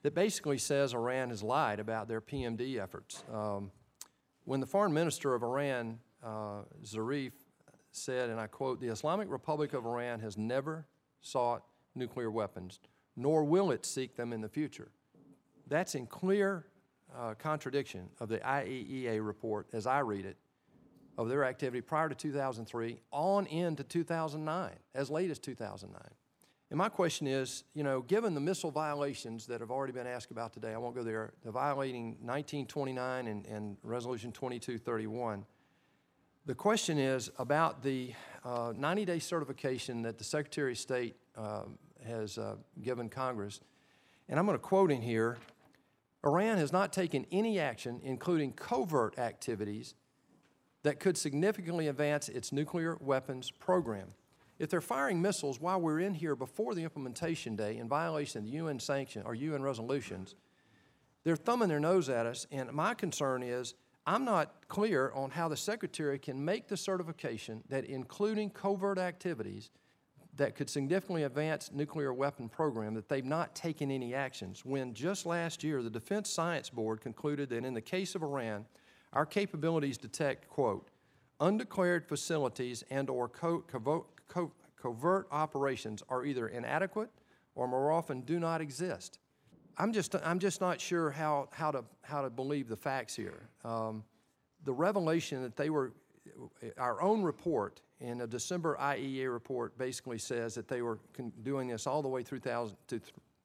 [0.02, 3.24] that basically says Iran has lied about their PMD efforts.
[3.32, 3.72] Um,
[4.46, 7.34] when the foreign minister of Iran, uh, Zarif,
[7.92, 10.86] said, and I quote, the Islamic Republic of Iran has never
[11.22, 11.64] sought
[11.96, 12.80] nuclear weapons,
[13.16, 14.92] nor will it seek them in the future.
[15.68, 16.66] That's in clear
[17.18, 20.38] uh, contradiction of the IAEA report, as I read it,
[21.18, 26.02] of their activity prior to 2003 on into 2009, as late as 2009.
[26.72, 30.30] And my question is, you know, given the missile violations that have already been asked
[30.30, 35.46] about today, I won't go there, the violating 1929 and, and Resolution 2231,
[36.50, 38.12] the question is about the
[38.44, 43.60] 90-day certification that the Secretary of State um, has uh, given Congress.
[44.28, 45.38] And I'm going to quote in here,
[46.26, 49.94] Iran has not taken any action, including covert activities,
[50.82, 54.08] that could significantly advance its nuclear weapons program.
[54.58, 58.46] If they're firing missiles while we're in here before the implementation day in violation of
[58.46, 60.34] the UN sanction or UN resolutions,
[61.24, 62.48] they're thumbing their nose at us.
[62.52, 67.64] And my concern is I'm not clear on how the Secretary can make the certification
[67.70, 69.70] that including covert activities
[70.36, 75.26] that could significantly advance nuclear weapon program that they've not taken any actions when just
[75.26, 78.66] last year the Defense Science Board concluded that in the case of Iran,
[79.12, 80.90] our capabilities detect, quote,
[81.40, 84.52] undeclared facilities and or co co co
[84.82, 87.10] covert operations are either inadequate
[87.56, 89.20] or more often do not exist.
[89.80, 93.48] I'm just, I'm just not sure how, how, to, how to believe the facts here.
[93.64, 94.04] Um,
[94.66, 95.94] the revelation that they were,
[96.78, 101.00] our own report in a December IEA report basically says that they were
[101.44, 102.42] doing this all the way through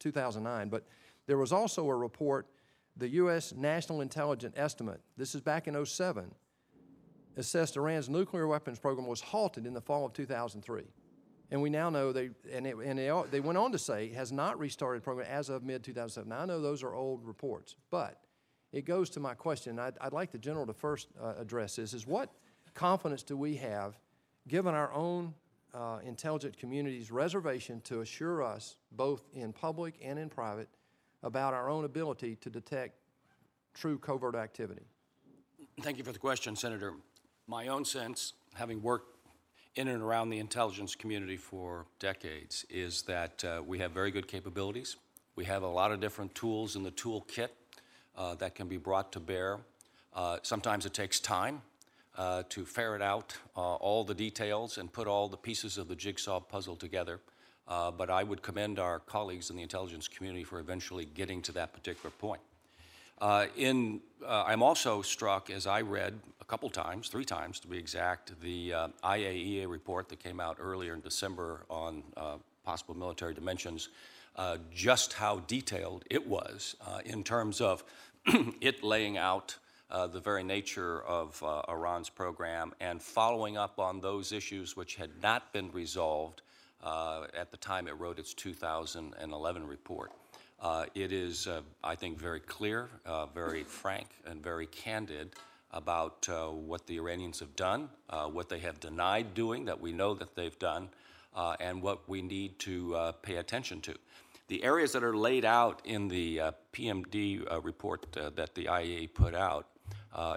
[0.00, 0.68] 2009.
[0.68, 0.84] But
[1.26, 2.48] there was also a report,
[2.96, 3.54] the U.S.
[3.56, 6.32] National Intelligence Estimate, this is back in 07,
[7.36, 10.82] assessed Iran's nuclear weapons program was halted in the fall of 2003.
[11.54, 14.32] And we now know they, and, it, and they, they went on to say, has
[14.32, 16.28] not restarted program as of mid 2007.
[16.28, 18.18] Now, I know those are old reports, but
[18.72, 19.78] it goes to my question.
[19.78, 22.28] I'd, I'd like the general to first uh, address this is what
[22.74, 23.96] confidence do we have
[24.48, 25.32] given our own
[25.72, 30.68] uh, intelligent community's reservation to assure us, both in public and in private,
[31.22, 32.96] about our own ability to detect
[33.74, 34.88] true covert activity?
[35.82, 36.94] Thank you for the question, Senator.
[37.46, 39.13] My own sense, having worked
[39.76, 44.28] in and around the intelligence community for decades, is that uh, we have very good
[44.28, 44.96] capabilities.
[45.36, 47.48] We have a lot of different tools in the toolkit
[48.16, 49.58] uh, that can be brought to bear.
[50.14, 51.62] Uh, sometimes it takes time
[52.16, 55.96] uh, to ferret out uh, all the details and put all the pieces of the
[55.96, 57.20] jigsaw puzzle together.
[57.66, 61.52] Uh, but I would commend our colleagues in the intelligence community for eventually getting to
[61.52, 62.40] that particular point.
[63.18, 67.68] Uh, in, uh, I'm also struck as I read a couple times, three times to
[67.68, 72.02] be exact, the uh, IAEA report that came out earlier in December on
[72.64, 73.88] possible military dimensions,
[74.72, 77.84] just how detailed it was in terms of
[78.60, 79.56] it laying out
[79.90, 84.96] uh, the very nature of uh, Iran's program and following up on those issues which
[84.96, 86.42] had not been resolved
[86.82, 90.10] uh, at the time it wrote its 2011 report.
[90.64, 95.34] Uh, It is, uh, I think, very clear, uh, very frank, and very candid
[95.72, 99.92] about uh, what the Iranians have done, uh, what they have denied doing that we
[99.92, 100.88] know that they've done,
[101.36, 103.94] uh, and what we need to pay attention to.
[104.48, 106.40] The areas that are laid out in the
[106.72, 109.66] PMD report that the IAEA put out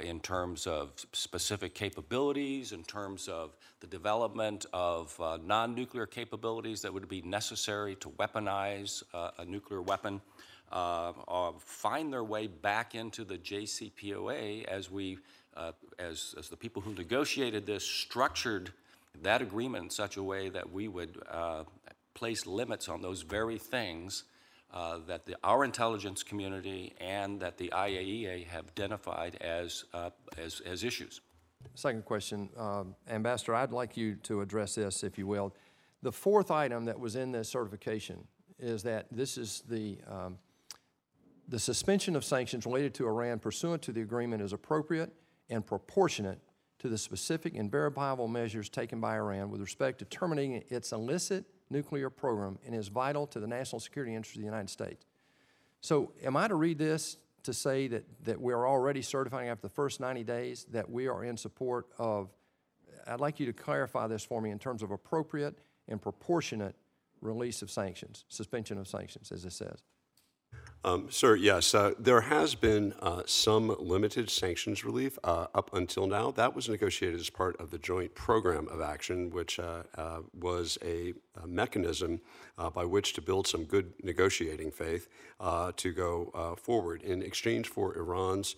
[0.01, 6.93] in terms of specific capabilities, in terms of the development of uh, non-nuclear capabilities that
[6.93, 10.21] would be necessary to weaponize uh, a nuclear weapon,
[10.71, 15.19] uh, uh, find their way back into the JCPOA as we,
[15.55, 18.71] uh, as, as the people who negotiated this structured
[19.23, 21.17] that agreement in such a way that we would
[22.13, 24.23] place limits on those very things
[24.73, 30.61] uh, that the, our intelligence community and that the IAEA have identified as, uh, as,
[30.65, 31.21] as issues.
[31.77, 35.53] Second question, um, Ambassador, I'd like you to address this, if you will.
[36.01, 38.17] The fourth item that was in this certification
[38.57, 40.39] is that this is the, um,
[41.47, 45.13] the suspension of sanctions related to Iran pursuant to the agreement is appropriate
[45.51, 46.39] and proportionate
[46.79, 51.45] to the specific and verifiable measures taken by Iran with respect to terminating its illicit
[51.69, 55.05] nuclear program and is vital to the national security interest of the United States.
[55.81, 59.73] So am I to read this to say that, that we're already certifying after the
[59.73, 62.29] first 90 days that we are in support of,
[63.05, 65.57] I'd like you to clarify this for me in terms of appropriate
[65.87, 66.75] and proportionate
[67.21, 69.83] release of sanctions, suspension of sanctions, as it says.
[70.83, 76.07] Um, Sir, yes, uh, there has been uh, some limited sanctions relief uh, up until
[76.07, 76.31] now.
[76.31, 80.77] That was negotiated as part of the Joint Program of Action, which uh, uh, was
[80.85, 82.21] a, a mechanism
[82.57, 85.09] uh, by which to build some good negotiating faith
[85.75, 88.55] to go forward in exchange for Iran's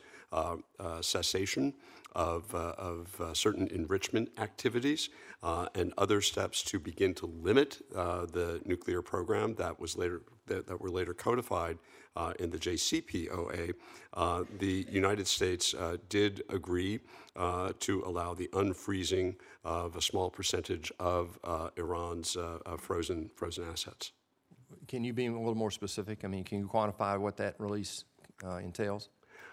[1.01, 1.73] cessation
[2.13, 5.09] of, uh, of uh, certain enrichment activities
[5.43, 10.67] uh, and other steps to begin to limit the nuclear program that was later that,
[10.67, 11.77] that were later codified
[12.15, 13.73] uh, in the JCPOA.
[14.13, 16.99] Uh, the United States uh, did agree
[17.35, 23.65] uh, to allow the unfreezing of a small percentage of uh, Iran's uh, frozen frozen
[23.69, 24.11] assets.
[24.87, 26.25] Can you be a little more specific?
[26.25, 28.03] I mean, can you quantify what that release
[28.43, 29.09] uh, entails?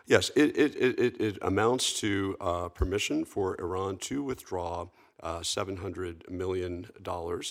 [0.07, 4.87] Yes, it, it, it, it- amounts to uh, permission for Iran to withdraw
[5.23, 6.87] uh, $700 million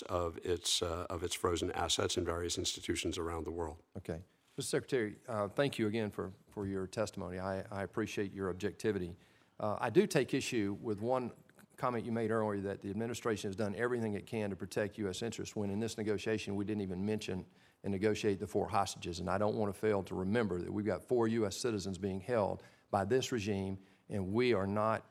[0.08, 3.82] of its, uh, of its frozen assets in various institutions around the world.
[3.98, 4.20] Okay.
[4.58, 4.64] Mr.
[4.64, 7.38] Secretary, uh, thank you again for, for your testimony.
[7.38, 9.14] I, I appreciate your objectivity.
[9.60, 11.30] Uh, I do take issue with one
[11.76, 15.20] comment you made earlier that the administration has done everything it can to protect U.S.
[15.20, 17.44] interests, when in this negotiation, we didn't even mention
[17.84, 19.20] and negotiate the four hostages.
[19.20, 21.54] And I don't want to fail to remember that we've got four U.S.
[21.54, 23.76] citizens being held by this regime,
[24.08, 25.04] and we are not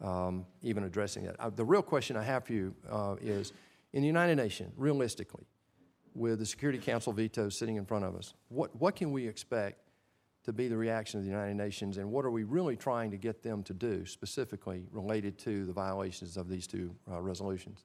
[0.00, 1.36] um, even addressing that.
[1.38, 3.52] Uh, the real question I have for you uh, is,
[3.92, 5.44] in the United Nations, realistically,
[6.16, 9.80] with the Security Council veto sitting in front of us, what, what can we expect
[10.44, 13.16] to be the reaction of the United Nations, and what are we really trying to
[13.16, 17.84] get them to do specifically related to the violations of these two uh, resolutions?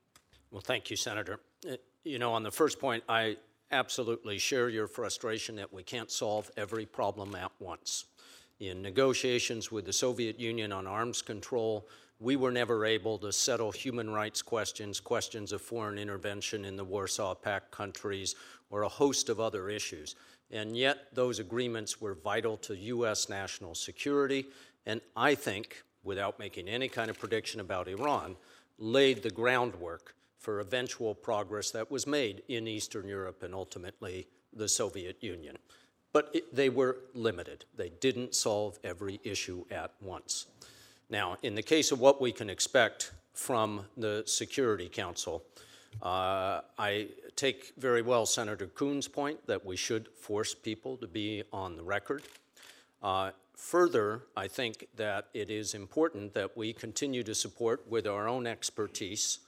[0.51, 1.39] Well, thank you, Senator.
[1.67, 3.37] Uh, You know, on the first point, I
[3.71, 8.05] absolutely share your frustration that we can't solve every problem at once.
[8.59, 11.87] In negotiations with the Soviet Union on arms control,
[12.21, 16.83] we were never able to settle human rights questions, questions of foreign intervention in the
[16.83, 18.35] Warsaw Pact countries,
[18.69, 20.15] or a host of other issues.
[20.51, 23.27] And yet, those agreements were vital to U.S.
[23.27, 24.45] national security,
[24.85, 28.35] and I think, without making any kind of prediction about Iran,
[28.77, 34.69] laid the groundwork for eventual progress that was made in Eastern Europe and ultimately the
[34.69, 35.57] Soviet Union.
[36.13, 37.65] But it, they were limited.
[37.75, 40.47] They didn't solve every issue at once.
[41.11, 45.43] Now, in the case of what we can expect from the Security Council,
[46.01, 51.43] uh, I take very well Senator Kuhn's point that we should force people to be
[51.51, 52.23] on the record.
[53.03, 58.29] Uh, further, I think that it is important that we continue to support, with our
[58.29, 59.39] own expertise,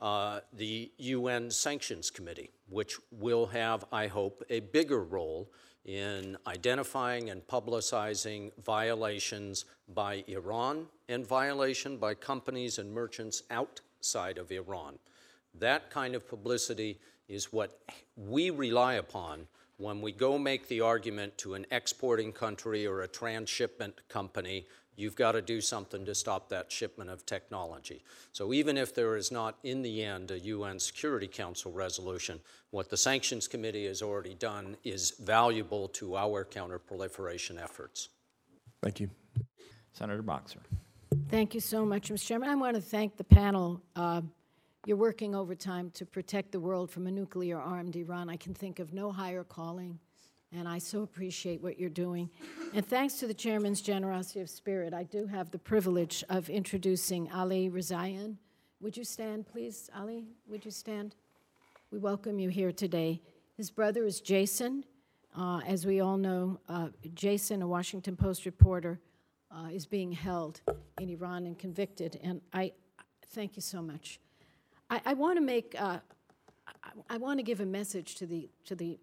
[0.00, 5.50] uh, the UN Sanctions Committee, which will have, I hope, a bigger role
[5.84, 9.64] in identifying and publicizing violations
[9.94, 14.98] by Iran and violation by companies and merchants outside of Iran.
[15.54, 17.80] That kind of publicity is what
[18.16, 19.46] we rely upon
[19.78, 24.66] when we go make the argument to an exporting country or a transshipment company,
[24.98, 28.02] you've got to do something to stop that shipment of technology.
[28.32, 32.90] So even if there is not, in the end, a UN Security Council resolution, what
[32.90, 38.08] the Sanctions Committee has already done is valuable to our counterproliferation efforts.
[38.82, 39.08] Thank you.
[39.92, 40.60] Senator Boxer.
[41.28, 42.26] Thank you so much, Mr.
[42.26, 42.50] Chairman.
[42.50, 43.80] I want to thank the panel.
[43.94, 44.22] Uh,
[44.84, 48.28] You're working overtime to protect the world from a nuclear-armed Iran.
[48.28, 49.98] I can think of no higher calling
[50.56, 52.30] and I so appreciate what you're doing.
[52.74, 57.30] And thanks to the chairman's generosity of spirit, I do have the privilege of introducing
[57.32, 58.36] Ali Rezaian.
[58.80, 59.90] Would you stand, please?
[59.96, 61.14] Ali, would you stand?
[61.90, 63.20] We welcome you here today.
[63.56, 64.84] His brother is Jason.
[65.36, 69.00] Uh, as we all know, uh, Jason, a Washington Post reporter,
[69.50, 70.60] uh, is being held
[71.00, 72.18] in Iran and convicted.
[72.22, 72.72] And I
[73.30, 74.20] thank you so much.
[74.90, 75.98] I, I want to make, uh,
[76.66, 78.98] I, I want to give a message to the, to, the,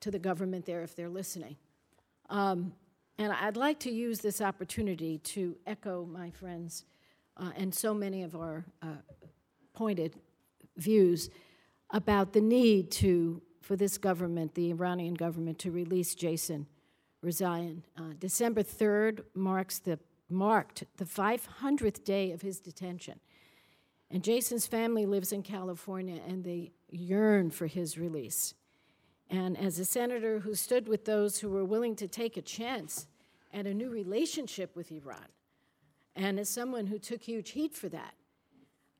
[0.00, 1.56] to the government there if they're listening.
[2.28, 2.72] Um,
[3.18, 6.84] and I'd like to use this opportunity to echo my friends
[7.36, 8.86] uh, and so many of our uh,
[9.72, 10.14] pointed
[10.76, 11.30] views
[11.90, 16.66] about the need to, for this government, the Iranian government, to release Jason
[17.24, 17.82] Rezaian.
[17.96, 19.98] Uh, December 3rd marks the,
[20.28, 23.20] marked the 500th day of his detention.
[24.10, 28.54] And Jason's family lives in California and they yearn for his release.
[29.28, 33.06] And as a senator who stood with those who were willing to take a chance
[33.52, 35.26] at a new relationship with Iran,
[36.14, 38.14] and as someone who took huge heat for that,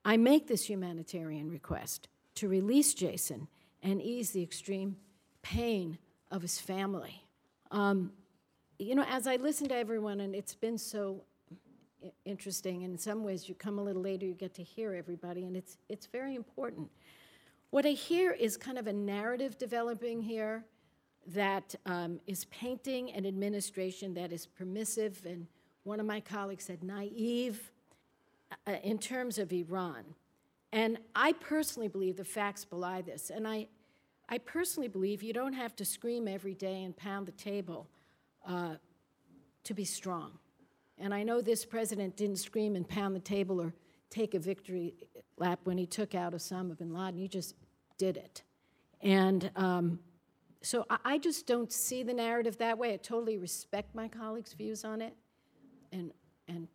[0.05, 3.49] I make this humanitarian request to release Jason
[3.83, 4.97] and ease the extreme
[5.43, 5.99] pain
[6.31, 7.23] of his family.
[7.71, 8.13] Um,
[8.79, 11.23] you know, as I listen to everyone, and it's been so
[12.25, 15.57] interesting, in some ways, you come a little later, you get to hear everybody, and
[15.57, 16.91] it's, it's very important.
[17.77, 20.65] What I hear is kind of a narrative developing here
[21.27, 25.47] that um, is painting an administration that is permissive, and
[25.83, 27.71] one of my colleagues said naive
[28.67, 30.07] uh, in terms of Iran.
[30.73, 33.29] And I personally believe the facts belie this.
[33.29, 33.67] And I,
[34.27, 37.89] I personally believe you don't have to scream every day and pound the table
[38.49, 38.77] uh,
[39.65, 40.39] to be strong.
[40.97, 43.75] And I know this president didn't scream and pound the table or
[44.09, 44.95] take a victory
[45.37, 47.19] lap when he took out Osama bin Laden.
[47.19, 47.55] He just
[47.99, 48.43] did it.
[49.01, 49.99] And um,
[50.63, 52.95] so I, I just don't see the narrative that way.
[52.95, 55.15] I totally respect my colleagues' views on it.
[55.93, 56.13] And,
[56.49, 56.69] and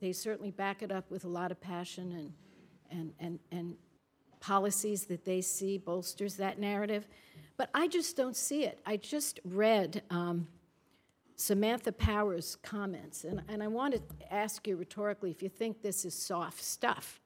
[0.00, 2.32] they certainly back it up with a lot of passion and,
[2.90, 3.76] and, and, and
[4.40, 7.08] policies that they see bolsters that narrative.
[7.56, 8.78] But I just don't see it.
[8.86, 10.46] I just read um,
[11.34, 14.02] Samantha Power's comments, and, and I want to
[14.32, 17.20] ask you rhetorically if you think this is soft stuff.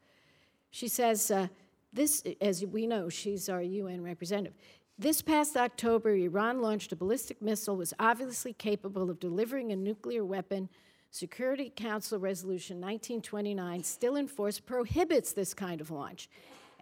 [0.70, 1.48] She says, uh,
[1.92, 4.54] this, as we know, she's our UN representative.
[4.98, 10.24] This past October, Iran launched a ballistic missile, was obviously capable of delivering a nuclear
[10.24, 10.68] weapon
[11.10, 16.30] Security Council Resolution 1929, still in force, prohibits this kind of launch.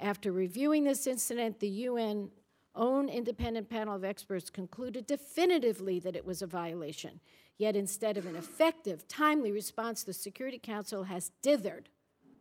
[0.01, 2.31] After reviewing this incident, the UN
[2.77, 7.19] own independent panel of experts concluded definitively that it was a violation.
[7.59, 11.87] Yet instead of an effective, timely response, the Security Council has dithered.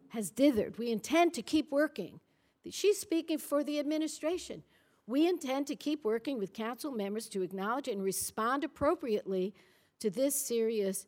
[0.10, 0.78] Has dithered.
[0.78, 2.20] We intend to keep working.
[2.70, 4.64] She's speaking for the administration.
[5.08, 9.56] We intend to keep working with council members to acknowledge and respond appropriately
[10.00, 11.08] to this serious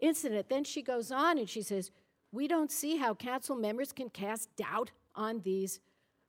[0.00, 0.48] incident.
[0.48, 1.90] Then she goes on and she says,
[2.32, 5.80] We don't see how council members can cast doubt on these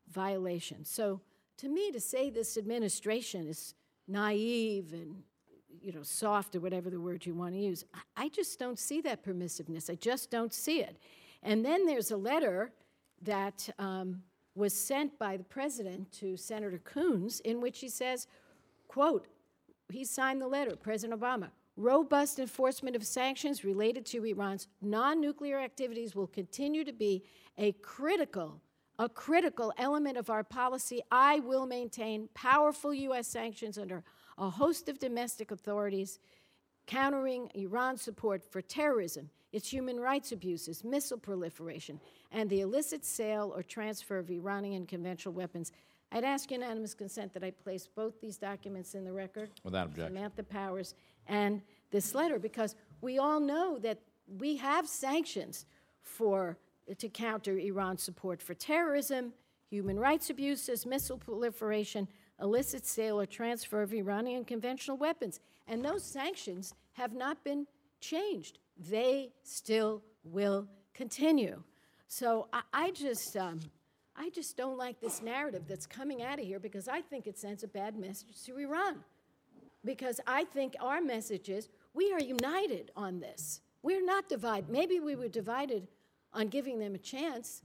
[0.10, 0.90] violations.
[0.90, 1.22] So,
[1.58, 3.76] to me, to say this administration is
[4.08, 5.24] naive and
[5.82, 7.84] you know, soft or whatever the word you want to use,
[8.16, 9.90] I just don't see that permissiveness.
[9.90, 10.98] I just don't see it.
[11.44, 12.72] And then there's a letter
[13.24, 14.22] that um,
[14.56, 18.28] was sent by the president to Senator Coons in which he says,
[18.88, 19.28] quote,
[19.90, 26.16] he signed the letter, President Obama, robust enforcement of sanctions related to Iran's non-nuclear activities
[26.16, 27.24] will continue to be
[27.58, 28.62] a critical
[29.00, 31.02] a critical element of our policy.
[31.12, 33.28] I will maintain powerful U.S.
[33.28, 34.04] sanctions under
[34.38, 36.20] a host of domestic authorities,
[36.86, 42.00] countering Iran's support for terrorism, its human rights abuses, missile proliferation,
[42.32, 45.72] and the illicit sale or transfer of Iranian conventional weapons.
[46.12, 49.50] I'd ask unanimous consent that I place both these documents in the record.
[49.64, 50.16] Without objection.
[50.16, 50.94] Samantha Powers
[51.28, 51.62] and
[51.92, 54.00] this letter because we all know that
[54.40, 55.66] we have sanctions
[56.02, 56.58] for
[56.98, 59.34] to counter Iran's support for terrorism,
[59.70, 62.08] human rights abuses, missile proliferation,
[62.42, 65.40] illicit sale or transfer of Iranian conventional weapons.
[65.68, 67.68] And those sanctions have not been
[68.00, 68.60] changed.
[68.78, 71.64] They still will continue.
[72.08, 73.60] So I, I just, um,
[74.16, 77.38] I just don't like this narrative that's coming out of here because I think it
[77.38, 78.98] sends a bad message to Iran.
[79.84, 83.62] Because I think our message is we are united on this.
[83.82, 84.70] We're not divided.
[84.70, 85.88] Maybe we were divided
[86.34, 87.64] on giving them a chance,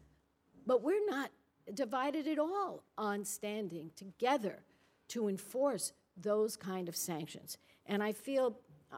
[0.67, 1.31] but we're not
[1.75, 4.61] divided at all on standing together
[5.09, 7.59] to enforce those kind of sanctions.
[7.87, 8.57] And I feel,
[8.93, 8.97] uh,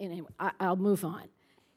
[0.00, 1.28] anyway, I'll move on.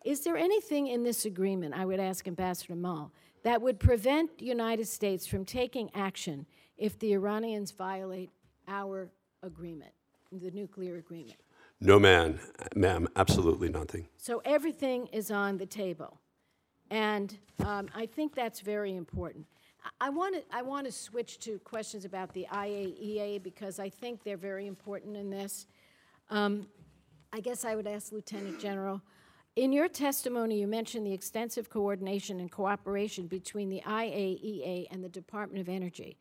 [0.08, 3.12] Is there anything in this agreement, I would ask Ambassador Mull,
[3.44, 6.46] that would prevent the United States from taking action
[6.78, 8.30] if the Iranians violate
[8.70, 9.10] our
[9.44, 9.92] agreement?
[10.32, 11.38] the nuclear agreement.
[11.80, 12.38] No, man,
[12.76, 14.10] ma'am, absolutely nothing.
[14.18, 16.20] So everything is on the table.
[16.92, 19.46] And um, I think that's very important.
[19.86, 23.88] I- I want to, I want to switch to questions about the IAEA because I
[23.90, 25.66] think they're very important in this.
[26.30, 26.68] Um,
[27.32, 29.02] I guess I would ask Lieutenant General,
[29.58, 35.10] in your testimony, you mentioned the extensive coordination and cooperation between the IAEA and the
[35.10, 36.16] Department of Energy.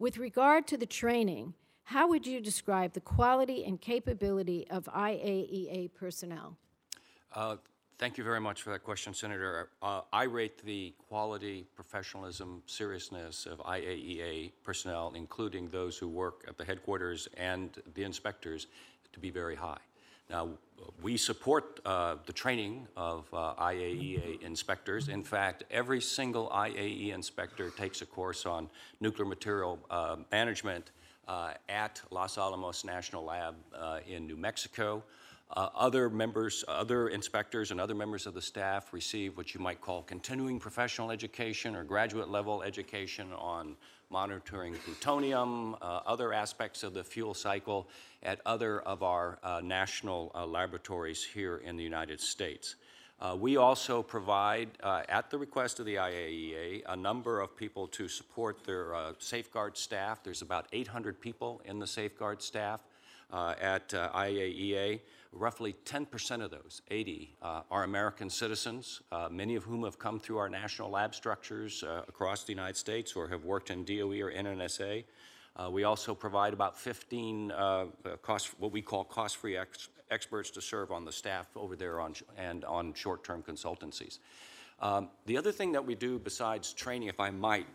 [0.00, 1.54] With regard to the training,
[1.84, 6.56] how would you describe the quality and capability of IAEA personnel?
[7.32, 7.56] Uh,
[7.98, 9.68] Thank you very much for that question, Senator.
[9.82, 16.56] Uh, I rate the quality, professionalism, seriousness of IAEA personnel, including those who work at
[16.56, 18.68] the headquarters and the inspectors,
[19.12, 19.76] to be very high.
[20.30, 20.50] Now,
[21.02, 25.08] we support uh, the training of uh, IAEA inspectors.
[25.08, 28.70] In fact, every single IAEA inspector takes a course on
[29.00, 30.92] nuclear material uh, management
[31.26, 35.02] uh, at Los Alamos National Lab uh, in New Mexico.
[35.50, 39.80] Uh, Other members, other inspectors and other members of the staff receive what you might
[39.80, 43.74] call continuing professional education or graduate level education on
[44.10, 47.88] monitoring plutonium, uh, other aspects of the fuel cycle
[48.22, 52.74] at other of our uh, national uh, laboratories here in the United States.
[53.20, 57.86] Uh, We also provide, uh, at the request of the IAEA, a number of people
[57.88, 60.24] to support their uh, safeguard staff.
[60.24, 62.80] There's about 800 people in the safeguard staff
[63.32, 65.00] uh, at uh, IAEA.
[65.32, 70.18] Roughly 10% of those, 80, uh, are American citizens, uh, many of whom have come
[70.18, 74.20] through our national lab structures uh, across the United States or have worked in DOE
[74.20, 75.04] or NNSA.
[75.56, 80.50] Uh, We also provide about 15 uh, uh, cost, what we call cost-free ex- experts
[80.50, 84.18] to serve on the staff over there on, and on short-term consultancies.
[84.80, 87.66] Um, The other thing that we do besides training, if I might,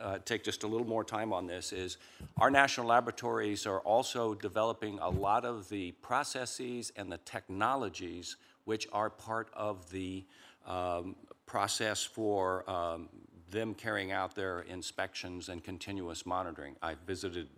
[0.00, 1.98] uh, take just a little more time on this is
[2.38, 8.86] our national laboratories are also developing a lot of the processes and the technologies which
[8.92, 10.24] are part of the
[10.66, 11.16] um,
[11.46, 13.08] process for um,
[13.50, 16.76] them carrying out their inspections and continuous monitoring.
[16.82, 17.48] I visited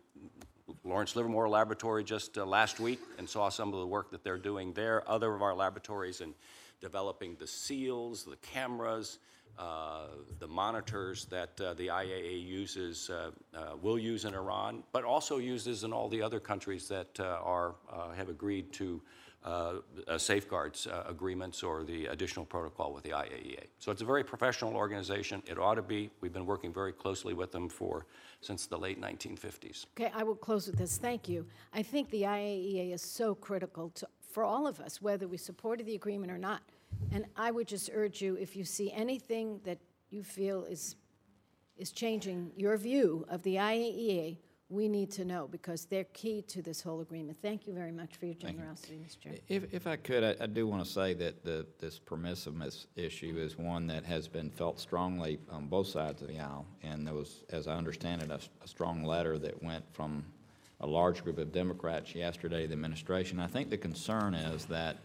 [0.84, 4.38] Lawrence Livermore Laboratory just uh, last week and saw some of the work that they're
[4.38, 5.08] doing there.
[5.10, 6.34] Other of our laboratories in
[6.80, 9.18] developing the seals, the cameras,
[9.58, 15.38] the monitors that uh, the IAA uses, uh, uh, will use in Iran, but also
[15.38, 19.02] uses in all the other countries that uh, are, uh, have agreed to
[19.42, 23.64] uh, uh, safeguards uh, agreements or the additional protocol with the IAEA.
[23.78, 25.42] So it's a very professional organization.
[25.46, 26.10] It ought to be.
[26.20, 28.04] We've been working very closely with them for,
[28.42, 29.86] since the late 1950s.
[29.98, 30.98] Okay, I will close with this.
[30.98, 31.46] Thank you.
[31.72, 35.86] I think the IAEA is so critical to, for all of us, whether we supported
[35.86, 36.60] the agreement or not.
[37.12, 39.78] And I would just urge you, if you see anything that
[40.10, 40.96] you feel is,
[41.76, 44.38] is changing your view of the IAEA,
[44.70, 47.36] we need to know because they're key to this whole agreement.
[47.42, 49.20] Thank you very much for your generosity, Mr.
[49.20, 49.32] Chair.
[49.48, 53.36] If, if I could, I, I do want to say that the, this permissiveness issue
[53.36, 56.66] is one that has been felt strongly on both sides of the aisle.
[56.84, 60.24] And there was, as I understand it, a, a strong letter that went from
[60.80, 63.40] a large group of Democrats yesterday to the administration.
[63.40, 64.98] I think the concern is that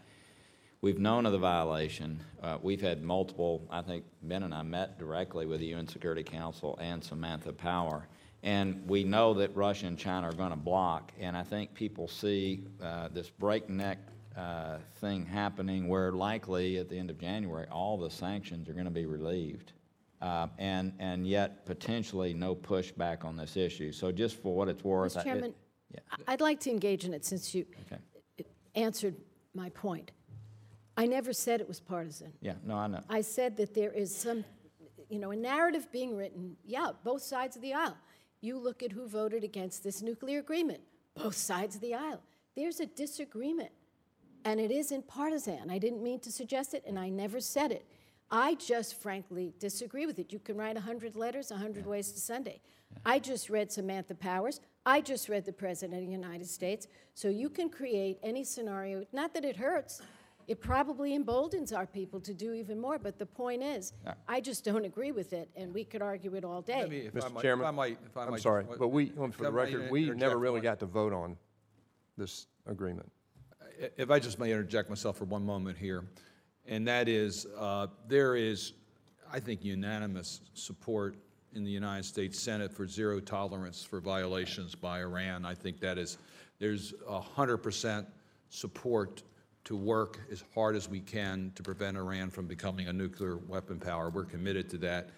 [0.80, 2.22] we've known of the violation.
[2.42, 6.22] Uh, we've had multiple, I think Ben and I met directly with the UN Security
[6.22, 8.06] Council and Samantha Power.
[8.42, 11.12] And we know that Russia and China are going to block.
[11.18, 13.98] And I think people see uh, this breakneck
[14.36, 18.84] uh, thing happening where likely at the end of January, all the sanctions are going
[18.84, 19.72] to be relieved.
[20.22, 23.92] Uh, and, and yet potentially no pushback on this issue.
[23.92, 25.16] So just for what it's worth.
[25.16, 25.24] I- Mr.
[25.24, 25.54] Chairman,
[25.92, 26.00] yeah.
[26.10, 28.00] I- I'd like to engage in it since you Okay.
[28.74, 29.14] answered
[29.54, 30.12] my point.
[30.96, 32.32] I never said it was partisan.
[32.40, 33.00] Yeah, no, I know.
[33.08, 34.44] I said that there is some,
[35.10, 37.96] you know, a narrative being written, yeah, both sides of the aisle.
[38.40, 40.80] You look at who voted against this nuclear agreement,
[41.14, 42.22] both sides of the aisle.
[42.54, 43.72] There's a disagreement,
[44.44, 45.70] and it isn't partisan.
[45.70, 47.86] I didn't mean to suggest it, and I never said it.
[48.30, 50.32] I just frankly disagree with it.
[50.32, 52.60] You can write 100 letters, 100 ways to Sunday.
[53.04, 54.60] I just read Samantha Powers.
[54.84, 56.88] I just read the President of the United States.
[57.14, 59.04] So you can create any scenario.
[59.12, 60.00] Not that it hurts.
[60.46, 62.98] It probably emboldens our people to do even more.
[62.98, 63.92] But the point is,
[64.28, 67.06] I just don't agree with it, and we could argue it all Let me, day.
[67.06, 67.32] if I Mr.
[67.34, 69.14] might- Chairman, if I might, if I might I'm just sorry, wa- but we, if
[69.34, 71.36] for I the record, we interject never really one- got to vote on
[72.16, 73.10] this agreement.
[73.96, 76.04] If I just may interject myself for one moment here,
[76.66, 78.72] and that is, uh, there is,
[79.30, 81.16] I think, unanimous support
[81.54, 85.44] in the United States Senate for zero tolerance for violations by Iran.
[85.44, 86.18] I think that is,
[86.58, 88.06] there's a hundred percent
[88.48, 89.22] support
[89.66, 93.78] to work as hard as we can to prevent Iran from becoming a nuclear weapon
[93.78, 94.10] power.
[94.10, 95.10] We're committed to that.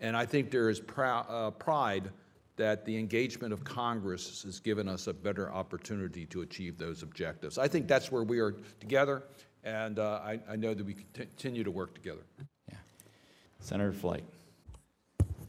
[0.00, 2.10] And I think there is prou- uh, pride
[2.54, 7.58] that the engagement of Congress has given us a better opportunity to achieve those objectives.
[7.58, 9.24] I think that's where we are together,
[9.64, 12.22] and uh, I, I know that we can continue to work together.
[12.70, 12.76] Yeah.
[13.60, 14.24] Senator Flake.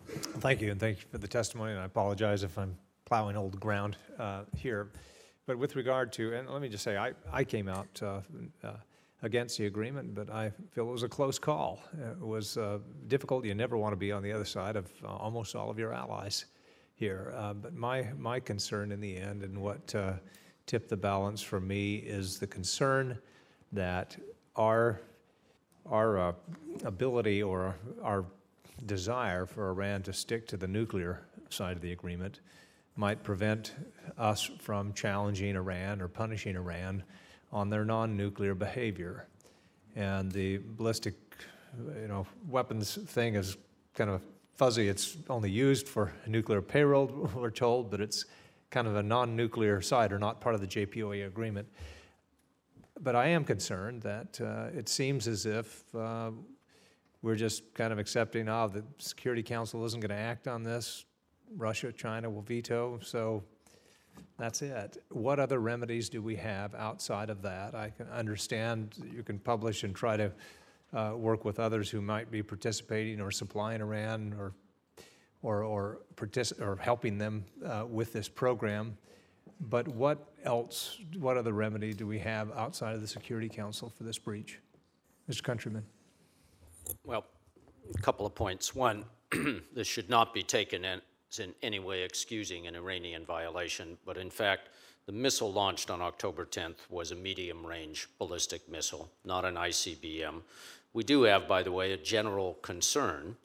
[0.10, 2.76] Thank you, and thank you for the testimony, and I apologize if I'm
[3.06, 4.90] plowing old ground uh, here.
[5.48, 8.20] But with regard to, and let me just say, I, I came out uh,
[8.66, 8.74] uh,
[9.24, 11.80] against the agreement, but I feel it was a close call.
[11.98, 13.46] It was uh, difficult.
[13.46, 15.94] You never want to be on the other side of uh, almost all of your
[15.94, 16.46] allies
[16.96, 17.34] here.
[17.36, 20.14] Uh, But my, my concern in the end, and what uh,
[20.66, 23.18] tipped the balance for me, is the concern
[23.72, 24.18] that
[24.58, 25.00] our,
[25.90, 26.36] our
[26.84, 28.26] ability or our
[28.86, 32.42] desire for Iran to stick to the nuclear side of the agreement
[32.98, 33.76] might prevent
[34.18, 37.04] us from challenging Iran or punishing Iran
[37.52, 39.28] on their non-nuclear behavior.
[39.96, 41.16] And the ballistic,
[42.02, 43.56] you know, weapons thing is
[43.94, 44.22] kind of
[44.56, 44.88] fuzzy.
[44.88, 48.26] It's only used for nuclear payroll, we're told, but it's
[48.72, 51.68] kind of a non-nuclear side or not part of the JPOA agreement.
[53.00, 56.32] But I am concerned that uh, it seems as if uh,
[57.22, 61.06] we're just kind of accepting, oh, the Security Council isn't going to act on this.
[61.56, 63.44] Russia, China will veto, so
[64.38, 64.98] that's it.
[65.10, 67.76] What other remedies do we have outside of that?
[67.76, 70.32] I can understand you can publish and try to
[70.94, 74.54] uh, work with others who might be participating or supplying Iran or
[75.44, 78.98] or or, partic- or helping them uh, with this program.
[79.60, 81.00] But what else?
[81.18, 84.60] What other remedy do we have outside of the Security Council for this breach,
[85.30, 85.44] Mr.
[85.44, 85.84] Countryman?
[87.04, 87.26] Well,
[87.94, 88.76] a couple of points.
[88.76, 89.06] One,
[89.74, 91.02] this should not be taken in,
[91.32, 94.70] as in any way excusing an Iranian violation, but in fact,
[95.06, 100.42] the missile launched on October 10th was a medium range ballistic missile, not an ICBM.
[100.94, 103.38] We do have, by the way, a general concern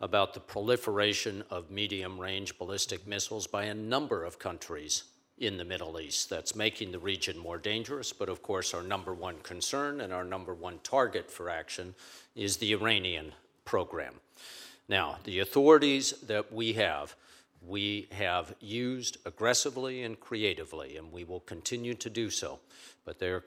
[0.00, 5.04] about the proliferation of medium range ballistic missiles by a number of countries
[5.38, 6.30] in the Middle East.
[6.30, 10.24] That's making the region more dangerous, but of course, our number one concern and our
[10.24, 11.94] number one target for action
[12.34, 13.32] is the Iranian
[13.64, 14.14] program.
[14.88, 17.14] Now, the authorities that we have,
[17.66, 22.58] we have used aggressively and creatively, and we will continue to do so.
[23.04, 23.42] But they are,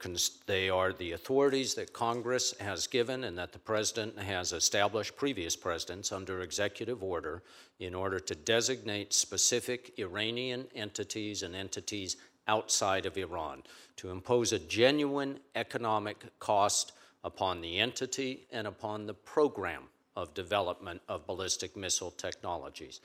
[0.46, 5.56] they are the authorities that Congress has given and that the President has established, previous
[5.56, 7.42] presidents, under executive order
[7.80, 12.16] in order to designate specific Iranian entities and entities
[12.46, 13.62] outside of Iran,
[13.96, 16.92] to impose a genuine economic cost
[17.24, 19.84] upon the entity and upon the program
[20.14, 23.00] of development of ballistic missile technologies.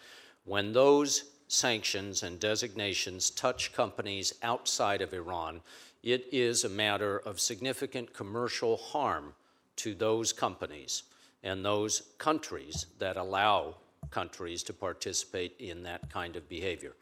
[0.49, 5.61] When those sanctions and designations touch companies outside of Iran,
[6.01, 9.35] it is a matter of significant commercial harm
[9.75, 11.03] to those companies
[11.43, 13.75] and those countries that allow
[14.09, 16.93] countries to participate in that kind of behavior.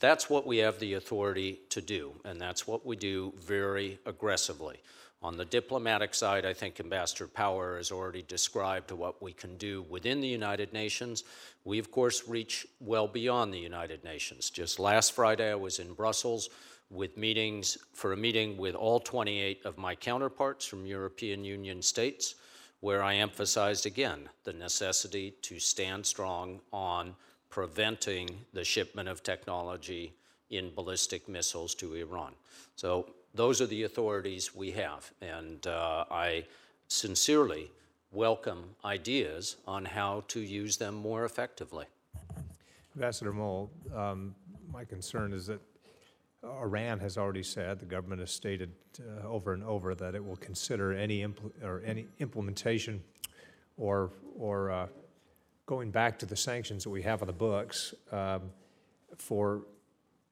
[0.00, 4.78] That's what we have the authority to do, and that's what we do very aggressively.
[5.26, 9.84] On the diplomatic side, I think Ambassador Power has already described what we can do
[9.90, 11.24] within the United Nations.
[11.64, 14.50] We, of course, reach well beyond the United Nations.
[14.50, 16.48] Just last Friday, I was in Brussels
[16.90, 22.36] with meetings for a meeting with all 28 of my counterparts from European Union states,
[22.78, 27.16] where I emphasized again the necessity to stand strong on
[27.50, 30.14] preventing the shipment of technology
[30.50, 32.32] in ballistic missiles to Iran.
[32.76, 36.46] So those are the authorities we have, and uh, I
[36.88, 37.70] sincerely
[38.10, 41.84] welcome ideas on how to use them more effectively.
[42.94, 44.34] Ambassador Mull, um,
[44.72, 45.60] my concern is that
[46.42, 50.36] Iran has already said, the government has stated uh, over and over that it will
[50.36, 51.24] consider any
[51.62, 53.02] or any implementation
[53.76, 54.86] or or uh,
[55.66, 58.42] going back to the sanctions that we have on the books um,
[59.18, 59.62] for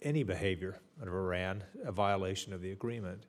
[0.05, 3.25] any behavior of Iran, a violation of the agreement.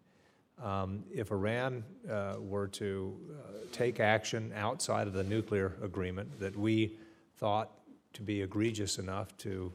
[0.61, 6.56] Um, if Iran uh, were to uh, take action outside of the nuclear agreement that
[6.56, 6.97] we
[7.38, 7.72] thought
[8.14, 9.73] to be egregious enough to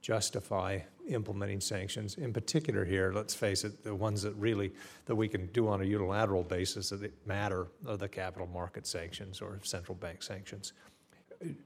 [0.00, 4.72] justify implementing sanctions, in particular here, let's face it, the ones that really
[5.06, 9.40] that we can do on a unilateral basis that matter are the capital market sanctions
[9.40, 10.72] or central bank sanctions.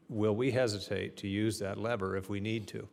[0.08, 2.88] Will we hesitate to use that lever if we need to?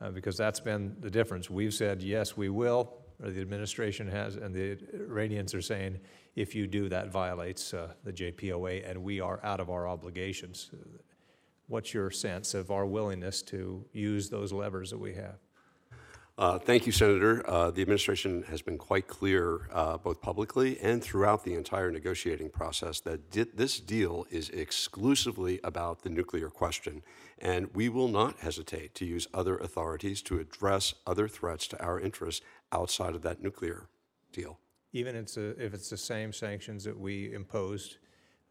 [0.00, 1.50] Uh, because that's been the difference.
[1.50, 5.98] We've said, yes, we will, or the administration has, and the Iranians are saying,
[6.36, 10.70] if you do, that violates uh, the JPOA, and we are out of our obligations.
[11.66, 15.38] What's your sense of our willingness to use those levers that we have?
[16.38, 17.42] Uh, Thank you, Senator.
[17.50, 22.50] Uh, The administration has been quite clear, uh, both publicly and throughout the entire negotiating
[22.50, 27.02] process, that di- this deal is exclusively about the nuclear question,
[27.40, 31.98] and we will not hesitate to use other authorities to address other threats to our
[31.98, 33.88] interests outside of that nuclear
[34.32, 34.60] deal.
[34.92, 37.96] Even it's a- if it's the same sanctions that we imposed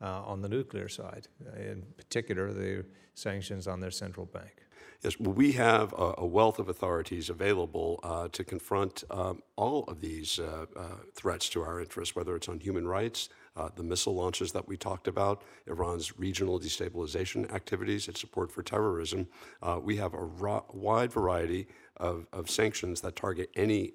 [0.02, 4.64] uh, on the nuclear side, uh, in particular, the sanctions on their central bank.
[5.04, 10.02] Yes, we have a, a wealth of authorities available uh, to confront um, all of
[10.02, 10.84] these uh, uh,
[11.14, 14.76] threats to our interests, whether it's on human rights, uh, the missile launches that we
[14.76, 19.28] talked about, Iran's regional destabilization activities, its support for terrorism.
[19.62, 21.68] Uh, we have a ro- wide variety
[21.98, 23.94] of, of sanctions that target any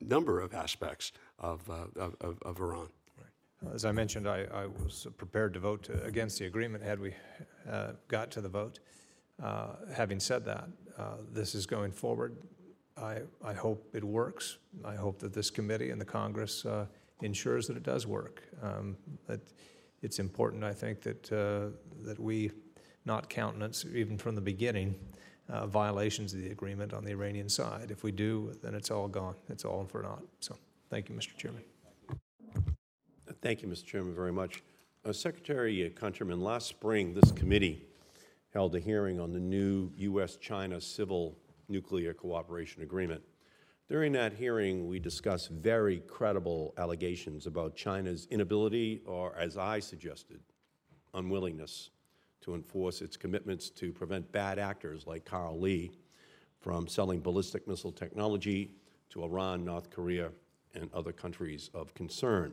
[0.00, 2.88] number of aspects of, uh, of, of, of Iran.
[3.72, 7.14] As I mentioned, I, I was prepared to vote against the agreement had we
[7.70, 8.80] uh, got to the vote.
[9.42, 10.68] Uh, Having said that,
[10.98, 12.36] uh, this is going forward.
[12.96, 14.58] I, I hope it works.
[14.84, 16.86] I hope that this committee and the Congress uh,
[17.22, 18.42] ensures that it does work.
[18.62, 18.96] Um,
[20.02, 22.50] it's important, I think, that, uh, that we
[23.04, 24.94] not countenance, even from the beginning,
[25.48, 27.90] uh, violations of the agreement on the Iranian side.
[27.90, 29.34] If we do, then it's all gone.
[29.48, 30.22] It's all for naught.
[30.40, 30.56] So,
[30.90, 31.36] thank you, Mr.
[31.36, 31.62] Chairman.
[33.40, 33.84] Thank you, Mr.
[33.84, 34.62] Chairman, very much.
[35.04, 37.82] Uh, Secretary Countryman, last spring, this committee
[38.52, 41.38] held a hearing on the new U.S.-China Civil
[41.68, 43.22] Nuclear Cooperation Agreement.
[43.88, 50.40] During that hearing, we discussed very credible allegations about China's inability, or as I suggested,
[51.14, 51.90] unwillingness
[52.42, 55.92] to enforce its commitments to prevent bad actors like Karl Lee
[56.60, 58.72] from selling ballistic missile technology
[59.10, 60.30] to Iran, North Korea,
[60.74, 62.52] and other countries of concern.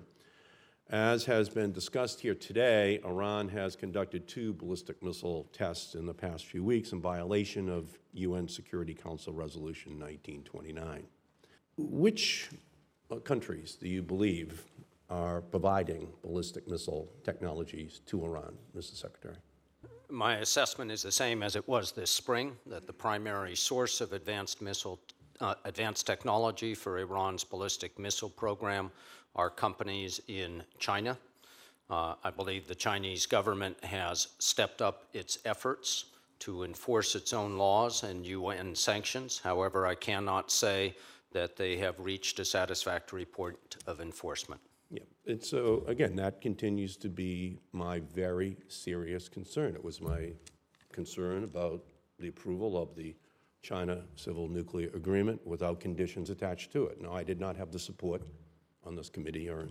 [0.91, 6.15] As has been discussed here today, Iran has conducted two ballistic missile tests in the
[6.15, 11.05] past few weeks in violation of UN Security Council Resolution 1929.
[11.77, 12.49] Which
[13.11, 14.65] uh, countries do you believe
[15.11, 18.95] are providing ballistic missile technologies to Iran, Mr.
[18.95, 19.37] Secretary?
[20.09, 24.11] My assessment is the same as it was this spring, that the primary source of
[24.13, 24.99] advanced missile,
[25.41, 28.91] uh, advanced technology for Iran's ballistic missile program
[29.35, 31.17] are companies in China.
[31.89, 36.05] Uh, I believe the Chinese government has stepped up its efforts
[36.39, 39.39] to enforce its own laws and UN sanctions.
[39.39, 40.95] However, I cannot say
[41.31, 44.61] that they have reached a satisfactory point of enforcement.
[44.89, 49.75] Yeah, and so, again, that continues to be my very serious concern.
[49.75, 50.31] It was my
[50.91, 51.83] concern about
[52.17, 53.15] the approval of the
[53.61, 57.01] China Civil Nuclear Agreement without conditions attached to it.
[57.01, 58.21] Now, I did not have the support
[58.85, 59.67] on this committee or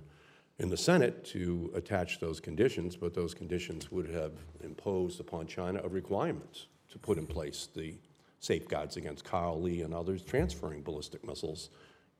[0.58, 4.32] in the Senate to attach those conditions, but those conditions would have
[4.62, 7.94] imposed upon China a requirement to put in place the
[8.40, 11.70] safeguards against Karl Lee and others transferring ballistic missiles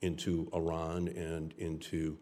[0.01, 2.17] into Iran and into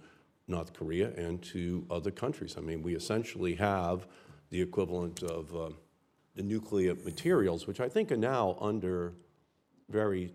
[0.48, 2.56] North Korea and to other countries.
[2.56, 4.06] I mean, we essentially have
[4.50, 5.70] the equivalent of uh,
[6.34, 9.14] the nuclear materials, which I think are now under
[9.88, 10.32] very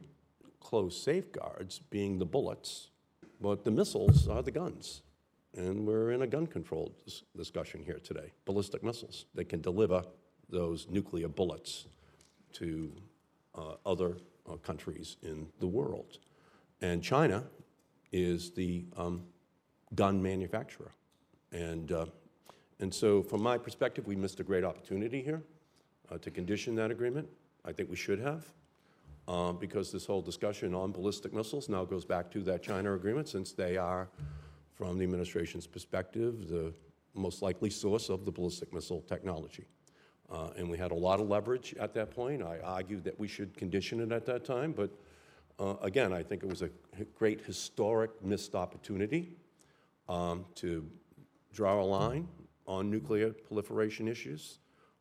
[0.59, 2.89] close safeguards, being the bullets,
[3.39, 5.01] but the missiles are the guns.
[5.55, 8.31] And we're in a gun control dis- discussion here today.
[8.45, 9.25] Ballistic missiles.
[9.35, 10.03] that can deliver
[10.49, 11.87] those nuclear bullets
[12.53, 12.91] to
[13.55, 14.17] uh, other
[14.49, 16.19] uh, countries in the world.
[16.81, 17.43] And China
[18.11, 19.23] is the um,
[19.95, 20.91] gun manufacturer.
[21.51, 22.05] And, uh,
[22.79, 25.43] and so, from my perspective, we missed a great opportunity here
[26.09, 27.27] uh, to condition that agreement.
[27.65, 28.45] I think we should have,
[29.31, 33.29] uh, because this whole discussion on ballistic missiles now goes back to that China agreement,
[33.29, 34.09] since they are,
[34.75, 36.73] from the administration's perspective, the
[37.13, 39.65] most likely source of the ballistic missile technology.
[40.29, 42.43] Uh, and we had a lot of leverage at that point.
[42.43, 44.91] I argued that we should condition it at that time, but
[45.59, 46.69] uh, again, I think it was a
[47.15, 49.31] great historic missed opportunity
[50.09, 50.85] um, to
[51.53, 52.27] draw a line
[52.67, 54.59] on nuclear proliferation issues,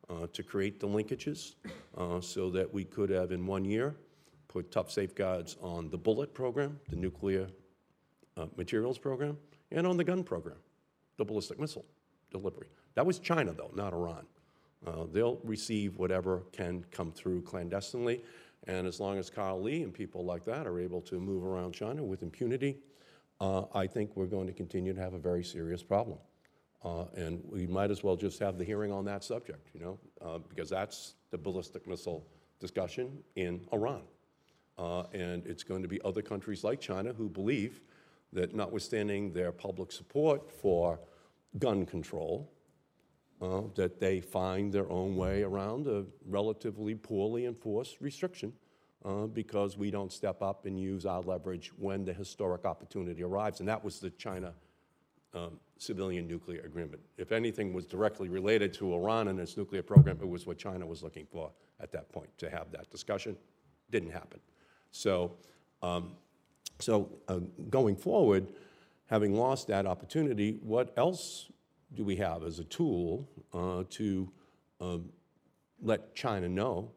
[0.09, 1.55] uh, to create the linkages
[1.97, 3.97] uh, so that we could have, in one year,
[4.51, 7.47] put tough safeguards on the bullet program, the nuclear
[8.37, 9.39] uh, materials program,
[9.71, 10.57] and on the gun program,
[11.19, 11.87] the ballistic missile
[12.33, 12.67] delivery.
[12.95, 14.27] That was China, though, not Iran.
[14.85, 18.25] Uh, they'll receive whatever can come through clandestinely,
[18.67, 21.73] and as long as Karl Lee and people like that are able to move around
[21.73, 22.77] China with impunity,
[23.41, 26.19] uh, I think we're going to continue to have a very serious problem.
[26.83, 29.99] Uh, and we might as well just have the hearing on that subject, you know,
[30.23, 32.27] uh, because that's the ballistic missile
[32.59, 34.03] discussion in Iran.
[34.81, 37.83] Uh, and it's going to be other countries like China who believe
[38.33, 40.99] that, notwithstanding their public support for
[41.59, 42.51] gun control,
[43.43, 48.53] uh, that they find their own way around a relatively poorly enforced restriction
[49.05, 53.61] uh, because we don't step up and use our leverage when the historic opportunity arrives.
[53.61, 54.55] And that was the China
[55.35, 57.03] um, civilian nuclear agreement.
[57.19, 60.87] If anything was directly related to Iran and its nuclear program, it was what China
[60.87, 61.51] was looking for
[61.81, 63.37] at that point, to have that discussion.
[63.91, 64.41] Didn't happen.
[64.93, 65.37] So,
[65.83, 66.13] um,
[66.79, 68.47] so uh, going forward,
[69.07, 71.51] having lost that opportunity, what else
[71.95, 74.31] do we have as a tool uh, to
[74.81, 75.11] um,
[75.83, 76.91] let China know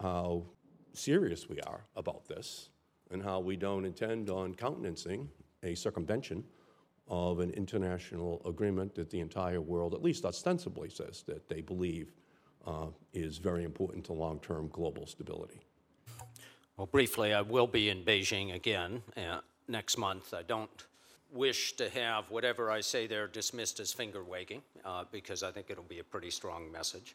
[0.00, 0.44] how
[0.92, 2.68] serious we are about this
[3.10, 5.28] and how we don't intend on countenancing
[5.62, 6.44] a circumvention
[7.08, 12.12] of an international agreement that the entire world, at least ostensibly, says that they believe
[12.66, 15.60] uh, is very important to long-term global stability.
[16.76, 20.34] Well, briefly, I will be in Beijing again uh, next month.
[20.34, 20.68] I don't
[21.30, 25.66] wish to have whatever I say there dismissed as finger wagging, uh, because I think
[25.70, 27.14] it'll be a pretty strong message.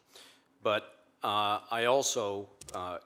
[0.62, 2.98] But uh, I also uh,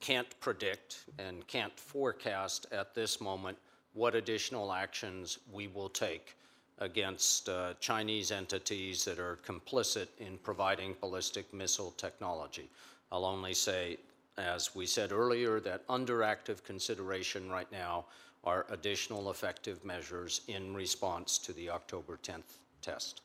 [0.00, 3.56] can't predict and can't forecast at this moment
[3.92, 6.36] what additional actions we will take
[6.78, 12.68] against uh, Chinese entities that are complicit in providing ballistic missile technology.
[13.12, 13.98] I'll only say,
[14.36, 18.06] as we said earlier, that under active consideration right now
[18.42, 23.22] are additional effective measures in response to the October 10th test.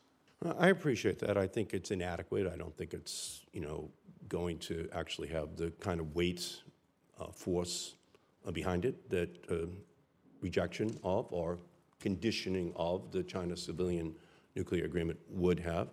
[0.58, 1.36] I appreciate that.
[1.36, 2.46] I think it's inadequate.
[2.46, 3.90] I don't think it's, you know,
[4.28, 6.60] going to actually have the kind of weight,
[7.20, 7.94] uh, force
[8.46, 9.66] uh, behind it that uh,
[10.40, 11.58] rejection of or
[12.00, 14.14] conditioning of the China civilian
[14.56, 15.88] nuclear agreement would have.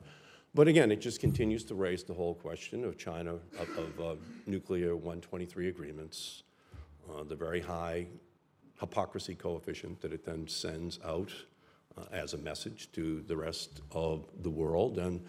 [0.58, 4.16] But again, it just continues to raise the whole question of China, of, of uh,
[4.48, 6.42] nuclear 123 agreements,
[7.08, 8.08] uh, the very high
[8.80, 11.32] hypocrisy coefficient that it then sends out
[11.96, 14.98] uh, as a message to the rest of the world.
[14.98, 15.24] And,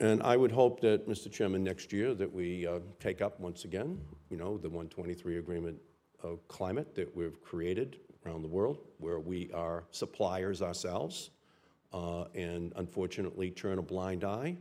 [0.00, 1.30] and I would hope that, Mr.
[1.30, 5.78] Chairman, next year that we uh, take up once again, you know, the 123 agreement
[6.24, 11.30] uh, climate that we've created around the world, where we are suppliers ourselves,
[11.94, 14.56] uh, and unfortunately turn a blind eye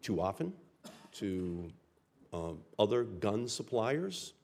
[0.00, 0.52] too often
[1.12, 1.68] to
[2.32, 4.34] um, other gun suppliers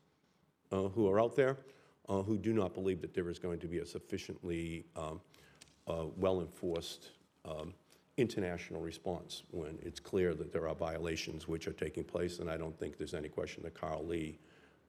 [0.73, 1.57] uh, who are out there
[2.09, 5.21] uh, who do not believe that there is going to be a sufficiently um,
[5.87, 7.11] uh, well-enforced
[7.45, 7.73] um,
[8.17, 12.57] international response when it's clear that there are violations which are taking place, and I
[12.57, 14.39] don't think there's any question that Karl Lee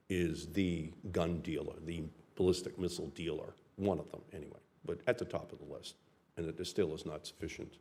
[0.10, 2.04] is the gun dealer, the
[2.36, 5.96] ballistic missile dealer, one of them anyway, but at the top of the list,
[6.38, 7.78] and that there still is not sufficient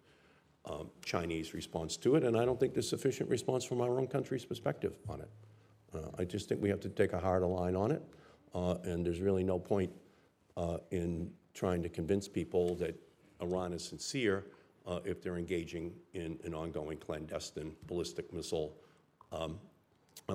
[0.64, 4.06] um, Chinese response to it, and I don't think there's sufficient response from our own
[4.06, 5.30] country's perspective on it.
[5.94, 8.02] Uh, I just think we have to take a harder line on it,
[8.54, 9.92] uh, and there's really no point
[10.56, 12.98] uh, in trying to convince people that
[13.40, 14.46] Iran is sincere
[14.86, 18.76] uh, if they're engaging in an ongoing clandestine ballistic missile
[19.32, 19.58] um,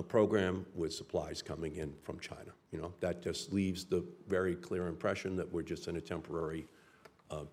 [0.08, 2.52] program with supplies coming in from China.
[2.70, 6.66] You know, that just leaves the very clear impression that we're just in a temporary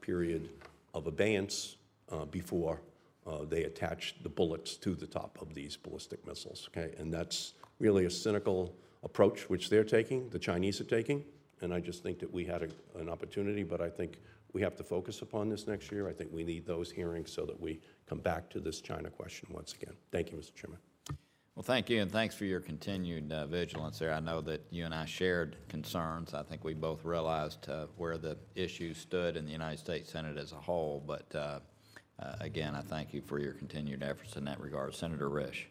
[0.01, 0.49] period
[0.93, 1.77] of abeyance
[2.11, 2.81] uh, before
[3.27, 6.69] uh, they attach the bullets to the top of these ballistic missiles.
[6.71, 8.73] Okay, and that's really a cynical
[9.03, 11.23] approach which they're taking, the Chinese are taking,
[11.61, 14.19] and I just think that we had a, an opportunity, but I think
[14.53, 16.09] we have to focus upon this next year.
[16.09, 19.47] I think we need those hearings so that we come back to this China question
[19.51, 19.93] once again.
[20.11, 20.55] Thank you, Mr.
[20.55, 20.79] Chairman.
[21.59, 24.13] Well, thank you, and thanks for your continued uh, vigilance there.
[24.13, 26.33] I know that you and I shared concerns.
[26.33, 30.37] I think we both realized uh, where the issue stood in the United States Senate
[30.37, 31.59] as a whole, but uh,
[32.19, 34.95] uh again, I thank you for your continued efforts in that regard.
[34.95, 35.65] Senator Risch.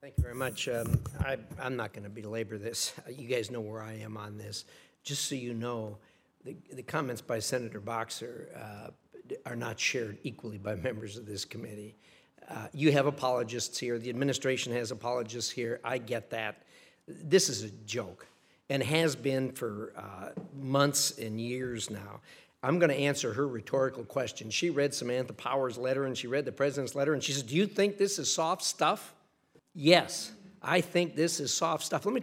[0.00, 0.68] Thank you very much.
[0.68, 2.92] Um, I, I'm not going to belabor this.
[3.08, 4.64] You guys know where I am on this.
[5.04, 5.98] Just so you know,
[6.44, 8.90] the, the comments by Senator Boxer uh,
[9.46, 11.94] are not shared equally by members of this committee.
[12.50, 13.98] Uh, you have apologists here.
[13.98, 15.80] The administration has apologists here.
[15.84, 16.62] I get that.
[17.06, 18.26] This is a joke
[18.68, 22.20] and has been for uh, months and years now.
[22.62, 24.50] I'm going to answer her rhetorical question.
[24.50, 27.54] She read Samantha Power's letter and she read the president's letter and she said, Do
[27.54, 29.14] you think this is soft stuff?
[29.74, 32.04] Yes, I think this is soft stuff.
[32.04, 32.18] Let me